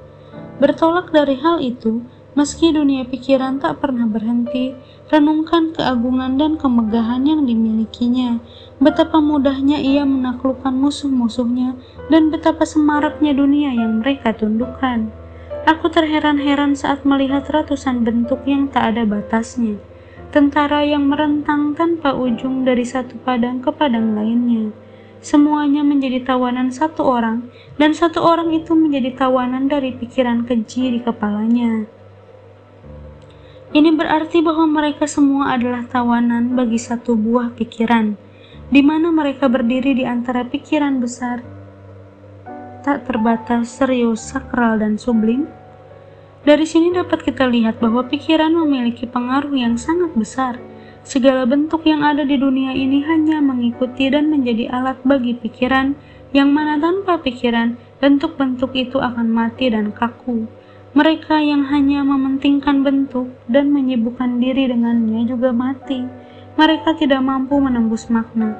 Bertolak 0.61 1.09
dari 1.09 1.41
hal 1.41 1.57
itu, 1.59 2.05
meski 2.37 2.69
dunia 2.69 3.09
pikiran 3.09 3.57
tak 3.57 3.81
pernah 3.81 4.05
berhenti, 4.05 4.77
renungkan 5.13 5.77
keagungan 5.77 6.41
dan 6.41 6.57
kemegahan 6.57 7.21
yang 7.21 7.45
dimilikinya, 7.45 8.41
betapa 8.81 9.21
mudahnya 9.21 9.77
ia 9.77 10.01
menaklukkan 10.09 10.73
musuh-musuhnya, 10.73 11.77
dan 12.09 12.33
betapa 12.33 12.65
semaraknya 12.65 13.37
dunia 13.37 13.69
yang 13.77 14.01
mereka 14.01 14.33
tundukkan. 14.33 15.13
Aku 15.69 15.93
terheran-heran 15.93 16.73
saat 16.73 17.05
melihat 17.05 17.45
ratusan 17.45 18.01
bentuk 18.01 18.41
yang 18.49 18.73
tak 18.73 18.97
ada 18.97 19.05
batasnya. 19.05 19.77
tentara 20.33 20.81
yang 20.81 21.13
merentang 21.13 21.77
tanpa 21.77 22.17
ujung 22.17 22.65
dari 22.65 22.81
satu 22.81 23.21
padang 23.21 23.61
ke 23.61 23.69
padang 23.69 24.17
lainnya. 24.17 24.73
Semuanya 25.21 25.85
menjadi 25.85 26.25
tawanan 26.25 26.73
satu 26.73 27.05
orang, 27.05 27.53
dan 27.77 27.93
satu 27.93 28.17
orang 28.25 28.49
itu 28.49 28.73
menjadi 28.73 29.13
tawanan 29.13 29.69
dari 29.69 29.93
pikiran 29.93 30.41
keji 30.49 30.97
di 30.97 30.99
kepalanya. 31.05 31.85
Ini 33.73 33.89
berarti 33.97 34.45
bahwa 34.45 34.69
mereka 34.69 35.09
semua 35.09 35.57
adalah 35.57 35.89
tawanan 35.89 36.53
bagi 36.53 36.77
satu 36.77 37.17
buah 37.17 37.57
pikiran, 37.57 38.13
di 38.69 38.81
mana 38.85 39.09
mereka 39.09 39.49
berdiri 39.49 39.97
di 39.97 40.05
antara 40.05 40.45
pikiran 40.45 41.01
besar 41.01 41.41
tak 42.83 43.07
terbatas, 43.07 43.71
serius, 43.71 44.19
sakral, 44.19 44.77
dan 44.77 44.99
sublim? 44.99 45.47
Dari 46.43 46.67
sini 46.67 46.91
dapat 46.91 47.23
kita 47.23 47.47
lihat 47.47 47.79
bahwa 47.79 48.03
pikiran 48.03 48.51
memiliki 48.51 49.07
pengaruh 49.07 49.55
yang 49.55 49.79
sangat 49.79 50.11
besar. 50.11 50.59
Segala 51.07 51.47
bentuk 51.47 51.87
yang 51.87 52.03
ada 52.03 52.27
di 52.27 52.35
dunia 52.35 52.75
ini 52.75 52.99
hanya 53.07 53.39
mengikuti 53.39 54.11
dan 54.11 54.27
menjadi 54.27 54.67
alat 54.67 54.99
bagi 55.07 55.39
pikiran, 55.39 55.95
yang 56.35 56.51
mana 56.51 56.75
tanpa 56.75 57.23
pikiran, 57.23 57.79
bentuk-bentuk 58.03 58.75
itu 58.75 58.99
akan 58.99 59.31
mati 59.31 59.71
dan 59.71 59.95
kaku. 59.95 60.43
Mereka 60.93 61.41
yang 61.41 61.73
hanya 61.73 62.05
mementingkan 62.05 62.85
bentuk 62.85 63.33
dan 63.49 63.73
menyibukkan 63.73 64.37
diri 64.37 64.69
dengannya 64.69 65.25
juga 65.25 65.49
mati. 65.49 66.05
Mereka 66.53 67.01
tidak 67.01 67.17
mampu 67.25 67.57
menembus 67.57 68.13
makna. 68.13 68.53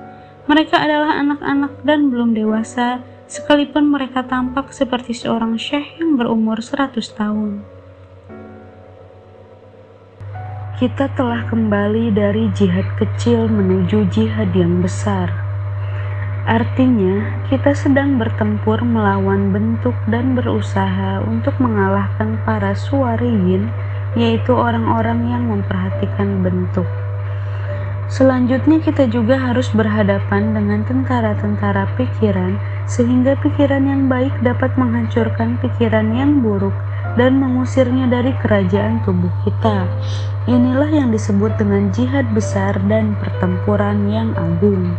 Mereka 0.50 0.74
adalah 0.74 1.22
anak-anak 1.22 1.86
dan 1.86 2.10
belum 2.10 2.34
dewasa, 2.34 3.06
sekalipun 3.30 3.86
mereka 3.86 4.26
tampak 4.26 4.74
seperti 4.74 5.14
seorang 5.14 5.62
syekh 5.62 6.02
yang 6.02 6.18
berumur 6.18 6.58
100 6.58 7.06
tahun. 7.14 7.62
Kita 10.82 11.14
telah 11.14 11.46
kembali 11.54 12.18
dari 12.18 12.50
jihad 12.58 12.90
kecil 12.98 13.46
menuju 13.46 14.10
jihad 14.10 14.50
yang 14.58 14.82
besar. 14.82 15.43
Artinya, 16.44 17.39
kita 17.48 17.72
sedang 17.72 18.20
bertempur 18.20 18.84
melawan 18.84 19.56
bentuk 19.56 19.96
dan 20.12 20.36
berusaha 20.36 21.24
untuk 21.24 21.56
mengalahkan 21.64 22.36
para 22.44 22.76
suariyin, 22.76 23.72
yaitu 24.20 24.52
orang-orang 24.52 25.24
yang 25.32 25.48
memperhatikan 25.48 26.44
bentuk. 26.44 26.84
Selanjutnya 28.12 28.84
kita 28.84 29.08
juga 29.08 29.39
harus 29.39 29.72
berhadapan 29.72 30.52
dengan 30.52 30.84
tentara-tentara 30.84 31.88
pikiran 31.96 32.60
sehingga 32.86 33.39
pikiran 33.39 33.88
yang 33.88 34.12
baik 34.12 34.36
dapat 34.44 34.76
menghancurkan 34.76 35.56
pikiran 35.64 36.12
yang 36.12 36.44
buruk 36.44 36.76
dan 37.16 37.39
mengusirnya 37.39 38.12
dari 38.12 38.36
kerajaan 38.44 39.00
tubuh 39.08 39.32
kita. 39.48 39.88
Inilah 40.46 40.91
yang 40.91 41.10
disebut 41.16 41.56
dengan 41.56 41.88
jihad 41.96 42.28
besar 42.36 42.76
dan 42.91 43.16
pertempuran 43.16 44.12
yang 44.12 44.36
agung. 44.36 44.91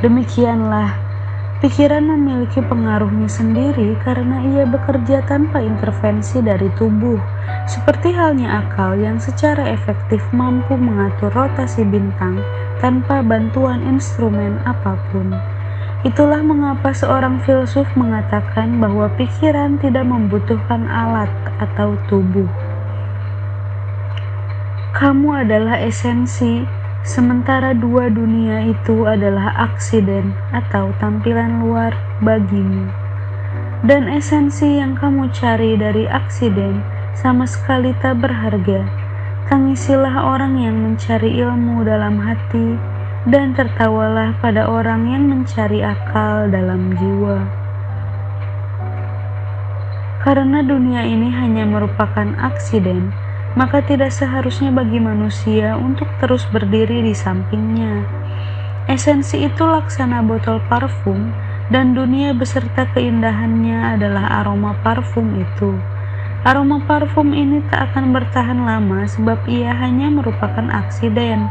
Demikianlah 0.00 1.10
Pikiran 1.60 2.08
memiliki 2.08 2.64
pengaruhnya 2.64 3.28
sendiri 3.28 3.92
karena 4.00 4.40
ia 4.48 4.64
bekerja 4.64 5.20
tanpa 5.28 5.60
intervensi 5.60 6.40
dari 6.40 6.72
tubuh, 6.80 7.20
seperti 7.68 8.16
halnya 8.16 8.64
akal 8.64 8.96
yang 8.96 9.20
secara 9.20 9.68
efektif 9.68 10.24
mampu 10.32 10.72
mengatur 10.80 11.28
rotasi 11.36 11.84
bintang 11.84 12.40
tanpa 12.80 13.20
bantuan 13.20 13.84
instrumen 13.84 14.56
apa 14.64 14.96
pun. 15.12 15.36
Itulah 16.00 16.40
mengapa 16.40 16.96
seorang 16.96 17.44
filsuf 17.44 17.84
mengatakan 17.92 18.80
bahwa 18.80 19.12
pikiran 19.20 19.76
tidak 19.84 20.08
membutuhkan 20.08 20.88
alat 20.88 21.28
atau 21.60 21.92
tubuh. 22.08 22.48
Kamu 24.96 25.44
adalah 25.44 25.76
esensi 25.76 26.79
sementara 27.06 27.72
dua 27.72 28.12
dunia 28.12 28.68
itu 28.68 29.08
adalah 29.08 29.56
aksiden 29.72 30.36
atau 30.52 30.92
tampilan 31.00 31.64
luar 31.64 31.96
bagimu. 32.20 32.88
Dan 33.80 34.12
esensi 34.12 34.76
yang 34.76 34.92
kamu 34.92 35.32
cari 35.32 35.80
dari 35.80 36.04
aksiden 36.04 36.84
sama 37.16 37.48
sekali 37.48 37.96
tak 38.04 38.20
berharga. 38.20 38.84
Tangisilah 39.48 40.20
orang 40.20 40.60
yang 40.60 40.76
mencari 40.78 41.40
ilmu 41.40 41.82
dalam 41.82 42.20
hati 42.20 42.76
dan 43.28 43.52
tertawalah 43.52 44.36
pada 44.40 44.68
orang 44.68 45.08
yang 45.08 45.24
mencari 45.28 45.84
akal 45.84 46.48
dalam 46.48 46.92
jiwa. 46.96 47.40
Karena 50.20 50.60
dunia 50.60 51.00
ini 51.08 51.32
hanya 51.32 51.64
merupakan 51.64 52.36
aksiden, 52.36 53.08
maka 53.58 53.82
tidak 53.82 54.14
seharusnya 54.14 54.70
bagi 54.70 55.02
manusia 55.02 55.74
untuk 55.74 56.06
terus 56.22 56.46
berdiri 56.50 57.02
di 57.02 57.14
sampingnya. 57.14 58.06
Esensi 58.86 59.42
itu 59.46 59.62
laksana 59.66 60.22
botol 60.22 60.62
parfum, 60.70 61.30
dan 61.70 61.94
dunia 61.94 62.34
beserta 62.34 62.86
keindahannya 62.90 63.94
adalah 63.98 64.42
aroma 64.42 64.74
parfum 64.82 65.38
itu. 65.38 65.78
Aroma 66.42 66.82
parfum 66.88 67.30
ini 67.30 67.62
tak 67.70 67.92
akan 67.92 68.16
bertahan 68.16 68.66
lama 68.66 69.06
sebab 69.06 69.44
ia 69.46 69.70
hanya 69.76 70.10
merupakan 70.10 70.66
aksiden. 70.72 71.46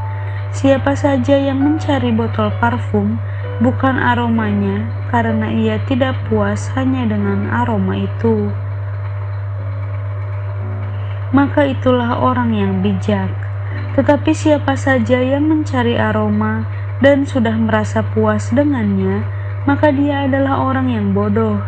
Siapa 0.50 0.98
saja 0.98 1.38
yang 1.38 1.62
mencari 1.62 2.10
botol 2.10 2.50
parfum 2.58 3.22
bukan 3.62 3.96
aromanya 4.02 4.88
karena 5.14 5.52
ia 5.52 5.78
tidak 5.86 6.18
puas 6.26 6.72
hanya 6.74 7.06
dengan 7.06 7.48
aroma 7.54 8.02
itu 8.02 8.50
maka 11.30 11.66
itulah 11.66 12.18
orang 12.18 12.54
yang 12.54 12.74
bijak. 12.82 13.30
Tetapi 13.94 14.32
siapa 14.34 14.74
saja 14.74 15.22
yang 15.22 15.46
mencari 15.46 16.00
aroma 16.00 16.66
dan 17.04 17.26
sudah 17.28 17.54
merasa 17.54 18.02
puas 18.02 18.50
dengannya, 18.50 19.24
maka 19.70 19.94
dia 19.94 20.26
adalah 20.26 20.62
orang 20.62 20.90
yang 20.90 21.08
bodoh. 21.14 21.60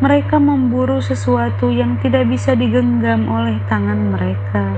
Mereka 0.00 0.40
memburu 0.40 1.04
sesuatu 1.04 1.68
yang 1.68 2.00
tidak 2.00 2.24
bisa 2.30 2.56
digenggam 2.56 3.28
oleh 3.28 3.60
tangan 3.68 4.16
mereka. 4.16 4.72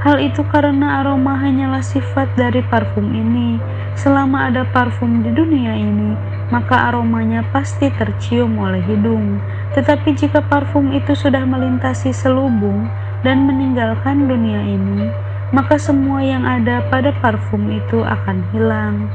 Hal 0.00 0.16
itu 0.16 0.40
karena 0.48 1.04
aroma 1.04 1.36
hanyalah 1.36 1.84
sifat 1.84 2.32
dari 2.32 2.64
parfum 2.64 3.12
ini. 3.12 3.60
Selama 3.96 4.48
ada 4.48 4.64
parfum 4.64 5.20
di 5.20 5.28
dunia 5.28 5.76
ini, 5.76 6.16
maka 6.48 6.88
aromanya 6.88 7.44
pasti 7.52 7.92
tercium 7.92 8.56
oleh 8.56 8.80
hidung. 8.80 9.44
Tetapi 9.76 10.16
jika 10.16 10.40
parfum 10.40 10.96
itu 10.96 11.12
sudah 11.12 11.44
melintasi 11.44 12.16
selubung, 12.16 12.88
dan 13.26 13.44
meninggalkan 13.44 14.28
dunia 14.28 14.60
ini, 14.64 15.12
maka 15.50 15.76
semua 15.76 16.22
yang 16.24 16.46
ada 16.46 16.84
pada 16.88 17.12
parfum 17.18 17.68
itu 17.68 18.00
akan 18.00 18.44
hilang. 18.52 19.10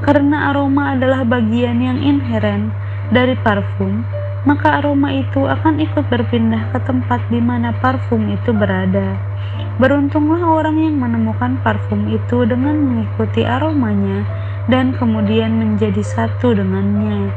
Karena 0.00 0.48
aroma 0.48 0.96
adalah 0.96 1.28
bagian 1.28 1.80
yang 1.84 2.00
inheren 2.00 2.72
dari 3.12 3.36
parfum, 3.36 4.00
maka 4.48 4.80
aroma 4.80 5.12
itu 5.12 5.44
akan 5.44 5.76
ikut 5.76 6.08
berpindah 6.08 6.72
ke 6.72 6.78
tempat 6.88 7.20
di 7.28 7.36
mana 7.36 7.76
parfum 7.84 8.32
itu 8.32 8.56
berada. 8.56 9.20
Beruntunglah 9.76 10.40
orang 10.44 10.76
yang 10.80 10.96
menemukan 10.96 11.60
parfum 11.60 12.08
itu 12.08 12.48
dengan 12.48 12.76
mengikuti 12.80 13.44
aromanya 13.44 14.24
dan 14.72 14.96
kemudian 14.96 15.56
menjadi 15.56 16.00
satu 16.00 16.56
dengannya. 16.56 17.32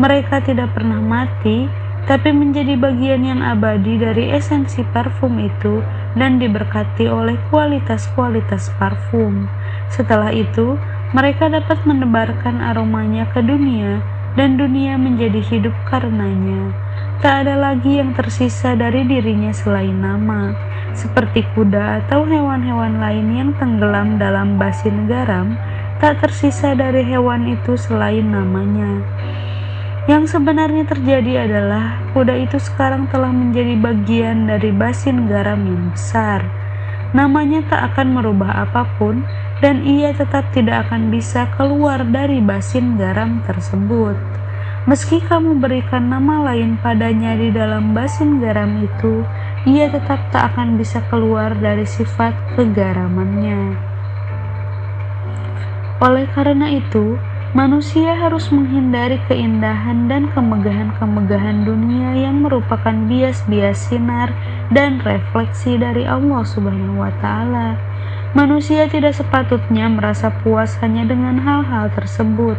Mereka 0.00 0.44
tidak 0.44 0.72
pernah 0.72 1.00
mati 1.00 1.68
tapi 2.10 2.34
menjadi 2.34 2.74
bagian 2.74 3.22
yang 3.22 3.40
abadi 3.40 3.94
dari 3.98 4.34
esensi 4.34 4.82
parfum 4.90 5.38
itu 5.38 5.80
dan 6.18 6.42
diberkati 6.42 7.06
oleh 7.06 7.38
kualitas-kualitas 7.48 8.74
parfum. 8.76 9.46
Setelah 9.86 10.34
itu, 10.34 10.76
mereka 11.14 11.46
dapat 11.46 11.84
menebarkan 11.86 12.58
aromanya 12.58 13.28
ke 13.30 13.44
dunia 13.44 14.02
dan 14.34 14.56
dunia 14.56 14.96
menjadi 14.96 15.40
hidup 15.44 15.76
karenanya. 15.86 16.72
Tak 17.22 17.46
ada 17.46 17.54
lagi 17.54 18.02
yang 18.02 18.16
tersisa 18.18 18.74
dari 18.74 19.06
dirinya 19.06 19.54
selain 19.54 19.94
nama, 19.94 20.56
seperti 20.90 21.46
kuda 21.54 22.02
atau 22.02 22.26
hewan-hewan 22.26 22.98
lain 22.98 23.26
yang 23.30 23.50
tenggelam 23.62 24.18
dalam 24.18 24.58
basin 24.58 25.06
garam, 25.06 25.54
tak 26.02 26.18
tersisa 26.18 26.74
dari 26.74 27.06
hewan 27.06 27.46
itu 27.46 27.78
selain 27.78 28.26
namanya. 28.26 29.06
Yang 30.10 30.34
sebenarnya 30.34 30.82
terjadi 30.82 31.46
adalah 31.46 32.02
kuda 32.10 32.34
itu 32.42 32.58
sekarang 32.58 33.06
telah 33.06 33.30
menjadi 33.30 33.78
bagian 33.78 34.50
dari 34.50 34.74
basin 34.74 35.30
garam 35.30 35.62
yang 35.62 35.94
besar. 35.94 36.42
Namanya 37.14 37.62
tak 37.70 37.94
akan 37.94 38.18
merubah 38.18 38.66
apa 38.66 38.82
pun 38.98 39.22
dan 39.62 39.86
ia 39.86 40.10
tetap 40.10 40.50
tidak 40.50 40.90
akan 40.90 41.14
bisa 41.14 41.46
keluar 41.54 42.02
dari 42.02 42.42
basin 42.42 42.98
garam 42.98 43.46
tersebut. 43.46 44.18
Meski 44.90 45.22
kamu 45.22 45.62
berikan 45.62 46.10
nama 46.10 46.50
lain 46.50 46.74
padanya 46.82 47.38
di 47.38 47.54
dalam 47.54 47.94
basin 47.94 48.42
garam 48.42 48.82
itu, 48.82 49.22
ia 49.62 49.86
tetap 49.86 50.18
tak 50.34 50.50
akan 50.50 50.74
bisa 50.74 50.98
keluar 51.06 51.54
dari 51.54 51.86
sifat 51.86 52.34
kegaramannya. 52.58 53.78
Oleh 56.02 56.26
karena 56.34 56.66
itu, 56.74 57.14
Manusia 57.52 58.16
harus 58.16 58.48
menghindari 58.48 59.20
keindahan 59.28 60.08
dan 60.08 60.24
kemegahan-kemegahan 60.32 61.68
dunia 61.68 62.16
yang 62.16 62.40
merupakan 62.40 62.96
bias-bias 63.04 63.92
sinar 63.92 64.32
dan 64.72 65.04
refleksi 65.04 65.76
dari 65.76 66.08
Allah 66.08 66.48
Subhanahu 66.48 67.04
wa 67.04 67.12
taala. 67.20 67.76
Manusia 68.32 68.88
tidak 68.88 69.20
sepatutnya 69.20 69.84
merasa 69.92 70.32
puas 70.40 70.80
hanya 70.80 71.04
dengan 71.04 71.36
hal-hal 71.44 71.92
tersebut. 71.92 72.56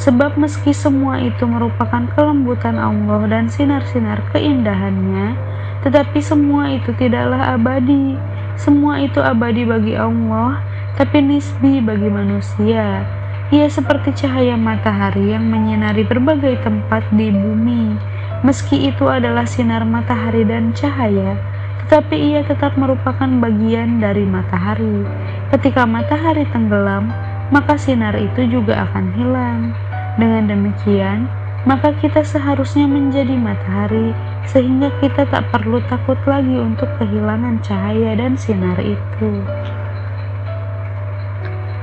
Sebab 0.00 0.40
meski 0.40 0.72
semua 0.72 1.20
itu 1.20 1.44
merupakan 1.44 2.08
kelembutan 2.16 2.80
Allah 2.80 3.28
dan 3.28 3.52
sinar-sinar 3.52 4.24
keindahannya, 4.32 5.36
tetapi 5.84 6.24
semua 6.24 6.72
itu 6.72 6.96
tidaklah 6.96 7.52
abadi. 7.52 8.16
Semua 8.56 8.96
itu 8.96 9.20
abadi 9.20 9.68
bagi 9.68 9.92
Allah, 9.92 10.64
tapi 10.96 11.20
nisbi 11.20 11.84
bagi 11.84 12.08
manusia. 12.08 13.04
Ia 13.52 13.68
seperti 13.68 14.16
cahaya 14.16 14.56
matahari 14.56 15.36
yang 15.36 15.44
menyinari 15.44 16.08
berbagai 16.08 16.64
tempat 16.64 17.04
di 17.12 17.28
bumi. 17.28 18.00
Meski 18.40 18.88
itu 18.88 19.12
adalah 19.12 19.44
sinar 19.44 19.84
matahari 19.84 20.40
dan 20.48 20.72
cahaya, 20.72 21.36
tetapi 21.84 22.16
ia 22.16 22.40
tetap 22.48 22.80
merupakan 22.80 23.28
bagian 23.44 24.00
dari 24.00 24.24
matahari. 24.24 25.04
Ketika 25.52 25.84
matahari 25.84 26.48
tenggelam, 26.48 27.12
maka 27.52 27.76
sinar 27.76 28.16
itu 28.16 28.48
juga 28.48 28.88
akan 28.88 29.12
hilang. 29.20 29.76
Dengan 30.16 30.48
demikian, 30.48 31.28
maka 31.68 31.92
kita 32.00 32.24
seharusnya 32.24 32.88
menjadi 32.88 33.36
matahari, 33.36 34.16
sehingga 34.48 34.88
kita 35.04 35.28
tak 35.28 35.44
perlu 35.52 35.84
takut 35.92 36.16
lagi 36.24 36.56
untuk 36.56 36.88
kehilangan 36.96 37.60
cahaya 37.60 38.16
dan 38.16 38.32
sinar 38.32 38.80
itu. 38.80 39.44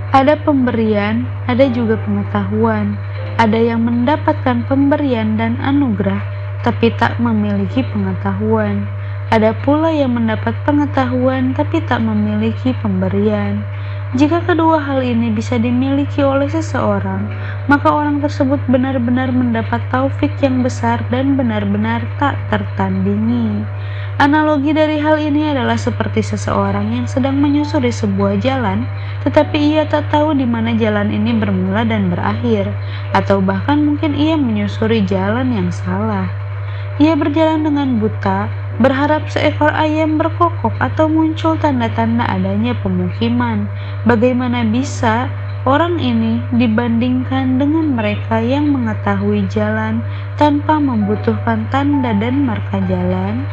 Ada 0.09 0.41
pemberian, 0.41 1.21
ada 1.45 1.69
juga 1.69 1.93
pengetahuan. 2.01 2.97
Ada 3.37 3.61
yang 3.61 3.85
mendapatkan 3.85 4.65
pemberian 4.65 5.37
dan 5.37 5.61
anugerah, 5.61 6.17
tapi 6.65 6.89
tak 6.97 7.21
memiliki 7.21 7.85
pengetahuan. 7.85 8.89
Ada 9.29 9.53
pula 9.61 9.93
yang 9.93 10.17
mendapat 10.17 10.57
pengetahuan, 10.65 11.53
tapi 11.53 11.85
tak 11.85 12.01
memiliki 12.01 12.73
pemberian. 12.81 13.61
Jika 14.09 14.41
kedua 14.41 14.81
hal 14.81 15.05
ini 15.05 15.29
bisa 15.29 15.61
dimiliki 15.61 16.25
oleh 16.25 16.49
seseorang, 16.49 17.29
maka 17.69 17.93
orang 17.93 18.17
tersebut 18.25 18.57
benar-benar 18.65 19.29
mendapat 19.29 19.77
taufik 19.93 20.33
yang 20.41 20.65
besar 20.65 20.97
dan 21.13 21.37
benar-benar 21.37 22.01
tak 22.17 22.33
tertandingi. 22.49 23.61
Analogi 24.17 24.73
dari 24.73 24.97
hal 24.97 25.21
ini 25.21 25.53
adalah 25.53 25.77
seperti 25.77 26.25
seseorang 26.25 26.89
yang 26.89 27.05
sedang 27.05 27.37
menyusuri 27.37 27.93
sebuah 27.93 28.41
jalan, 28.41 28.89
tetapi 29.29 29.77
ia 29.77 29.85
tak 29.85 30.09
tahu 30.09 30.33
di 30.33 30.43
mana 30.43 30.73
jalan 30.73 31.13
ini 31.13 31.29
bermula 31.37 31.85
dan 31.85 32.09
berakhir, 32.09 32.65
atau 33.13 33.37
bahkan 33.45 33.77
mungkin 33.77 34.17
ia 34.17 34.33
menyusuri 34.33 35.05
jalan 35.05 35.53
yang 35.53 35.69
salah. 35.69 36.25
Ia 36.97 37.13
berjalan 37.13 37.61
dengan 37.61 38.01
buta, 38.01 38.49
berharap 38.79 39.27
seekor 39.27 39.69
ayam 39.75 40.15
berkokok 40.15 40.71
atau 40.79 41.11
muncul 41.11 41.59
tanda-tanda 41.59 42.23
adanya 42.25 42.71
pemukiman. 42.79 43.67
Bagaimana 44.07 44.63
bisa 44.63 45.27
orang 45.67 45.99
ini 45.99 46.39
dibandingkan 46.55 47.59
dengan 47.59 47.99
mereka 47.99 48.39
yang 48.39 48.71
mengetahui 48.71 49.43
jalan 49.51 49.99
tanpa 50.39 50.79
membutuhkan 50.79 51.67
tanda 51.67 52.15
dan 52.15 52.47
marka 52.47 52.79
jalan? 52.87 53.43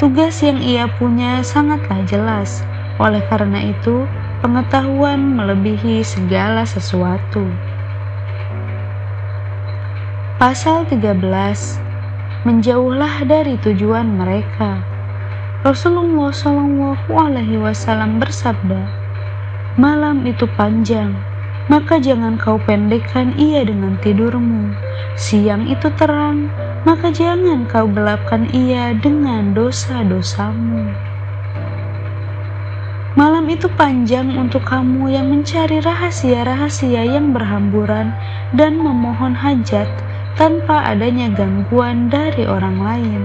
Tugas 0.00 0.40
yang 0.40 0.60
ia 0.60 0.88
punya 0.96 1.40
sangatlah 1.44 2.00
jelas. 2.08 2.64
Oleh 2.96 3.20
karena 3.28 3.60
itu, 3.72 4.08
pengetahuan 4.40 5.36
melebihi 5.36 6.00
segala 6.00 6.64
sesuatu. 6.64 7.44
Pasal 10.36 10.84
13 10.88 11.85
menjauhlah 12.46 13.26
dari 13.26 13.58
tujuan 13.58 14.06
mereka. 14.06 14.78
Rasulullah 15.66 16.30
Shallallahu 16.30 17.10
Alaihi 17.10 17.58
Wasallam 17.58 18.22
bersabda, 18.22 18.86
malam 19.74 20.22
itu 20.22 20.46
panjang, 20.54 21.10
maka 21.66 21.98
jangan 21.98 22.38
kau 22.38 22.54
pendekkan 22.62 23.34
ia 23.34 23.66
dengan 23.66 23.98
tidurmu. 23.98 24.70
Siang 25.18 25.66
itu 25.66 25.90
terang, 25.98 26.46
maka 26.86 27.10
jangan 27.10 27.66
kau 27.66 27.90
gelapkan 27.90 28.46
ia 28.54 28.94
dengan 28.94 29.50
dosa-dosamu. 29.50 30.86
Malam 33.18 33.50
itu 33.50 33.66
panjang 33.74 34.38
untuk 34.38 34.62
kamu 34.62 35.10
yang 35.10 35.34
mencari 35.34 35.82
rahasia-rahasia 35.82 37.10
yang 37.10 37.34
berhamburan 37.34 38.14
dan 38.54 38.78
memohon 38.78 39.34
hajat 39.34 39.90
tanpa 40.36 40.84
adanya 40.84 41.32
gangguan 41.32 42.12
dari 42.12 42.44
orang 42.44 42.76
lain, 42.80 43.20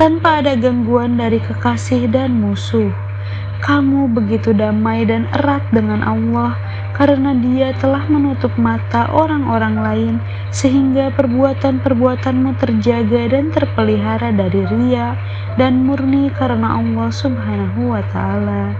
tanpa 0.00 0.40
ada 0.40 0.56
gangguan 0.56 1.20
dari 1.20 1.36
kekasih 1.38 2.08
dan 2.08 2.40
musuh. 2.40 2.88
Kamu 3.58 4.14
begitu 4.14 4.54
damai 4.54 5.02
dan 5.04 5.26
erat 5.34 5.60
dengan 5.74 6.00
Allah 6.06 6.54
karena 6.94 7.34
Dia 7.36 7.74
telah 7.78 8.06
menutup 8.10 8.50
mata 8.58 9.06
orang-orang 9.10 9.76
lain, 9.78 10.14
sehingga 10.50 11.14
perbuatan-perbuatanmu 11.14 12.58
terjaga 12.58 13.22
dan 13.30 13.50
terpelihara 13.54 14.34
dari 14.34 14.62
ria 14.66 15.14
dan 15.58 15.86
murni 15.86 16.30
karena 16.34 16.78
Allah 16.78 17.10
Subhanahu 17.10 17.94
wa 17.94 18.02
Ta'ala. 18.14 18.74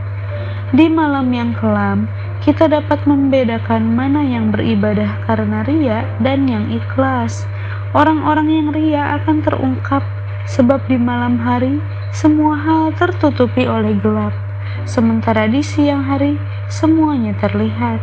Di 0.68 0.84
malam 0.86 1.32
yang 1.32 1.56
kelam, 1.56 2.06
kita 2.44 2.70
dapat 2.70 3.02
membedakan 3.08 3.98
mana 3.98 4.20
yang 4.20 4.54
beribadah 4.54 5.26
karena 5.26 5.66
ria 5.66 6.06
dan 6.22 6.46
yang 6.46 6.70
ikhlas. 6.70 7.48
Orang-orang 7.96 8.52
yang 8.52 8.68
ria 8.68 9.16
akan 9.16 9.40
terungkap, 9.40 10.04
sebab 10.44 10.84
di 10.92 11.00
malam 11.00 11.40
hari 11.40 11.80
semua 12.12 12.52
hal 12.60 12.92
tertutupi 12.92 13.64
oleh 13.64 13.96
gelap, 14.04 14.36
sementara 14.84 15.48
di 15.48 15.64
siang 15.64 16.04
hari 16.04 16.36
semuanya 16.68 17.32
terlihat. 17.40 17.96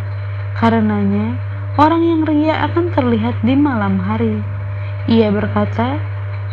Karenanya, 0.58 1.38
orang 1.78 2.02
yang 2.02 2.22
ria 2.26 2.66
akan 2.66 2.90
terlihat 2.98 3.38
di 3.46 3.54
malam 3.54 4.02
hari. 4.02 4.42
Ia 5.06 5.30
berkata, 5.30 6.02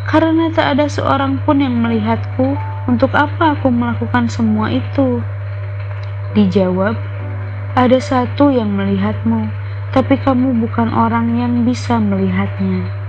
"Karena 0.04 0.52
tak 0.52 0.76
ada 0.76 0.84
seorang 0.92 1.40
pun 1.48 1.64
yang 1.64 1.80
melihatku, 1.80 2.52
untuk 2.84 3.16
apa 3.16 3.56
aku 3.56 3.72
melakukan 3.72 4.28
semua 4.28 4.68
itu?" 4.68 5.24
Dijawab, 6.36 7.00
"Ada 7.80 7.96
satu 7.96 8.52
yang 8.52 8.76
melihatmu, 8.76 9.48
tapi 9.96 10.20
kamu 10.20 10.52
bukan 10.68 10.92
orang 10.92 11.32
yang 11.40 11.64
bisa 11.64 11.96
melihatnya." 11.96 13.01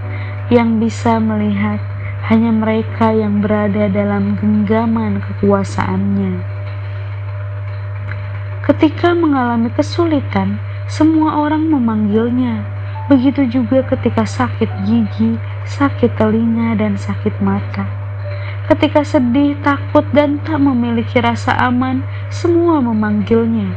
Yang 0.52 0.82
bisa 0.82 1.22
melihat 1.24 1.80
hanya 2.28 2.52
mereka 2.56 3.12
yang 3.12 3.44
berada 3.44 3.92
dalam 3.92 4.40
genggaman 4.40 5.20
kekuasaannya. 5.20 6.40
Ketika 8.64 9.12
mengalami 9.12 9.68
kesulitan, 9.76 10.56
semua 10.88 11.36
orang 11.36 11.68
memanggilnya. 11.68 12.64
Begitu 13.12 13.44
juga 13.52 13.84
ketika 13.84 14.24
sakit 14.24 14.88
gigi, 14.88 15.36
sakit 15.68 16.16
telinga, 16.16 16.80
dan 16.80 16.96
sakit 16.96 17.44
mata. 17.44 17.84
Ketika 18.72 19.04
sedih, 19.04 19.60
takut, 19.60 20.08
dan 20.16 20.40
tak 20.48 20.64
memiliki 20.64 21.20
rasa 21.20 21.52
aman, 21.60 22.08
semua 22.32 22.80
memanggilnya. 22.80 23.76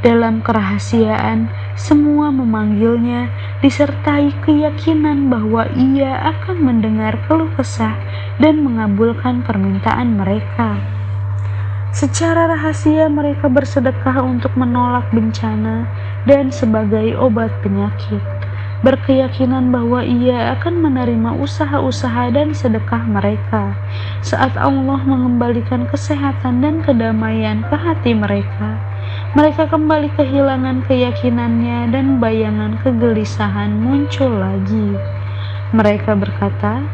Dalam 0.00 0.40
kerahasiaan, 0.40 1.52
semua 1.78 2.28
memanggilnya 2.28 3.32
disertai 3.64 4.32
keyakinan 4.44 5.32
bahwa 5.32 5.64
ia 5.72 6.32
akan 6.36 6.60
mendengar 6.60 7.16
keluh 7.26 7.48
kesah 7.56 7.96
dan 8.36 8.60
mengabulkan 8.60 9.40
permintaan 9.46 10.20
mereka. 10.20 10.76
Secara 11.92 12.48
rahasia 12.48 13.08
mereka 13.12 13.52
bersedekah 13.52 14.24
untuk 14.24 14.56
menolak 14.56 15.04
bencana 15.12 15.84
dan 16.24 16.48
sebagai 16.48 17.12
obat 17.20 17.52
penyakit, 17.60 18.24
berkeyakinan 18.82 19.70
bahwa 19.70 20.02
ia 20.02 20.58
akan 20.58 20.82
menerima 20.82 21.38
usaha-usaha 21.38 22.34
dan 22.34 22.50
sedekah 22.50 23.06
mereka 23.06 23.78
saat 24.20 24.54
Allah 24.58 24.98
mengembalikan 25.06 25.86
kesehatan 25.86 26.62
dan 26.62 26.82
kedamaian 26.82 27.62
ke 27.66 27.76
hati 27.78 28.14
mereka 28.14 28.92
mereka 29.32 29.64
kembali 29.64 30.12
kehilangan 30.12 30.84
keyakinannya 30.84 31.88
dan 31.88 32.20
bayangan 32.20 32.76
kegelisahan 32.84 33.72
muncul 33.80 34.28
lagi. 34.28 34.92
Mereka 35.72 36.20
berkata, 36.20 36.84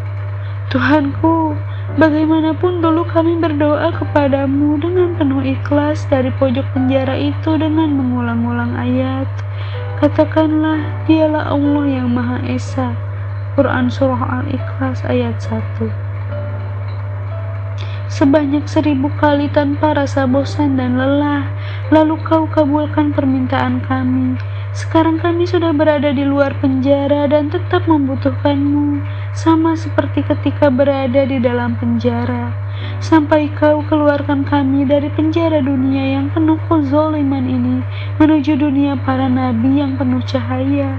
Tuhanku, 0.70 1.58
bagaimanapun 1.98 2.78
dulu 2.78 3.02
kami 3.10 3.42
berdoa 3.42 3.90
kepadamu 3.90 4.78
dengan 4.78 5.18
penuh 5.18 5.42
ikhlas 5.42 6.06
dari 6.06 6.30
pojok 6.38 6.62
penjara 6.78 7.18
itu 7.18 7.58
dengan 7.58 7.90
mengulang-ulang 7.90 8.70
ayat. 8.78 9.26
Katakanlah, 9.98 11.06
dialah 11.10 11.50
Allah 11.50 11.84
yang 11.86 12.14
Maha 12.14 12.38
Esa. 12.46 12.94
Quran 13.58 13.90
Surah 13.90 14.46
Al-Ikhlas 14.46 15.02
ayat 15.02 15.42
1 15.42 16.08
sebanyak 18.18 18.66
seribu 18.66 19.14
kali 19.22 19.46
tanpa 19.54 19.94
rasa 19.94 20.26
bosan 20.26 20.74
dan 20.74 20.98
lelah. 20.98 21.46
Lalu 21.94 22.18
kau 22.26 22.50
kabulkan 22.50 23.14
permintaan 23.14 23.78
kami. 23.86 24.34
Sekarang 24.74 25.22
kami 25.22 25.46
sudah 25.46 25.70
berada 25.70 26.10
di 26.10 26.26
luar 26.26 26.52
penjara 26.58 27.30
dan 27.30 27.46
tetap 27.46 27.86
membutuhkanmu. 27.86 28.98
Sama 29.36 29.76
seperti 29.76 30.24
ketika 30.24 30.72
berada 30.72 31.24
di 31.28 31.40
dalam 31.42 31.76
penjara, 31.76 32.54
sampai 33.02 33.52
kau 33.56 33.84
keluarkan 33.86 34.46
kami 34.46 34.88
dari 34.88 35.12
penjara 35.12 35.60
dunia 35.60 36.20
yang 36.20 36.32
penuh 36.32 36.56
kezoliman 36.68 37.44
ini 37.44 37.84
menuju 38.16 38.56
dunia 38.56 38.96
para 39.02 39.28
nabi 39.28 39.80
yang 39.80 39.98
penuh 40.00 40.22
cahaya. 40.24 40.96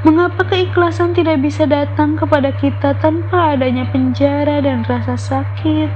Mengapa 0.00 0.48
keikhlasan 0.48 1.12
tidak 1.12 1.44
bisa 1.44 1.68
datang 1.68 2.16
kepada 2.16 2.56
kita 2.56 2.96
tanpa 3.04 3.52
adanya 3.52 3.84
penjara 3.92 4.64
dan 4.64 4.80
rasa 4.88 5.12
sakit? 5.12 5.92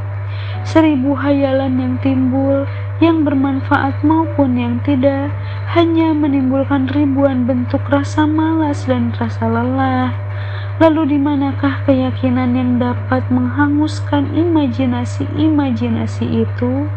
Seribu 0.65 1.17
hayalan 1.17 1.77
yang 1.81 1.95
timbul, 2.05 2.69
yang 3.01 3.25
bermanfaat 3.25 4.01
maupun 4.05 4.61
yang 4.61 4.77
tidak, 4.85 5.33
hanya 5.73 6.13
menimbulkan 6.13 6.89
ribuan 6.93 7.49
bentuk 7.49 7.81
rasa 7.89 8.29
malas 8.29 8.85
dan 8.85 9.13
rasa 9.17 9.45
lelah. 9.49 10.13
Lalu 10.83 11.15
di 11.15 11.19
manakah 11.23 11.87
keyakinan 11.87 12.59
yang 12.59 12.83
dapat 12.83 13.23
menghanguskan 13.31 14.35
imajinasi-imajinasi 14.35 16.27
itu? 16.43 16.91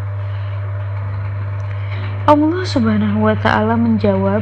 Allah 2.25 2.65
Subhanahu 2.65 3.29
wa 3.29 3.37
taala 3.37 3.77
menjawab, 3.77 4.41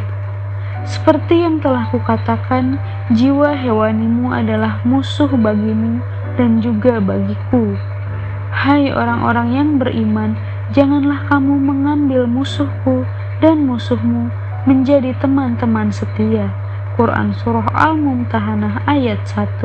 seperti 0.87 1.43
yang 1.43 1.59
telah 1.59 1.83
kukatakan, 1.91 2.79
jiwa 3.11 3.59
hewanimu 3.59 4.31
adalah 4.31 4.79
musuh 4.87 5.27
bagimu 5.27 5.99
dan 6.39 6.63
juga 6.63 7.03
bagiku. 7.03 7.75
Hai 8.55 8.87
orang-orang 8.87 9.51
yang 9.51 9.69
beriman, 9.75 10.39
janganlah 10.71 11.27
kamu 11.27 11.59
mengambil 11.59 12.23
musuhku 12.23 13.03
dan 13.43 13.67
musuhmu 13.67 14.31
menjadi 14.63 15.11
teman-teman 15.19 15.91
setia. 15.91 16.55
Quran 16.95 17.35
Surah 17.35 17.67
Al-Mumtahanah 17.75 18.87
ayat 18.87 19.27
1 19.27 19.59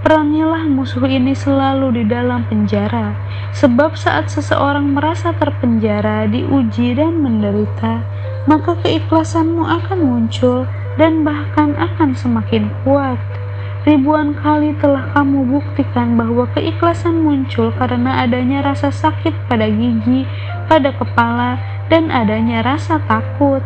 Perangilah 0.00 0.64
musuh 0.64 1.04
ini 1.04 1.36
selalu 1.36 2.00
di 2.00 2.04
dalam 2.08 2.48
penjara, 2.48 3.12
sebab 3.52 3.92
saat 3.92 4.32
seseorang 4.32 4.96
merasa 4.96 5.36
terpenjara, 5.36 6.24
diuji, 6.24 6.96
dan 6.96 7.20
menderita, 7.20 8.00
maka 8.48 8.80
keikhlasanmu 8.80 9.60
akan 9.60 10.00
muncul 10.00 10.64
dan 10.96 11.20
bahkan 11.20 11.76
akan 11.76 12.16
semakin 12.16 12.72
kuat. 12.80 13.20
Ribuan 13.84 14.32
kali 14.40 14.72
telah 14.80 15.12
kamu 15.12 15.44
buktikan 15.60 16.16
bahwa 16.16 16.48
keikhlasan 16.56 17.20
muncul 17.20 17.68
karena 17.76 18.24
adanya 18.24 18.64
rasa 18.64 18.88
sakit 18.88 19.36
pada 19.52 19.68
gigi, 19.68 20.24
pada 20.64 20.96
kepala, 20.96 21.60
dan 21.92 22.08
adanya 22.08 22.64
rasa 22.64 23.04
takut. 23.04 23.60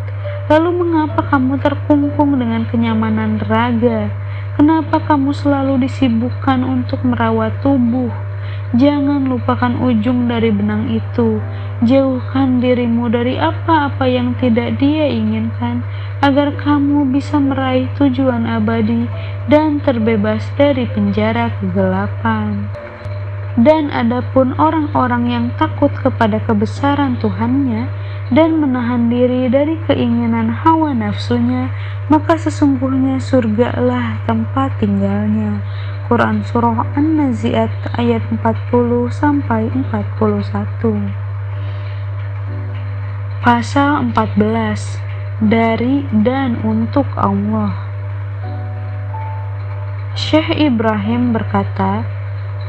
Lalu 0.44 0.70
mengapa 0.76 1.24
kamu 1.32 1.56
terkungkung 1.56 2.36
dengan 2.36 2.68
kenyamanan 2.68 3.40
raga? 3.48 4.12
Kenapa 4.60 5.00
kamu 5.00 5.32
selalu 5.32 5.88
disibukkan 5.88 6.60
untuk 6.60 7.00
merawat 7.00 7.64
tubuh? 7.64 8.12
Jangan 8.76 9.24
lupakan 9.24 9.72
ujung 9.80 10.28
dari 10.28 10.52
benang 10.52 10.92
itu. 10.92 11.40
Jauhkan 11.80 12.60
dirimu 12.60 13.08
dari 13.08 13.40
apa-apa 13.40 14.04
yang 14.04 14.36
tidak 14.36 14.76
dia 14.76 15.08
inginkan, 15.08 15.80
agar 16.20 16.52
kamu 16.60 17.08
bisa 17.08 17.40
meraih 17.40 17.88
tujuan 17.96 18.44
abadi 18.44 19.08
dan 19.48 19.80
terbebas 19.80 20.44
dari 20.60 20.84
penjara 20.92 21.56
kegelapan. 21.56 22.68
Dan 23.54 23.88
adapun 23.94 24.52
orang-orang 24.58 25.30
yang 25.30 25.46
takut 25.56 25.94
kepada 26.02 26.42
kebesaran 26.42 27.14
Tuhannya, 27.22 27.86
dan 28.32 28.62
menahan 28.62 29.12
diri 29.12 29.52
dari 29.52 29.76
keinginan 29.84 30.48
hawa 30.48 30.96
nafsunya, 30.96 31.68
maka 32.08 32.40
sesungguhnya 32.40 33.20
surgalah 33.20 34.24
tempat 34.24 34.80
tinggalnya. 34.80 35.60
Quran 36.08 36.44
Surah 36.44 36.84
An-Nazi'at 36.96 37.96
ayat 37.96 38.24
40 38.28 39.08
sampai 39.08 39.68
41. 39.72 41.12
Pasal 43.44 44.12
14 44.12 45.00
dari 45.44 46.04
dan 46.24 46.60
untuk 46.64 47.08
Allah. 47.16 47.72
Syekh 50.14 50.54
Ibrahim 50.54 51.34
berkata, 51.34 52.06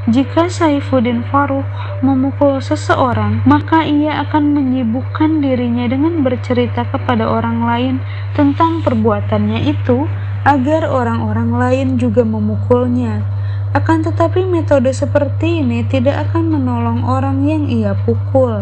jika 0.06 0.46
Saifuddin 0.46 1.26
Faruk 1.34 1.66
memukul 2.06 2.62
seseorang, 2.62 3.42
maka 3.42 3.82
ia 3.82 4.22
akan 4.22 4.54
menyibukkan 4.54 5.42
dirinya 5.42 5.90
dengan 5.90 6.22
bercerita 6.22 6.86
kepada 6.94 7.26
orang 7.26 7.66
lain 7.66 7.96
tentang 8.38 8.86
perbuatannya 8.86 9.66
itu 9.66 10.06
agar 10.46 10.86
orang-orang 10.86 11.50
lain 11.58 11.88
juga 11.98 12.22
memukulnya. 12.22 13.26
Akan 13.74 14.06
tetapi 14.06 14.46
metode 14.46 14.94
seperti 14.94 15.66
ini 15.66 15.82
tidak 15.90 16.30
akan 16.30 16.54
menolong 16.54 17.02
orang 17.02 17.42
yang 17.50 17.66
ia 17.66 17.98
pukul. 18.06 18.62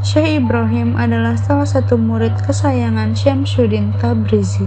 Syekh 0.00 0.40
Ibrahim 0.40 0.96
adalah 0.96 1.36
salah 1.36 1.68
satu 1.68 2.00
murid 2.00 2.32
kesayangan 2.48 3.12
Syamsuddin 3.12 3.92
Tabrizi. 4.00 4.64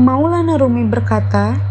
Maulana 0.00 0.56
Rumi 0.56 0.88
berkata, 0.88 1.69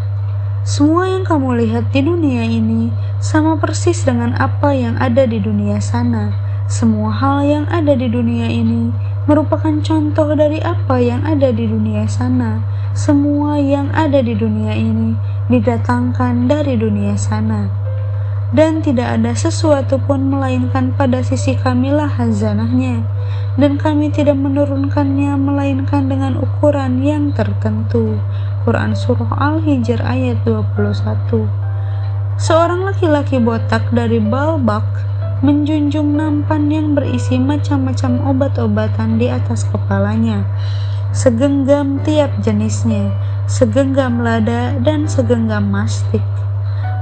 semua 0.60 1.08
yang 1.08 1.24
kamu 1.24 1.64
lihat 1.64 1.88
di 1.88 2.04
dunia 2.04 2.44
ini 2.44 2.92
sama 3.16 3.56
persis 3.56 4.04
dengan 4.04 4.36
apa 4.36 4.76
yang 4.76 4.92
ada 5.00 5.24
di 5.24 5.40
dunia 5.40 5.80
sana. 5.80 6.36
Semua 6.68 7.08
hal 7.16 7.48
yang 7.48 7.66
ada 7.72 7.96
di 7.96 8.12
dunia 8.12 8.44
ini 8.44 8.92
merupakan 9.24 9.72
contoh 9.80 10.36
dari 10.36 10.60
apa 10.60 11.00
yang 11.00 11.24
ada 11.24 11.48
di 11.48 11.64
dunia 11.64 12.04
sana. 12.04 12.60
Semua 12.92 13.56
yang 13.56 13.88
ada 13.96 14.20
di 14.20 14.36
dunia 14.36 14.76
ini 14.76 15.16
didatangkan 15.48 16.44
dari 16.44 16.76
dunia 16.76 17.16
sana. 17.16 17.79
Dan 18.50 18.82
tidak 18.82 19.20
ada 19.20 19.30
sesuatu 19.34 20.02
pun 20.02 20.26
melainkan 20.26 20.90
pada 20.94 21.22
sisi 21.22 21.54
kamilah 21.54 22.10
hazanahnya. 22.10 23.06
Dan 23.54 23.78
kami 23.78 24.10
tidak 24.10 24.38
menurunkannya 24.38 25.38
melainkan 25.38 26.10
dengan 26.10 26.38
ukuran 26.38 27.02
yang 27.02 27.30
tertentu. 27.30 28.18
Quran 28.66 28.92
Surah 28.92 29.40
Al-Hijr 29.40 30.04
ayat 30.04 30.44
21 30.44 31.48
Seorang 32.36 32.84
laki-laki 32.84 33.40
botak 33.40 33.88
dari 33.92 34.20
Balbak 34.20 34.84
menjunjung 35.40 36.20
nampan 36.20 36.68
yang 36.68 36.92
berisi 36.92 37.40
macam-macam 37.40 38.20
obat-obatan 38.28 39.16
di 39.16 39.32
atas 39.32 39.64
kepalanya 39.72 40.44
segenggam 41.16 41.96
tiap 42.04 42.28
jenisnya 42.44 43.10
segenggam 43.48 44.20
lada 44.20 44.76
dan 44.84 45.08
segenggam 45.08 45.72
mastik 45.72 46.22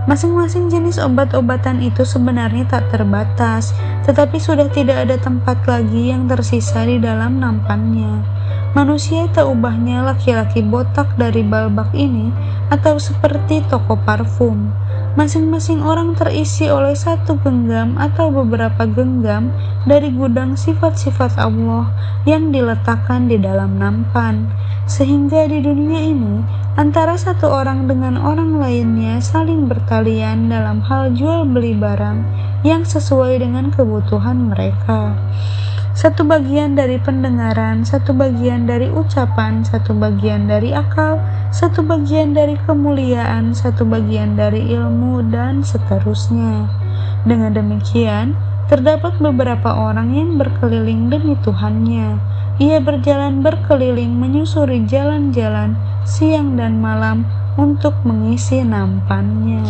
Masing-masing 0.09 0.73
jenis 0.73 0.97
obat-obatan 0.97 1.85
itu 1.85 2.01
sebenarnya 2.01 2.65
tak 2.65 2.89
terbatas, 2.89 3.77
tetapi 4.09 4.41
sudah 4.41 4.65
tidak 4.73 5.05
ada 5.05 5.21
tempat 5.21 5.61
lagi 5.69 6.09
yang 6.09 6.25
tersisa 6.25 6.89
di 6.89 6.97
dalam 6.97 7.37
nampannya. 7.37 8.25
Manusia 8.73 9.29
tak 9.37 9.45
ubahnya 9.45 10.01
laki-laki 10.01 10.65
botak 10.65 11.13
dari 11.21 11.45
balbak 11.45 11.93
ini 11.93 12.33
atau 12.73 12.97
seperti 12.97 13.61
toko 13.69 14.01
parfum. 14.01 14.73
Masing-masing 15.19 15.83
orang 15.83 16.15
terisi 16.15 16.71
oleh 16.71 16.95
satu 16.95 17.43
genggam 17.43 17.99
atau 17.99 18.31
beberapa 18.31 18.87
genggam 18.87 19.51
dari 19.83 20.15
gudang 20.15 20.55
sifat-sifat 20.55 21.35
Allah 21.43 21.91
yang 22.23 22.55
diletakkan 22.55 23.27
di 23.27 23.35
dalam 23.35 23.83
nampan. 23.83 24.47
Sehingga 24.87 25.51
di 25.51 25.59
dunia 25.59 25.99
ini, 25.99 26.47
antara 26.79 27.19
satu 27.19 27.51
orang 27.51 27.91
dengan 27.91 28.15
orang 28.15 28.63
lainnya 28.63 29.19
saling 29.19 29.67
bertalian 29.67 30.55
dalam 30.55 30.79
hal 30.87 31.11
jual 31.11 31.51
beli 31.51 31.75
barang 31.75 32.23
yang 32.63 32.87
sesuai 32.87 33.43
dengan 33.43 33.75
kebutuhan 33.75 34.55
mereka 34.55 35.19
satu 35.99 36.23
bagian 36.23 36.79
dari 36.79 36.95
pendengaran, 37.03 37.83
satu 37.83 38.15
bagian 38.15 38.71
dari 38.71 38.87
ucapan, 38.87 39.67
satu 39.67 39.99
bagian 39.99 40.47
dari 40.47 40.71
akal, 40.71 41.19
satu 41.51 41.83
bagian 41.83 42.39
dari 42.39 42.55
kemuliaan, 42.71 43.51
satu 43.51 43.83
bagian 43.83 44.39
dari 44.39 44.63
ilmu, 44.79 45.27
dan 45.27 45.67
seterusnya. 45.67 46.71
Dengan 47.27 47.51
demikian, 47.51 48.39
terdapat 48.71 49.19
beberapa 49.19 49.75
orang 49.75 50.15
yang 50.15 50.39
berkeliling 50.39 51.11
demi 51.11 51.35
Tuhannya. 51.43 52.23
Ia 52.63 52.79
berjalan 52.79 53.43
berkeliling 53.43 54.23
menyusuri 54.23 54.87
jalan-jalan 54.87 55.75
siang 56.07 56.55
dan 56.55 56.79
malam 56.79 57.27
untuk 57.59 57.99
mengisi 58.07 58.63
nampannya. 58.63 59.67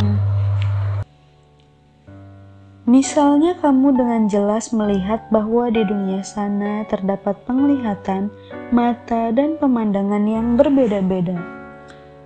Misalnya 2.89 3.52
kamu 3.60 4.01
dengan 4.01 4.32
jelas 4.32 4.73
melihat 4.73 5.28
bahwa 5.28 5.69
di 5.69 5.85
dunia 5.85 6.24
sana 6.24 6.89
terdapat 6.89 7.36
penglihatan, 7.44 8.32
mata, 8.73 9.28
dan 9.28 9.60
pemandangan 9.60 10.24
yang 10.24 10.56
berbeda-beda. 10.56 11.36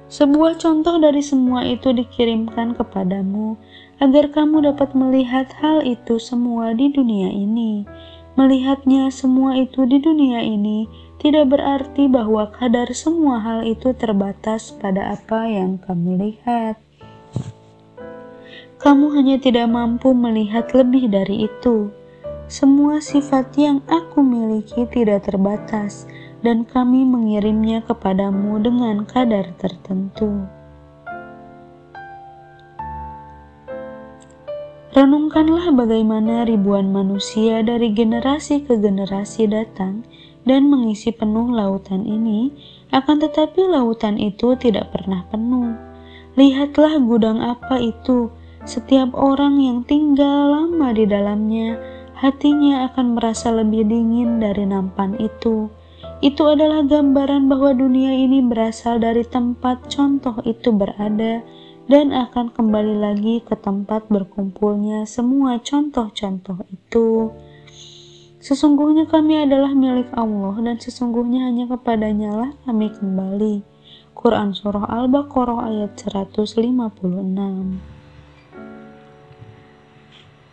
Sebuah 0.07 0.63
contoh 0.63 1.03
dari 1.03 1.19
semua 1.19 1.67
itu 1.67 1.91
dikirimkan 1.91 2.79
kepadamu 2.79 3.59
agar 3.99 4.31
kamu 4.31 4.71
dapat 4.71 4.95
melihat 4.95 5.51
hal 5.59 5.83
itu 5.83 6.23
semua 6.23 6.79
di 6.79 6.95
dunia 6.95 7.27
ini. 7.27 7.83
Melihatnya 8.39 9.11
semua 9.11 9.59
itu 9.59 9.83
di 9.83 9.99
dunia 9.99 10.47
ini 10.47 10.87
tidak 11.19 11.59
berarti 11.59 12.07
bahwa 12.07 12.55
kadar 12.55 12.87
semua 12.95 13.43
hal 13.43 13.67
itu 13.67 13.91
terbatas 13.99 14.71
pada 14.79 15.19
apa 15.19 15.43
yang 15.43 15.83
kamu 15.83 16.23
lihat. 16.23 16.79
Kamu 18.83 19.15
hanya 19.15 19.39
tidak 19.39 19.71
mampu 19.71 20.11
melihat 20.11 20.75
lebih 20.75 21.07
dari 21.07 21.47
itu. 21.47 21.95
Semua 22.51 22.99
sifat 22.99 23.55
yang 23.55 23.79
aku 23.87 24.27
miliki 24.27 24.83
tidak 24.91 25.31
terbatas, 25.31 26.11
dan 26.43 26.67
kami 26.67 27.07
mengirimnya 27.07 27.87
kepadamu 27.87 28.59
dengan 28.59 29.07
kadar 29.07 29.55
tertentu. 29.55 30.51
Renungkanlah 34.93 35.71
bagaimana 35.73 36.43
ribuan 36.43 36.91
manusia 36.91 37.63
dari 37.63 37.95
generasi 37.95 38.67
ke 38.67 38.77
generasi 38.83 39.47
datang 39.47 40.03
dan 40.43 40.67
mengisi 40.67 41.15
penuh 41.15 41.55
lautan 41.55 42.03
ini, 42.03 42.51
akan 42.91 43.23
tetapi 43.23 43.63
lautan 43.63 44.19
itu 44.19 44.59
tidak 44.59 44.91
pernah 44.91 45.23
penuh. 45.31 45.71
Lihatlah 46.35 46.99
gudang 46.99 47.41
apa 47.41 47.79
itu, 47.79 48.29
setiap 48.63 49.11
orang 49.19 49.59
yang 49.59 49.83
tinggal 49.83 50.55
lama 50.55 50.95
di 50.95 51.03
dalamnya, 51.03 51.75
hatinya 52.15 52.87
akan 52.87 53.19
merasa 53.19 53.51
lebih 53.51 53.83
dingin 53.83 54.39
dari 54.39 54.63
nampan 54.63 55.19
itu. 55.19 55.67
Itu 56.23 56.55
adalah 56.55 56.87
gambaran 56.87 57.51
bahwa 57.51 57.75
dunia 57.75 58.15
ini 58.15 58.39
berasal 58.47 59.03
dari 59.03 59.27
tempat 59.27 59.91
contoh 59.91 60.39
itu 60.47 60.71
berada 60.71 61.43
dan 61.91 62.15
akan 62.15 62.55
kembali 62.55 63.03
lagi 63.03 63.43
ke 63.43 63.59
tempat 63.59 64.07
berkumpulnya 64.07 65.03
semua 65.11 65.59
contoh-contoh 65.59 66.63
itu. 66.71 67.35
Sesungguhnya 68.39 69.11
kami 69.11 69.43
adalah 69.43 69.75
milik 69.75 70.15
Allah 70.15 70.55
dan 70.63 70.79
sesungguhnya 70.79 71.51
hanya 71.51 71.67
kepadanya 71.67 72.31
lah 72.31 72.51
kami 72.63 72.95
kembali. 72.95 73.67
Quran 74.15 74.55
Surah 74.55 74.87
Al-Baqarah 74.87 75.67
ayat 75.67 75.99
156 75.99 77.92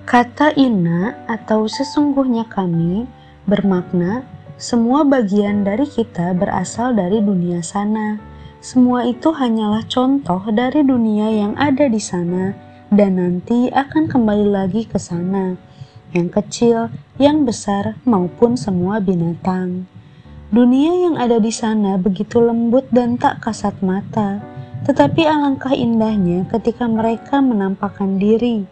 Kata 0.08 0.56
inna 0.56 1.16
atau 1.28 1.68
sesungguhnya 1.68 2.48
kami 2.48 3.08
bermakna 3.44 4.24
semua 4.56 5.08
bagian 5.08 5.64
dari 5.64 5.88
kita 5.88 6.36
berasal 6.36 6.96
dari 6.96 7.20
dunia 7.20 7.60
sana. 7.60 8.20
Semua 8.60 9.08
itu 9.08 9.32
hanyalah 9.32 9.88
contoh 9.88 10.44
dari 10.52 10.84
dunia 10.84 11.32
yang 11.32 11.54
ada 11.56 11.88
di 11.88 12.00
sana 12.00 12.52
dan 12.92 13.20
nanti 13.20 13.72
akan 13.72 14.12
kembali 14.12 14.48
lagi 14.52 14.84
ke 14.84 15.00
sana 15.00 15.70
yang 16.14 16.30
kecil, 16.30 16.90
yang 17.22 17.46
besar, 17.46 17.98
maupun 18.06 18.58
semua 18.58 18.98
binatang. 18.98 19.86
Dunia 20.50 21.06
yang 21.06 21.16
ada 21.22 21.38
di 21.38 21.54
sana 21.54 22.02
begitu 22.02 22.42
lembut 22.42 22.90
dan 22.90 23.22
tak 23.22 23.46
kasat 23.46 23.78
mata, 23.86 24.42
tetapi 24.90 25.22
alangkah 25.30 25.74
indahnya 25.74 26.50
ketika 26.50 26.90
mereka 26.90 27.38
menampakkan 27.38 28.18
diri. 28.18 28.66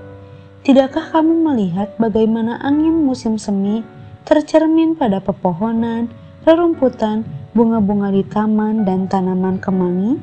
Tidakkah 0.67 1.15
kamu 1.15 1.47
melihat 1.47 1.95
bagaimana 1.95 2.59
angin 2.59 3.07
musim 3.07 3.39
semi 3.39 3.87
tercermin 4.27 4.99
pada 4.99 5.23
pepohonan, 5.23 6.11
rerumputan, 6.43 7.23
bunga-bunga 7.55 8.11
di 8.11 8.27
taman, 8.27 8.83
dan 8.83 9.07
tanaman 9.07 9.63
kemangi? 9.63 10.19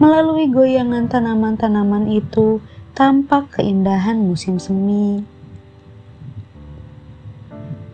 Melalui 0.00 0.48
goyangan 0.48 1.12
tanaman-tanaman 1.12 2.08
itu, 2.08 2.64
tampak 2.96 3.60
keindahan 3.60 4.16
musim 4.24 4.56
semi. 4.56 5.28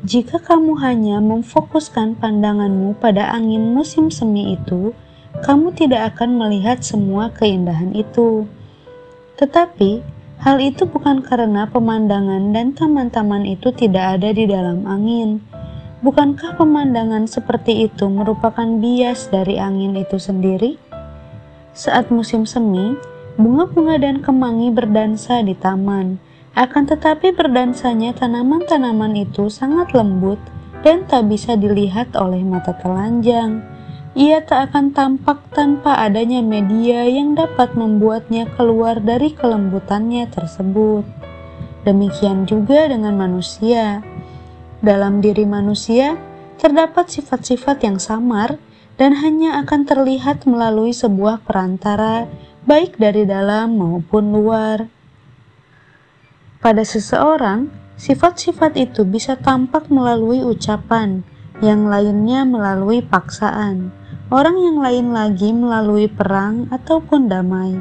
Jika 0.06 0.38
kamu 0.38 0.78
hanya 0.86 1.18
memfokuskan 1.18 2.14
pandanganmu 2.22 2.94
pada 3.02 3.34
angin 3.34 3.74
musim 3.74 4.14
semi 4.14 4.55
itu, 4.55 4.94
kamu 5.43 5.74
tidak 5.74 6.14
akan 6.14 6.38
melihat 6.38 6.78
semua 6.86 7.34
keindahan 7.34 7.90
itu. 7.90 8.47
Tetapi, 9.34 10.14
hal 10.40 10.60
itu 10.60 10.84
bukan 10.84 11.24
karena 11.24 11.68
pemandangan 11.68 12.52
dan 12.52 12.76
taman-taman 12.76 13.44
itu 13.48 13.72
tidak 13.72 14.20
ada 14.20 14.32
di 14.32 14.44
dalam 14.44 14.84
angin. 14.84 15.40
Bukankah 16.04 16.60
pemandangan 16.60 17.24
seperti 17.24 17.88
itu 17.88 18.06
merupakan 18.12 18.68
bias 18.78 19.32
dari 19.32 19.56
angin 19.56 19.96
itu 19.96 20.20
sendiri? 20.20 20.76
Saat 21.72 22.08
musim 22.12 22.44
semi, 22.44 22.96
bunga-bunga 23.36 24.00
dan 24.00 24.24
kemangi 24.24 24.72
berdansa 24.72 25.44
di 25.44 25.52
taman 25.56 26.20
akan 26.56 26.88
tetapi 26.88 27.36
berdansanya 27.36 28.16
tanaman-tanaman 28.16 29.12
itu 29.12 29.52
sangat 29.52 29.92
lembut 29.92 30.40
dan 30.80 31.04
tak 31.04 31.28
bisa 31.28 31.52
dilihat 31.52 32.16
oleh 32.16 32.40
mata 32.40 32.72
telanjang. 32.80 33.60
Ia 34.16 34.40
tak 34.40 34.72
akan 34.72 34.97
tampak 34.97 35.44
tanpa 35.52 35.93
adanya 36.01 36.40
media 36.40 37.05
yang 37.05 37.36
dapat 37.36 37.76
membuatnya 37.76 38.48
keluar 38.56 38.97
dari 38.97 39.36
kelembutannya 39.36 40.24
tersebut. 40.32 41.05
Demikian 41.84 42.48
juga 42.48 42.88
dengan 42.88 43.12
manusia. 43.12 44.01
Dalam 44.80 45.20
diri 45.20 45.44
manusia 45.44 46.16
terdapat 46.56 47.12
sifat-sifat 47.12 47.84
yang 47.84 48.01
samar 48.01 48.56
dan 48.97 49.20
hanya 49.20 49.60
akan 49.60 49.84
terlihat 49.84 50.48
melalui 50.48 50.97
sebuah 50.97 51.44
perantara, 51.44 52.24
baik 52.64 52.97
dari 52.97 53.28
dalam 53.28 53.76
maupun 53.76 54.32
luar. 54.32 54.88
Pada 56.64 56.88
seseorang, 56.88 57.68
sifat-sifat 58.01 58.80
itu 58.80 59.05
bisa 59.05 59.36
tampak 59.36 59.93
melalui 59.93 60.40
ucapan, 60.40 61.20
yang 61.60 61.88
lainnya 61.88 62.44
melalui 62.44 63.01
paksaan, 63.01 63.93
orang 64.27 64.59
yang 64.59 64.78
lain 64.82 65.15
lagi 65.15 65.55
melalui 65.55 66.11
perang 66.11 66.66
ataupun 66.74 67.31
damai. 67.31 67.78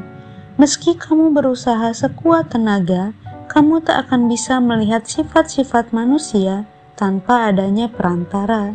Meski 0.56 0.94
kamu 0.96 1.34
berusaha 1.34 1.90
sekuat 1.92 2.54
tenaga, 2.54 3.12
kamu 3.50 3.82
tak 3.82 4.08
akan 4.08 4.30
bisa 4.30 4.62
melihat 4.62 5.04
sifat-sifat 5.04 5.90
manusia 5.90 6.64
tanpa 6.96 7.50
adanya 7.52 7.90
perantara. 7.90 8.72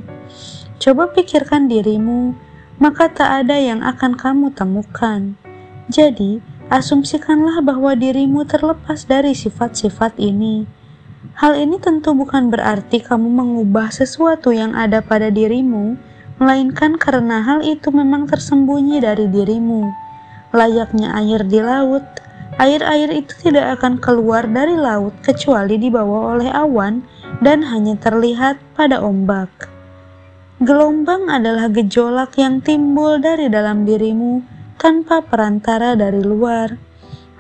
Coba 0.77 1.09
pikirkan 1.09 1.71
dirimu, 1.71 2.37
maka 2.77 3.09
tak 3.09 3.45
ada 3.45 3.57
yang 3.57 3.81
akan 3.81 4.17
kamu 4.17 4.53
temukan. 4.53 5.37
Jadi, 5.89 6.41
asumsikanlah 6.69 7.61
bahwa 7.61 7.93
dirimu 7.97 8.45
terlepas 8.45 9.05
dari 9.05 9.33
sifat-sifat 9.33 10.17
ini. 10.17 10.65
Hal 11.37 11.57
ini 11.57 11.77
tentu 11.77 12.13
bukan 12.17 12.49
berarti 12.49 13.01
kamu 13.01 13.29
mengubah 13.29 13.93
sesuatu 13.93 14.49
yang 14.49 14.73
ada 14.73 15.01
pada 15.05 15.29
dirimu, 15.29 15.97
melainkan 16.37 16.95
karena 16.95 17.43
hal 17.43 17.65
itu 17.65 17.89
memang 17.89 18.29
tersembunyi 18.29 19.01
dari 19.01 19.27
dirimu. 19.27 19.89
Layaknya 20.51 21.15
air 21.15 21.43
di 21.47 21.59
laut, 21.63 22.03
air-air 22.59 23.09
itu 23.11 23.33
tidak 23.49 23.79
akan 23.79 23.97
keluar 23.97 24.45
dari 24.45 24.75
laut 24.75 25.15
kecuali 25.23 25.79
dibawa 25.79 26.35
oleh 26.37 26.49
awan 26.51 27.01
dan 27.39 27.63
hanya 27.65 27.97
terlihat 27.97 28.59
pada 28.77 29.01
ombak. 29.01 29.49
Gelombang 30.61 31.25
adalah 31.25 31.73
gejolak 31.73 32.37
yang 32.37 32.61
timbul 32.61 33.17
dari 33.17 33.49
dalam 33.49 33.81
dirimu 33.81 34.45
tanpa 34.77 35.25
perantara 35.25 35.97
dari 35.97 36.21
luar. 36.21 36.77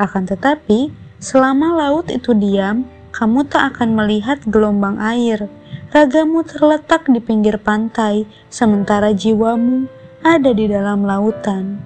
Akan 0.01 0.25
tetapi, 0.25 0.89
selama 1.21 1.77
laut 1.77 2.09
itu 2.09 2.33
diam, 2.33 2.81
kamu 3.13 3.45
tak 3.45 3.77
akan 3.77 3.93
melihat 3.93 4.41
gelombang 4.49 4.97
air. 4.97 5.45
Ragamu 5.91 6.47
terletak 6.47 7.11
di 7.11 7.19
pinggir 7.19 7.59
pantai, 7.59 8.23
sementara 8.47 9.11
jiwamu 9.11 9.91
ada 10.23 10.55
di 10.55 10.71
dalam 10.71 11.03
lautan. 11.03 11.83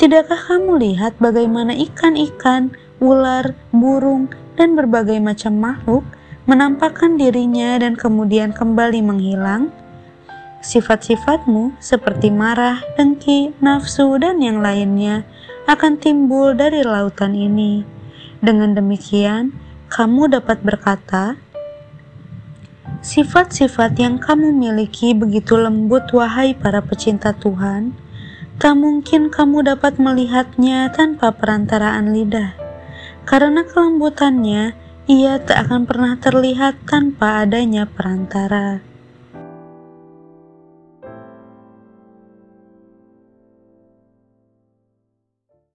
Tidakkah 0.00 0.40
kamu 0.48 0.80
lihat 0.80 1.20
bagaimana 1.20 1.76
ikan-ikan, 1.76 2.72
ular, 2.96 3.52
burung, 3.68 4.32
dan 4.56 4.72
berbagai 4.72 5.20
macam 5.20 5.60
makhluk 5.60 6.00
menampakkan 6.48 7.20
dirinya 7.20 7.76
dan 7.76 7.92
kemudian 7.92 8.56
kembali 8.56 9.04
menghilang? 9.04 9.68
Sifat-sifatmu 10.64 11.76
seperti 11.76 12.32
marah, 12.32 12.80
dengki, 12.96 13.52
nafsu, 13.60 14.16
dan 14.16 14.40
yang 14.40 14.64
lainnya 14.64 15.28
akan 15.68 16.00
timbul 16.00 16.56
dari 16.56 16.80
lautan 16.80 17.36
ini. 17.36 17.84
Dengan 18.40 18.72
demikian, 18.72 19.52
kamu 19.92 20.40
dapat 20.40 20.64
berkata, 20.64 21.36
Sifat-sifat 23.02 23.98
yang 23.98 24.22
kamu 24.22 24.54
miliki 24.54 25.10
begitu 25.10 25.58
lembut, 25.58 26.14
wahai 26.14 26.54
para 26.54 26.78
pecinta 26.78 27.34
Tuhan. 27.34 27.98
Tak 28.62 28.78
mungkin 28.78 29.26
kamu 29.26 29.66
dapat 29.74 29.98
melihatnya 29.98 30.86
tanpa 30.94 31.34
perantaraan 31.34 32.14
lidah, 32.14 32.54
karena 33.26 33.66
kelembutannya 33.66 34.78
ia 35.10 35.34
tak 35.42 35.66
akan 35.66 35.82
pernah 35.82 36.14
terlihat 36.14 36.78
tanpa 36.86 37.42
adanya 37.42 37.90
perantara. 37.90 38.91